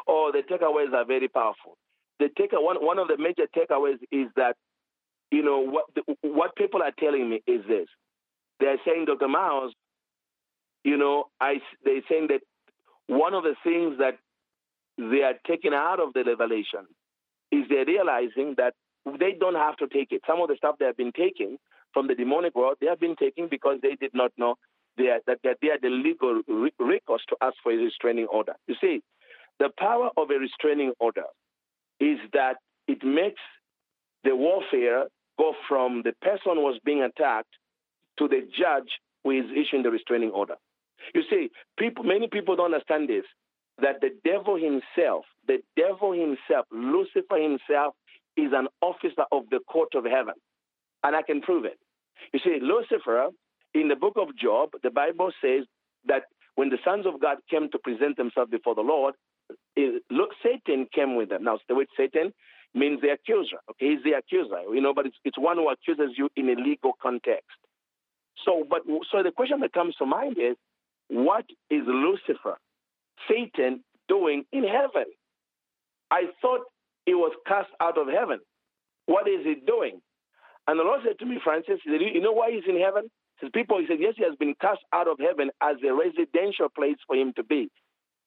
Oh, 0.07 0.31
the 0.33 0.39
takeaways 0.39 0.93
are 0.93 1.05
very 1.05 1.27
powerful. 1.27 1.77
The 2.17 2.29
take 2.37 2.51
one 2.53 2.77
one 2.77 2.97
of 2.97 3.07
the 3.07 3.17
major 3.17 3.43
takeaways 3.55 3.99
is 4.11 4.27
that 4.35 4.55
you 5.31 5.43
know 5.43 5.59
what 5.59 5.85
the, 5.95 6.03
what 6.21 6.55
people 6.55 6.81
are 6.81 6.93
telling 6.99 7.29
me 7.29 7.41
is 7.47 7.61
this: 7.67 7.87
they're 8.59 8.77
saying, 8.85 9.05
Dr. 9.05 9.27
Myles, 9.27 9.73
you 10.83 10.97
know, 10.97 11.25
I 11.39 11.55
they're 11.83 12.01
saying 12.09 12.27
that 12.29 12.41
one 13.07 13.33
of 13.33 13.43
the 13.43 13.55
things 13.63 13.97
that 13.99 14.17
they 14.97 15.23
are 15.23 15.35
taking 15.45 15.73
out 15.73 15.99
of 15.99 16.13
the 16.13 16.23
revelation 16.23 16.87
is 17.51 17.65
they're 17.69 17.85
realizing 17.85 18.55
that 18.57 18.73
they 19.19 19.33
don't 19.39 19.55
have 19.55 19.75
to 19.77 19.87
take 19.87 20.11
it. 20.11 20.21
Some 20.25 20.41
of 20.41 20.47
the 20.47 20.55
stuff 20.55 20.77
they 20.79 20.85
have 20.85 20.97
been 20.97 21.11
taking 21.11 21.57
from 21.93 22.07
the 22.07 22.15
demonic 22.15 22.55
world, 22.55 22.77
they 22.81 22.87
have 22.87 22.99
been 22.99 23.15
taking 23.15 23.47
because 23.49 23.79
they 23.81 23.95
did 23.95 24.11
not 24.13 24.31
know 24.37 24.55
they 24.97 25.07
are, 25.07 25.19
that, 25.27 25.39
that 25.43 25.57
they 25.61 25.69
are 25.69 25.79
the 25.81 25.89
legal 25.89 26.41
recourse 26.79 27.21
to 27.29 27.35
ask 27.41 27.55
for 27.61 27.71
a 27.71 27.75
restraining 27.75 28.27
order. 28.27 28.53
You 28.67 28.75
see, 28.79 29.01
the 29.59 29.69
power 29.77 30.09
of 30.17 30.29
a 30.31 30.39
restraining 30.39 30.93
order 30.99 31.25
is 31.99 32.17
that 32.33 32.55
it 32.87 33.03
makes 33.03 33.41
the 34.25 34.35
warfare 34.35 35.05
go 35.39 35.53
from 35.69 36.01
the 36.03 36.11
person 36.21 36.57
was 36.57 36.79
being 36.83 37.01
attacked 37.01 37.53
to 38.19 38.27
the 38.27 38.41
judge 38.57 38.89
who 39.23 39.31
is 39.31 39.45
issuing 39.51 39.83
the 39.83 39.91
restraining 39.91 40.31
order. 40.31 40.55
You 41.13 41.23
see, 41.29 41.49
people, 41.77 42.03
many 42.03 42.27
people 42.27 42.55
don't 42.55 42.73
understand 42.73 43.07
this 43.09 43.25
that 43.81 43.99
the 43.99 44.09
devil 44.23 44.55
himself, 44.55 45.25
the 45.47 45.57
devil 45.75 46.13
himself, 46.13 46.65
Lucifer 46.71 47.37
himself, 47.37 47.93
is 48.37 48.51
an 48.53 48.67
officer 48.81 49.25
of 49.33 49.43
the 49.51 49.59
court 49.67 49.89
of 49.95 50.05
heaven. 50.05 50.33
And 51.03 51.13
I 51.13 51.21
can 51.21 51.41
prove 51.41 51.65
it. 51.65 51.77
You 52.33 52.39
see, 52.43 52.59
Lucifer, 52.61 53.27
in 53.73 53.89
the 53.89 53.97
book 53.97 54.13
of 54.15 54.35
Job, 54.37 54.69
the 54.81 54.91
Bible 54.91 55.31
says 55.41 55.65
that 56.07 56.23
when 56.55 56.69
the 56.69 56.77
sons 56.85 57.05
of 57.05 57.19
God 57.19 57.37
came 57.49 57.69
to 57.71 57.79
present 57.79 58.15
themselves 58.15 58.49
before 58.49 58.75
the 58.75 58.81
Lord, 58.81 59.15
it, 59.75 60.03
look, 60.09 60.29
Satan 60.41 60.87
came 60.93 61.15
with 61.15 61.29
them. 61.29 61.43
Now, 61.43 61.59
the 61.67 61.75
word 61.75 61.87
Satan 61.97 62.33
means 62.75 63.01
the 63.01 63.09
accuser. 63.09 63.57
Okay, 63.71 63.95
he's 63.95 64.03
the 64.03 64.13
accuser. 64.17 64.61
You 64.73 64.81
know, 64.81 64.93
but 64.93 65.05
it's, 65.05 65.17
it's 65.23 65.37
one 65.37 65.57
who 65.57 65.69
accuses 65.69 66.15
you 66.17 66.29
in 66.35 66.49
a 66.49 66.55
legal 66.61 66.93
context. 67.01 67.57
So, 68.45 68.65
but 68.69 68.81
so 69.11 69.23
the 69.23 69.31
question 69.31 69.61
that 69.61 69.73
comes 69.73 69.95
to 69.95 70.05
mind 70.05 70.37
is, 70.37 70.55
what 71.07 71.45
is 71.69 71.81
Lucifer, 71.87 72.57
Satan, 73.29 73.83
doing 74.07 74.43
in 74.51 74.63
heaven? 74.63 75.05
I 76.11 76.25
thought 76.41 76.61
he 77.05 77.13
was 77.13 77.31
cast 77.47 77.69
out 77.81 77.97
of 77.97 78.07
heaven. 78.07 78.39
What 79.05 79.27
is 79.27 79.45
he 79.45 79.55
doing? 79.65 80.01
And 80.67 80.79
the 80.79 80.83
Lord 80.83 81.01
said 81.05 81.19
to 81.19 81.25
me, 81.25 81.39
Francis, 81.43 81.79
said, 81.85 82.01
you 82.01 82.21
know 82.21 82.31
why 82.31 82.51
he's 82.51 82.67
in 82.67 82.79
heaven? 82.79 83.03
He 83.39 83.45
says, 83.45 83.51
people, 83.53 83.79
he 83.79 83.85
said, 83.87 83.97
yes, 83.99 84.15
he 84.17 84.23
has 84.23 84.35
been 84.37 84.55
cast 84.59 84.81
out 84.93 85.07
of 85.07 85.19
heaven 85.19 85.51
as 85.61 85.75
a 85.87 85.93
residential 85.93 86.69
place 86.69 86.97
for 87.05 87.15
him 87.15 87.33
to 87.35 87.43
be. 87.43 87.69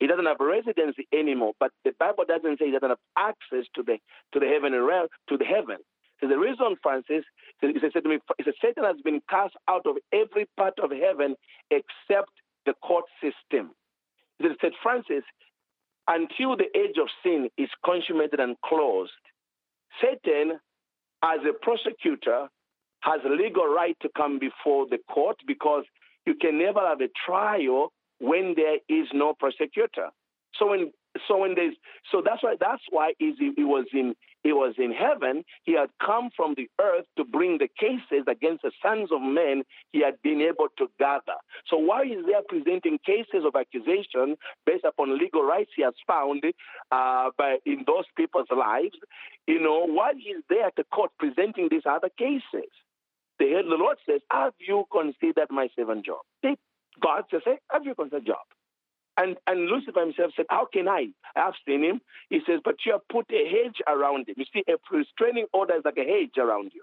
He 0.01 0.07
doesn't 0.07 0.27
have 0.27 0.39
residency 0.41 1.09
anymore, 1.13 1.53
but 1.59 1.73
the 1.85 1.93
Bible 1.99 2.25
doesn't 2.27 2.59
say 2.59 2.67
he 2.67 2.73
doesn't 2.73 2.89
have 2.89 2.99
access 3.17 3.67
to 3.75 3.83
the 3.83 3.99
to 4.33 4.39
the 4.41 4.47
heaven 4.47 4.73
realm, 4.73 5.09
to 5.29 5.37
the 5.37 5.45
heaven. 5.45 5.79
So 6.21 6.29
the 6.29 6.39
reason, 6.39 6.77
Francis, 6.83 7.25
he 7.61 7.75
said 7.81 8.03
to 8.03 8.09
me, 8.09 8.19
he 8.39 8.45
said, 8.45 8.55
Satan 8.61 8.85
has 8.85 8.97
been 9.05 9.21
cast 9.31 9.55
out 9.69 9.87
of 9.87 9.97
every 10.13 10.47
part 10.57 10.75
of 10.83 10.91
heaven 10.91 11.37
except 11.71 12.31
the 12.67 12.75
court 12.83 13.05
system. 13.23 13.71
He 14.39 14.49
said, 14.61 14.73
Francis, 14.83 15.25
until 16.09 16.57
the 16.57 16.67
age 16.77 16.97
of 17.01 17.09
sin 17.23 17.49
is 17.57 17.69
consummated 17.85 18.41
and 18.41 18.57
closed, 18.65 19.13
Satan, 20.03 20.59
as 21.23 21.41
a 21.49 21.53
prosecutor, 21.63 22.49
has 23.01 23.21
legal 23.25 23.67
right 23.67 23.97
to 24.03 24.09
come 24.17 24.39
before 24.39 24.87
the 24.89 24.99
court 25.11 25.37
because 25.47 25.85
you 26.27 26.35
can 26.35 26.59
never 26.59 26.81
have 26.81 27.01
a 27.01 27.09
trial 27.27 27.93
when 28.19 28.55
there 28.57 28.79
is 28.89 29.09
no 29.13 29.35
prosecutor. 29.35 30.09
So 30.59 30.71
when 30.71 30.93
so 31.27 31.39
when 31.39 31.55
there's 31.55 31.75
so 32.13 32.23
that's 32.25 32.43
why 32.43 32.57
that's 32.61 32.83
why 32.91 33.13
he, 33.19 33.33
was 33.59 33.87
in 33.93 34.15
he 34.43 34.53
was 34.53 34.75
in 34.79 34.93
heaven. 34.93 35.45
He 35.65 35.73
had 35.73 35.91
come 36.05 36.31
from 36.37 36.55
the 36.57 36.69
earth 36.81 37.07
to 37.17 37.25
bring 37.25 37.59
the 37.59 37.69
cases 37.79 38.25
against 38.29 38.63
the 38.63 38.71
sons 38.83 39.11
of 39.13 39.21
men 39.21 39.63
he 39.93 40.01
had 40.01 40.15
been 40.23 40.41
able 40.41 40.69
to 40.79 40.87
gather. 40.99 41.39
So 41.67 41.77
while 41.77 42.05
he's 42.05 42.25
there 42.27 42.43
presenting 42.49 42.99
cases 43.05 43.45
of 43.45 43.57
accusation 43.57 44.37
based 44.65 44.85
upon 44.85 45.19
legal 45.19 45.43
rights 45.43 45.71
he 45.75 45.83
has 45.83 45.95
found 46.07 46.45
uh, 46.93 47.31
by, 47.37 47.59
in 47.67 47.85
those 47.87 48.05
people's 48.17 48.49
lives, 48.57 48.97
you 49.47 49.61
know, 49.61 49.87
while 49.87 50.15
he's 50.15 50.43
there 50.49 50.67
at 50.67 50.77
the 50.77 50.85
court 50.85 51.11
presenting 51.19 51.69
these 51.71 51.87
other 51.89 52.11
cases, 52.17 52.71
the, 53.39 53.63
Lord 53.65 53.99
says, 54.09 54.21
Have 54.31 54.55
you 54.61 54.85
considered 54.93 55.49
my 55.51 55.69
servant 55.77 56.07
Job? 56.07 56.21
God 57.01 57.25
just 57.31 57.45
said, 57.45 57.59
Have 57.71 57.85
you 57.85 57.95
got 57.95 58.13
a 58.13 58.21
job? 58.21 58.45
And, 59.17 59.37
and 59.49 59.67
Lucifer 59.67 60.01
himself 60.01 60.33
said, 60.37 60.47
How 60.49 60.67
can 60.73 60.89
I? 60.89 61.09
I 61.35 61.41
have 61.41 61.55
seen 61.67 61.83
him. 61.83 62.01
He 62.31 62.41
says, 62.47 62.61
But 62.65 62.77
you 62.87 62.93
have 62.93 63.07
put 63.11 63.27
a 63.31 63.45
hedge 63.49 63.83
around 63.89 64.29
him. 64.29 64.37
You 64.39 64.45
see, 64.53 64.63
a 64.69 64.77
restraining 64.95 65.47
order 65.53 65.75
is 65.75 65.83
like 65.85 65.99
a 65.99 66.05
hedge 66.05 66.39
around 66.39 66.73
you. 66.75 66.83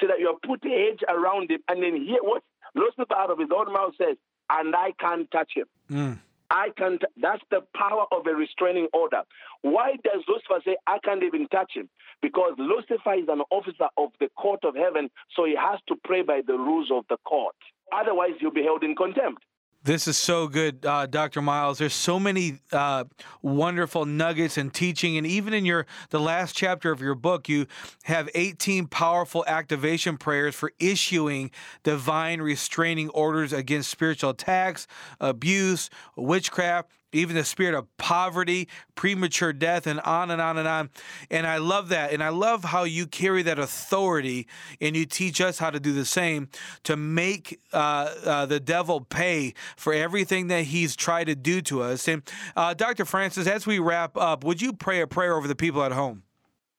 So 0.00 0.06
that 0.08 0.20
you 0.20 0.26
have 0.26 0.42
put 0.42 0.64
a 0.64 0.68
hedge 0.68 1.00
around 1.08 1.50
him. 1.50 1.60
And 1.68 1.82
then 1.82 1.96
here, 1.96 2.20
what 2.20 2.42
Lucifer 2.74 3.16
out 3.16 3.30
of 3.30 3.38
his 3.38 3.48
own 3.56 3.72
mouth 3.72 3.94
says, 3.96 4.16
And 4.50 4.74
I 4.76 4.92
can't 5.00 5.30
touch 5.30 5.52
him. 5.54 5.66
Mm. 5.90 6.18
I 6.50 6.68
can't. 6.76 7.02
That's 7.20 7.42
the 7.50 7.62
power 7.74 8.04
of 8.12 8.26
a 8.26 8.34
restraining 8.34 8.88
order. 8.92 9.22
Why 9.62 9.96
does 10.04 10.22
Lucifer 10.28 10.60
say, 10.64 10.76
I 10.86 10.98
can't 11.04 11.22
even 11.22 11.48
touch 11.48 11.72
him? 11.74 11.88
Because 12.22 12.52
Lucifer 12.58 13.14
is 13.14 13.28
an 13.28 13.42
officer 13.50 13.88
of 13.96 14.10
the 14.20 14.28
court 14.36 14.60
of 14.64 14.76
heaven, 14.76 15.10
so 15.34 15.44
he 15.44 15.56
has 15.56 15.80
to 15.88 15.96
pray 16.04 16.22
by 16.22 16.42
the 16.46 16.54
rules 16.54 16.90
of 16.92 17.04
the 17.08 17.16
court. 17.24 17.56
Otherwise, 17.92 18.32
you'll 18.40 18.52
be 18.52 18.62
held 18.62 18.82
in 18.82 18.94
contempt. 18.94 19.44
This 19.86 20.08
is 20.08 20.18
so 20.18 20.48
good, 20.48 20.84
uh, 20.84 21.06
Dr. 21.06 21.40
Myles. 21.40 21.78
There's 21.78 21.94
so 21.94 22.18
many 22.18 22.58
uh, 22.72 23.04
wonderful 23.40 24.04
nuggets 24.04 24.58
and 24.58 24.74
teaching, 24.74 25.16
and 25.16 25.24
even 25.24 25.54
in 25.54 25.64
your 25.64 25.86
the 26.10 26.18
last 26.18 26.56
chapter 26.56 26.90
of 26.90 27.00
your 27.00 27.14
book, 27.14 27.48
you 27.48 27.68
have 28.02 28.28
18 28.34 28.88
powerful 28.88 29.44
activation 29.46 30.16
prayers 30.16 30.56
for 30.56 30.72
issuing 30.80 31.52
divine 31.84 32.40
restraining 32.40 33.10
orders 33.10 33.52
against 33.52 33.88
spiritual 33.88 34.30
attacks, 34.30 34.88
abuse, 35.20 35.88
witchcraft, 36.16 36.90
even 37.12 37.36
the 37.36 37.44
spirit 37.44 37.74
of 37.74 37.86
poverty, 37.96 38.68
premature 38.94 39.52
death, 39.52 39.86
and 39.86 40.00
on 40.00 40.30
and 40.30 40.40
on 40.40 40.58
and 40.58 40.68
on. 40.68 40.90
And 41.30 41.46
I 41.46 41.58
love 41.58 41.88
that. 41.88 42.12
And 42.12 42.22
I 42.22 42.28
love 42.28 42.64
how 42.64 42.84
you 42.84 43.06
carry 43.06 43.42
that 43.42 43.58
authority 43.58 44.46
and 44.80 44.96
you 44.96 45.06
teach 45.06 45.40
us 45.40 45.58
how 45.58 45.70
to 45.70 45.80
do 45.80 45.92
the 45.92 46.04
same 46.04 46.48
to 46.84 46.96
make 46.96 47.60
uh, 47.72 48.14
uh, 48.24 48.46
the 48.46 48.60
devil 48.60 49.00
pay 49.00 49.54
for 49.76 49.92
everything 49.92 50.48
that 50.48 50.64
he's 50.64 50.96
tried 50.96 51.24
to 51.24 51.34
do 51.34 51.60
to 51.62 51.82
us. 51.82 52.08
And 52.08 52.22
uh, 52.56 52.74
Dr. 52.74 53.04
Francis, 53.04 53.46
as 53.46 53.66
we 53.66 53.78
wrap 53.78 54.16
up, 54.16 54.44
would 54.44 54.60
you 54.60 54.72
pray 54.72 55.00
a 55.00 55.06
prayer 55.06 55.36
over 55.36 55.48
the 55.48 55.56
people 55.56 55.82
at 55.82 55.92
home? 55.92 56.22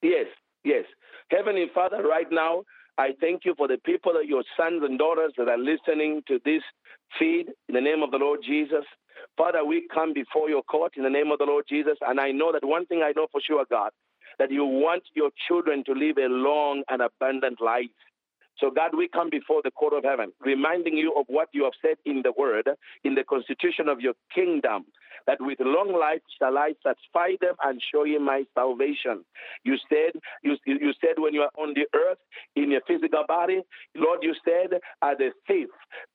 Yes, 0.01 0.27
yes. 0.63 0.85
Heavenly 1.29 1.65
Father, 1.73 2.03
right 2.03 2.27
now, 2.31 2.63
I 2.97 3.09
thank 3.19 3.45
you 3.45 3.53
for 3.55 3.67
the 3.67 3.77
people, 3.83 4.13
your 4.23 4.43
sons 4.55 4.81
and 4.83 4.97
daughters 4.97 5.33
that 5.37 5.47
are 5.47 5.57
listening 5.57 6.23
to 6.27 6.39
this 6.43 6.63
feed 7.19 7.47
in 7.69 7.75
the 7.75 7.81
name 7.81 8.01
of 8.01 8.11
the 8.11 8.17
Lord 8.17 8.39
Jesus. 8.45 8.85
Father, 9.37 9.63
we 9.65 9.87
come 9.93 10.13
before 10.13 10.49
your 10.49 10.63
court 10.63 10.93
in 10.97 11.03
the 11.03 11.09
name 11.09 11.31
of 11.31 11.39
the 11.39 11.45
Lord 11.45 11.65
Jesus. 11.69 11.97
And 12.05 12.19
I 12.19 12.31
know 12.31 12.51
that 12.51 12.65
one 12.65 12.85
thing 12.87 13.03
I 13.03 13.13
know 13.15 13.27
for 13.31 13.41
sure, 13.41 13.65
God, 13.69 13.91
that 14.39 14.51
you 14.51 14.65
want 14.65 15.03
your 15.15 15.29
children 15.47 15.83
to 15.85 15.93
live 15.93 16.17
a 16.17 16.27
long 16.27 16.83
and 16.89 17.01
abundant 17.01 17.61
life. 17.61 17.87
So, 18.59 18.71
God, 18.71 18.91
we 18.97 19.07
come 19.07 19.29
before 19.29 19.61
the 19.63 19.71
court 19.71 19.93
of 19.93 20.03
heaven, 20.03 20.31
reminding 20.41 20.97
you 20.97 21.13
of 21.17 21.25
what 21.27 21.49
you 21.53 21.63
have 21.63 21.73
said 21.81 21.97
in 22.05 22.21
the 22.23 22.33
word, 22.37 22.69
in 23.03 23.15
the 23.15 23.23
constitution 23.23 23.87
of 23.87 24.01
your 24.01 24.13
kingdom, 24.33 24.85
that 25.27 25.37
with 25.39 25.59
long 25.59 25.93
life 25.93 26.21
shall 26.39 26.57
I 26.57 26.73
satisfy 26.83 27.31
them 27.41 27.55
and 27.63 27.81
show 27.91 28.03
you 28.05 28.19
my 28.19 28.43
salvation. 28.55 29.25
You 29.63 29.75
said, 29.89 30.19
you, 30.43 30.55
you 30.65 30.93
said 31.01 31.15
when 31.17 31.33
you 31.33 31.41
are 31.41 31.51
on 31.57 31.73
the 31.73 31.85
earth 31.95 32.17
in 32.55 32.71
your 32.71 32.81
physical 32.87 33.23
body, 33.27 33.61
Lord, 33.95 34.19
you 34.21 34.33
said, 34.45 34.79
as 35.03 35.17
a 35.19 35.31
thief 35.47 35.69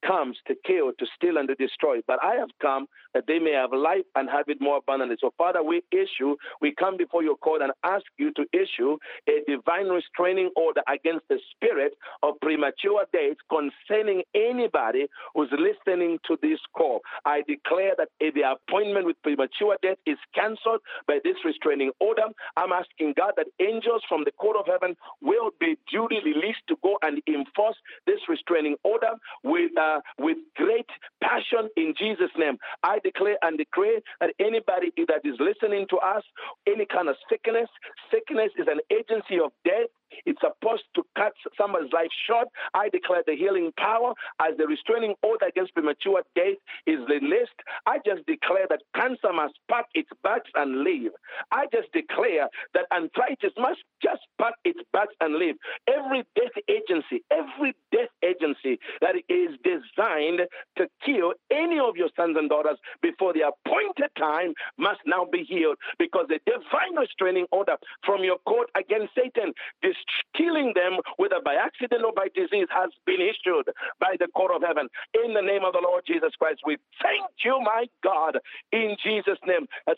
comes 0.06 0.36
to 0.46 0.54
kill, 0.66 0.92
to 0.98 1.06
steal, 1.16 1.36
and 1.36 1.48
to 1.48 1.54
destroy. 1.54 2.00
But 2.06 2.18
I 2.22 2.34
have 2.36 2.50
come 2.60 2.86
that 3.14 3.24
they 3.26 3.38
may 3.38 3.52
have 3.52 3.72
life 3.72 4.04
and 4.14 4.28
have 4.30 4.48
it 4.48 4.60
more 4.60 4.78
abundantly. 4.78 5.16
So, 5.20 5.32
Father, 5.36 5.62
we 5.62 5.82
issue, 5.92 6.36
we 6.60 6.74
come 6.74 6.96
before 6.96 7.22
your 7.22 7.36
court 7.36 7.62
and 7.62 7.72
ask 7.84 8.04
you 8.18 8.32
to 8.32 8.44
issue 8.52 8.96
a 9.28 9.42
divine 9.46 9.88
restraining 9.88 10.50
order 10.56 10.82
against 10.88 11.28
the 11.28 11.38
spirit 11.54 11.92
of 12.22 12.31
premature 12.40 13.04
death 13.12 13.36
concerning 13.50 14.22
anybody 14.34 15.06
who's 15.34 15.50
listening 15.52 16.18
to 16.26 16.38
this 16.42 16.58
call. 16.76 17.00
I 17.24 17.42
declare 17.46 17.92
that 17.98 18.08
if 18.20 18.34
the 18.34 18.42
appointment 18.42 19.06
with 19.06 19.16
premature 19.22 19.76
death 19.82 19.98
is 20.06 20.18
cancelled 20.34 20.80
by 21.06 21.18
this 21.24 21.36
restraining 21.44 21.90
order. 22.00 22.22
I'm 22.56 22.72
asking 22.72 23.14
God 23.16 23.32
that 23.36 23.46
angels 23.60 24.02
from 24.08 24.24
the 24.24 24.32
court 24.32 24.56
of 24.56 24.66
heaven 24.66 24.96
will 25.20 25.50
be 25.60 25.76
duly 25.90 26.18
released 26.24 26.64
to 26.68 26.76
go 26.82 26.98
and 27.02 27.20
enforce 27.26 27.76
this 28.06 28.20
restraining 28.28 28.76
order 28.84 29.12
with 29.44 29.70
uh, 29.78 30.00
with 30.18 30.38
great 30.56 30.88
passion 31.22 31.68
in 31.76 31.94
Jesus' 31.98 32.30
name. 32.36 32.56
I 32.82 32.98
declare 33.02 33.36
and 33.42 33.58
decree 33.58 34.00
that 34.20 34.34
anybody 34.38 34.92
that 35.08 35.24
is 35.24 35.36
listening 35.38 35.86
to 35.90 35.96
us, 35.98 36.22
any 36.66 36.86
kind 36.86 37.08
of 37.08 37.16
sickness, 37.28 37.68
sickness 38.10 38.50
is 38.58 38.66
an 38.68 38.80
agency 38.90 39.38
of 39.42 39.52
death. 39.64 39.90
It's 40.26 40.40
supposed 40.40 40.84
to 40.94 41.02
cut 41.16 41.32
someone's 41.56 41.92
life 41.92 42.10
short. 42.26 42.48
I 42.74 42.88
declare 42.88 43.22
the 43.26 43.36
healing 43.36 43.72
power 43.78 44.12
as 44.40 44.56
the 44.58 44.66
restraining 44.66 45.14
order 45.22 45.46
against 45.46 45.74
premature 45.74 46.22
death 46.34 46.58
is 46.86 46.98
released. 47.08 47.58
I 47.86 47.98
just 48.04 48.26
declare 48.26 48.66
that 48.70 48.82
cancer 48.94 49.32
must 49.32 49.54
pack 49.70 49.86
its 49.94 50.10
bags 50.22 50.50
and 50.54 50.82
leave. 50.84 51.10
I 51.50 51.66
just 51.72 51.92
declare 51.92 52.48
that 52.74 52.86
arthritis 52.92 53.52
must 53.58 53.80
just 54.02 54.22
pack 54.42 54.54
its 54.64 54.80
bags 54.92 55.14
and 55.20 55.36
leave. 55.36 55.54
Every 55.86 56.24
death 56.34 56.56
agency, 56.68 57.22
every 57.30 57.74
death 57.92 58.10
agency 58.26 58.78
that 59.00 59.14
is 59.28 59.54
designed 59.62 60.42
to 60.78 60.86
kill 61.06 61.34
any 61.50 61.78
of 61.78 61.96
your 61.96 62.10
sons 62.16 62.36
and 62.36 62.50
daughters 62.50 62.78
before 63.02 63.32
the 63.32 63.46
appointed 63.46 64.10
time 64.18 64.54
must 64.78 65.00
now 65.06 65.26
be 65.30 65.44
healed 65.44 65.76
because 65.98 66.26
the 66.28 66.40
divine 66.46 66.98
restraining 66.98 67.46
order 67.52 67.76
from 68.04 68.24
your 68.24 68.38
court 68.46 68.68
against 68.74 69.14
Satan 69.14 69.52
is 69.82 69.94
killing 70.36 70.72
them, 70.74 70.98
whether 71.16 71.38
by 71.44 71.54
accident 71.54 72.02
or 72.04 72.12
by 72.12 72.26
disease, 72.34 72.66
has 72.70 72.90
been 73.06 73.20
issued 73.20 73.70
by 74.00 74.16
the 74.18 74.26
court 74.34 74.50
of 74.54 74.62
heaven. 74.66 74.88
In 75.24 75.34
the 75.34 75.42
name 75.42 75.64
of 75.64 75.72
the 75.74 75.82
Lord 75.82 76.02
Jesus 76.06 76.32
Christ, 76.38 76.60
we 76.66 76.76
thank 77.02 77.30
you, 77.44 77.60
my 77.62 77.86
God, 78.02 78.38
in 78.72 78.96
Jesus' 79.02 79.38
name. 79.46 79.66
That 79.86 79.96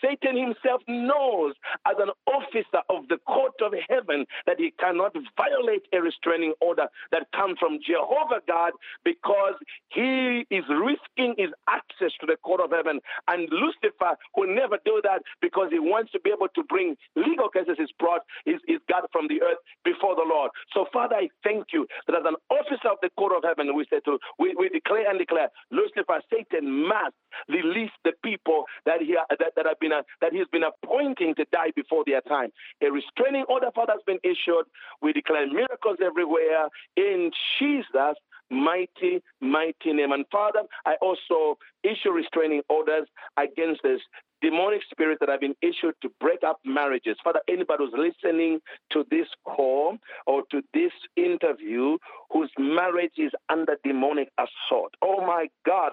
Satan 0.00 0.36
himself 0.36 0.80
knows 0.88 1.54
as 1.86 1.96
an 1.98 2.10
officer 2.26 2.80
of 2.88 3.08
the 3.08 3.18
court 3.26 3.52
of 3.60 3.74
heaven 3.88 4.26
that 4.46 4.58
he 4.58 4.72
cannot 4.78 5.14
violate 5.36 5.86
a 5.92 6.00
restraining 6.00 6.54
order 6.60 6.86
that 7.10 7.26
comes 7.32 7.58
from 7.58 7.78
Jehovah 7.84 8.40
God 8.46 8.72
because 9.04 9.54
he 9.88 10.46
is 10.50 10.64
risking 10.68 11.34
his 11.36 11.50
access 11.68 12.12
to 12.20 12.26
the 12.26 12.36
court 12.42 12.60
of 12.60 12.70
heaven. 12.70 13.00
And 13.28 13.48
Lucifer 13.50 14.16
will 14.36 14.52
never 14.52 14.78
do 14.84 15.00
that 15.04 15.22
because 15.40 15.68
he 15.70 15.78
wants 15.78 16.12
to 16.12 16.20
be 16.20 16.30
able 16.30 16.48
to 16.54 16.62
bring 16.64 16.96
legal 17.16 17.48
cases 17.48 17.76
he's 17.78 17.92
brought, 17.98 18.22
is, 18.46 18.60
is 18.68 18.78
God 18.88 19.04
from 19.12 19.28
the 19.28 19.42
earth 19.42 19.58
before 19.84 20.14
the 20.14 20.26
Lord. 20.26 20.50
So, 20.72 20.86
Father, 20.92 21.16
I 21.16 21.28
thank 21.44 21.72
you 21.72 21.86
that 22.06 22.16
as 22.16 22.24
an 22.26 22.36
officer 22.50 22.88
of 22.88 22.98
the 23.02 23.10
court 23.16 23.32
of 23.36 23.42
heaven, 23.44 23.74
we 23.74 23.86
say 23.90 24.00
to 24.04 24.18
we, 24.38 24.54
we 24.58 24.68
declare 24.68 25.08
and 25.08 25.18
declare, 25.18 25.48
Lucifer, 25.70 26.20
Satan 26.30 26.88
must 26.88 27.14
release 27.48 27.90
the 28.04 28.12
people 28.22 28.64
that 28.86 29.00
he 29.00 29.16
that, 29.30 29.52
that 29.56 29.66
have 29.66 29.80
been 29.80 29.92
that 30.20 30.32
he's 30.32 30.48
been 30.52 30.64
appointing 30.64 31.34
to 31.36 31.44
die 31.52 31.72
before 31.74 32.04
their 32.06 32.20
time. 32.22 32.50
A 32.82 32.90
restraining 32.90 33.44
order, 33.48 33.61
Father, 33.70 33.92
has 33.92 34.02
been 34.06 34.18
issued. 34.24 34.64
We 35.00 35.12
declare 35.12 35.46
miracles 35.46 35.98
everywhere 36.04 36.68
in 36.96 37.30
Jesus' 37.58 38.16
mighty, 38.50 39.22
mighty 39.40 39.92
name. 39.92 40.12
And 40.12 40.24
Father, 40.30 40.62
I 40.84 40.96
also 41.00 41.58
issue 41.82 42.10
restraining 42.10 42.62
orders 42.68 43.06
against 43.36 43.82
this 43.82 44.00
demonic 44.42 44.82
spirits 44.90 45.20
that 45.20 45.30
have 45.30 45.40
been 45.40 45.56
issued 45.62 45.94
to 46.02 46.10
break 46.20 46.40
up 46.46 46.58
marriages. 46.64 47.16
Father, 47.24 47.40
anybody 47.48 47.84
who's 47.84 47.94
listening 47.96 48.60
to 48.92 49.04
this 49.10 49.28
call 49.44 49.98
or 50.26 50.42
to 50.50 50.62
this 50.74 50.92
interview 51.16 51.98
whose 52.32 52.50
marriage 52.58 53.12
is 53.18 53.32
under 53.50 53.76
demonic 53.84 54.28
assault. 54.38 54.92
Oh 55.02 55.24
my 55.26 55.48
God. 55.66 55.92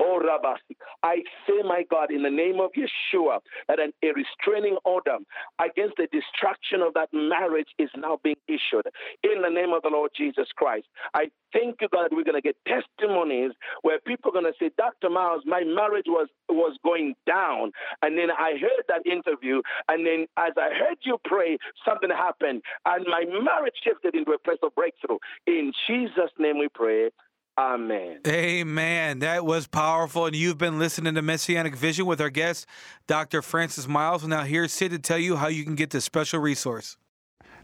Oh 0.00 0.20
Rabasi. 0.24 0.76
I 1.02 1.16
say, 1.46 1.62
my 1.64 1.84
God, 1.90 2.12
in 2.12 2.22
the 2.22 2.30
name 2.30 2.60
of 2.60 2.70
Yeshua, 2.76 3.38
that 3.68 3.80
an, 3.80 3.92
a 4.02 4.08
restraining 4.14 4.78
order 4.84 5.18
against 5.60 5.96
the 5.96 6.08
destruction 6.12 6.82
of 6.82 6.94
that 6.94 7.08
marriage 7.12 7.68
is 7.78 7.90
now 7.96 8.18
being 8.22 8.36
issued. 8.48 8.86
In 9.24 9.42
the 9.42 9.50
name 9.50 9.72
of 9.72 9.82
the 9.82 9.90
Lord 9.90 10.10
Jesus 10.16 10.48
Christ. 10.56 10.86
I 11.14 11.26
thank 11.52 11.76
you, 11.80 11.88
God, 11.92 12.10
we're 12.12 12.24
going 12.24 12.40
to 12.40 12.42
get 12.42 12.56
testimonies 12.66 13.52
where 13.82 13.98
people 14.00 14.30
are 14.30 14.40
going 14.40 14.52
to 14.52 14.58
say, 14.60 14.70
Dr. 14.76 15.10
Myles, 15.10 15.42
my 15.46 15.62
marriage 15.64 16.06
was 16.08 16.28
was 16.48 16.76
going 16.84 17.14
down. 17.26 17.72
And 18.02 18.16
then 18.16 18.30
I 18.30 18.52
heard 18.52 18.84
that 18.88 19.06
interview, 19.06 19.62
and 19.88 20.06
then 20.06 20.26
as 20.36 20.52
I 20.56 20.70
heard 20.70 20.98
you 21.02 21.18
pray, 21.24 21.58
something 21.86 22.10
happened, 22.10 22.62
and 22.86 23.06
my 23.08 23.24
marriage 23.26 23.74
shifted 23.82 24.14
into 24.14 24.32
a 24.32 24.38
place 24.38 24.58
of 24.62 24.74
breakthrough. 24.74 25.18
In 25.46 25.72
Jesus' 25.86 26.30
name 26.38 26.58
we 26.58 26.68
pray. 26.74 27.10
Amen. 27.58 28.20
Amen. 28.26 29.18
That 29.18 29.44
was 29.44 29.66
powerful. 29.66 30.26
And 30.26 30.36
you've 30.36 30.56
been 30.56 30.78
listening 30.78 31.14
to 31.14 31.22
Messianic 31.22 31.76
Vision 31.76 32.06
with 32.06 32.20
our 32.20 32.30
guest, 32.30 32.66
Dr. 33.06 33.42
Francis 33.42 33.86
Myles. 33.86 34.26
Now, 34.26 34.44
here's 34.44 34.72
Sid 34.72 34.92
to 34.92 34.98
tell 34.98 35.18
you 35.18 35.36
how 35.36 35.48
you 35.48 35.64
can 35.64 35.74
get 35.74 35.90
this 35.90 36.04
special 36.04 36.40
resource. 36.40 36.96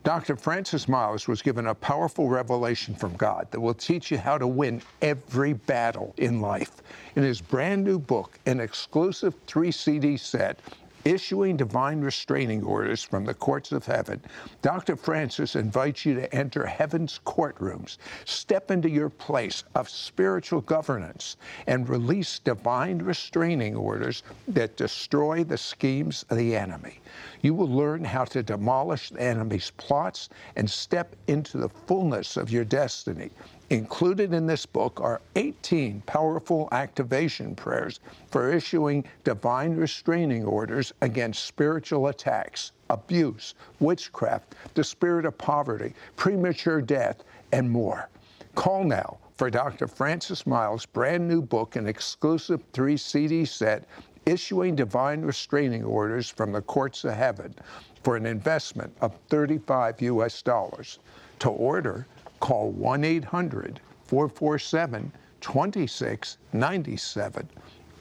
Dr. 0.05 0.37
Francis 0.37 0.89
Myles 0.89 1.27
was 1.27 1.43
given 1.43 1.67
a 1.67 1.75
powerful 1.75 2.29
revelation 2.29 2.95
from 2.95 3.17
God 3.17 3.49
that 3.51 3.61
will 3.61 3.75
teach 3.75 4.11
you 4.11 4.19
how 4.19 4.39
to 4.39 4.47
win 4.47 4.83
every 5.03 5.53
battle 5.53 6.15
in 6.17 6.41
life. 6.41 6.83
In 7.17 7.23
his 7.23 7.41
brand 7.41 7.85
new 7.85 7.99
book, 7.99 8.39
an 8.47 8.61
exclusive 8.61 9.35
three 9.47 9.73
CD 9.73 10.17
set, 10.17 10.61
issuing 11.07 11.57
divine 11.57 12.01
restraining 12.01 12.65
orders 12.65 13.03
from 13.03 13.25
the 13.25 13.35
courts 13.35 13.71
of 13.71 13.87
heaven, 13.87 14.21
Dr. 14.61 14.97
Francis 14.97 15.55
invites 15.55 16.05
you 16.05 16.15
to 16.15 16.35
enter 16.35 16.67
heaven's 16.67 17.21
courtrooms, 17.25 17.99
step 18.25 18.73
into 18.73 18.91
your 18.91 19.09
place 19.09 19.63
of 19.77 19.89
spiritual 19.89 20.61
governance, 20.61 21.37
and 21.69 21.89
release 21.89 22.41
divine 22.41 22.99
restraining 22.99 23.77
orders 23.77 24.25
that 24.49 24.77
destroy 24.77 25.45
the 25.45 25.59
schemes 25.59 26.25
of 26.29 26.39
the 26.39 26.57
enemy. 26.57 26.99
You 27.43 27.55
will 27.55 27.69
learn 27.69 28.05
how 28.05 28.25
to 28.27 28.43
demolish 28.43 29.11
the 29.11 29.21
enemy's 29.21 29.71
plots 29.77 30.29
and 30.57 30.69
step 30.69 31.15
into 31.27 31.59
the 31.59 31.69
fullness 31.69 32.37
of 32.37 32.51
your 32.51 32.65
destiny. 32.65 33.31
Included 33.71 34.33
in 34.33 34.47
this 34.47 34.65
book 34.65 35.01
are 35.01 35.21
18 35.35 36.03
powerful 36.03 36.69
activation 36.73 37.55
prayers 37.55 38.01
for 38.31 38.53
issuing 38.53 39.05
divine 39.25 39.75
restraining 39.75 40.45
orders 40.45 40.93
against 41.01 41.45
spiritual 41.45 42.07
attacks, 42.07 42.73
abuse, 42.91 43.55
witchcraft, 43.81 44.55
the 44.75 44.85
spirit 44.85 45.27
of 45.27 45.37
poverty, 45.37 45.95
premature 46.17 46.81
death, 46.81 47.25
and 47.53 47.71
more. 47.71 48.09
Call 48.55 48.85
now 48.85 49.19
for 49.37 49.51
Dr. 49.51 49.87
Francis 49.87 50.47
Myles' 50.47 50.87
brand 50.87 51.29
new 51.29 51.43
book 51.43 51.77
and 51.77 51.89
exclusive 51.89 52.63
three 52.73 52.97
CD 52.97 53.45
set, 53.45 53.85
Issuing 54.27 54.75
Divine 54.75 55.23
Restraining 55.23 55.85
Orders 55.85 56.29
from 56.29 56.51
the 56.51 56.61
Courts 56.61 57.05
of 57.05 57.15
Heaven, 57.15 57.55
for 58.03 58.17
an 58.17 58.27
investment 58.27 58.93
of 59.01 59.15
35 59.29 60.03
US 60.03 60.43
dollars. 60.43 60.99
To 61.39 61.51
order, 61.51 62.09
call 62.41 62.73
1 62.73 63.05
800 63.05 63.81
447 64.05 65.13
2697. 65.41 67.49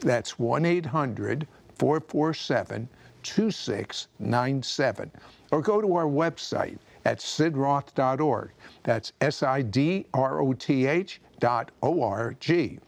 That's 0.00 0.36
1 0.36 0.64
800 0.64 1.46
447 1.78 2.88
2697. 3.22 5.10
Or 5.52 5.62
go 5.62 5.80
to 5.80 5.94
our 5.94 6.06
website 6.06 6.78
at 7.04 7.20
sidroth.org. 7.20 8.50
That's 8.82 9.12
S 9.20 9.44
I 9.44 9.62
D 9.62 10.06
R 10.12 10.40
O 10.40 10.54
T 10.54 10.86
H 10.86 11.20
dot 11.38 11.70
O 11.84 12.02
R 12.02 12.34
G. 12.40 12.80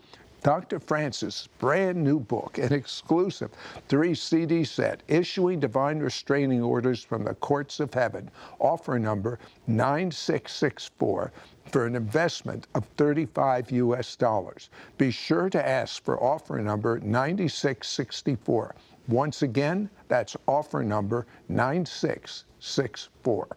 Dr. 0.43 0.79
Francis' 0.79 1.49
brand 1.59 2.03
new 2.03 2.21
book, 2.21 2.59
an 2.59 2.73
exclusive 2.73 3.51
three 3.89 4.15
CD 4.15 4.63
set, 4.63 5.03
Issuing 5.09 5.59
Divine 5.59 5.99
Restraining 5.99 6.63
Orders 6.63 7.03
from 7.03 7.25
the 7.25 7.35
Courts 7.35 7.81
of 7.81 7.93
Heaven, 7.93 8.31
offer 8.61 9.01
number 9.01 9.41
9664 9.67 11.33
for 11.67 11.87
an 11.87 11.97
investment 11.97 12.69
of 12.75 12.85
35 12.97 13.73
US 13.73 14.15
dollars. 14.15 14.71
Be 14.97 15.11
sure 15.11 15.51
to 15.51 15.69
ask 15.69 16.05
for 16.05 16.23
offer 16.23 16.61
number 16.61 17.01
9664. 17.01 18.77
Once 19.09 19.43
again, 19.43 19.91
that's 20.07 20.37
offer 20.47 20.85
number 20.85 21.27
9664. 21.49 23.57